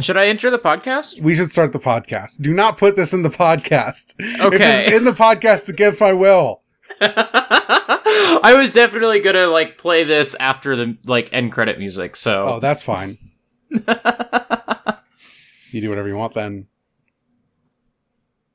Should 0.00 0.16
I 0.16 0.26
enter 0.26 0.50
the 0.50 0.58
podcast? 0.58 1.20
We 1.20 1.36
should 1.36 1.50
start 1.52 1.72
the 1.72 1.78
podcast. 1.78 2.40
Do 2.40 2.52
not 2.52 2.78
put 2.78 2.96
this 2.96 3.12
in 3.12 3.22
the 3.22 3.28
podcast. 3.28 4.14
If 4.18 4.40
Okay. 4.40 4.84
it's 4.86 4.96
in 4.96 5.04
the 5.04 5.12
podcast 5.12 5.68
against 5.68 6.00
my 6.00 6.12
will. 6.14 6.61
I 8.44 8.54
was 8.56 8.70
definitely 8.70 9.20
gonna 9.20 9.46
like 9.46 9.78
play 9.78 10.04
this 10.04 10.34
after 10.38 10.76
the 10.76 10.96
like 11.04 11.32
end 11.32 11.52
credit 11.52 11.78
music, 11.78 12.16
So 12.16 12.54
Oh, 12.54 12.60
that's 12.60 12.82
fine. 12.82 13.18
You 15.72 15.80
do 15.80 15.88
whatever 15.88 16.06
you 16.06 16.16
want 16.16 16.34
then. 16.34 16.66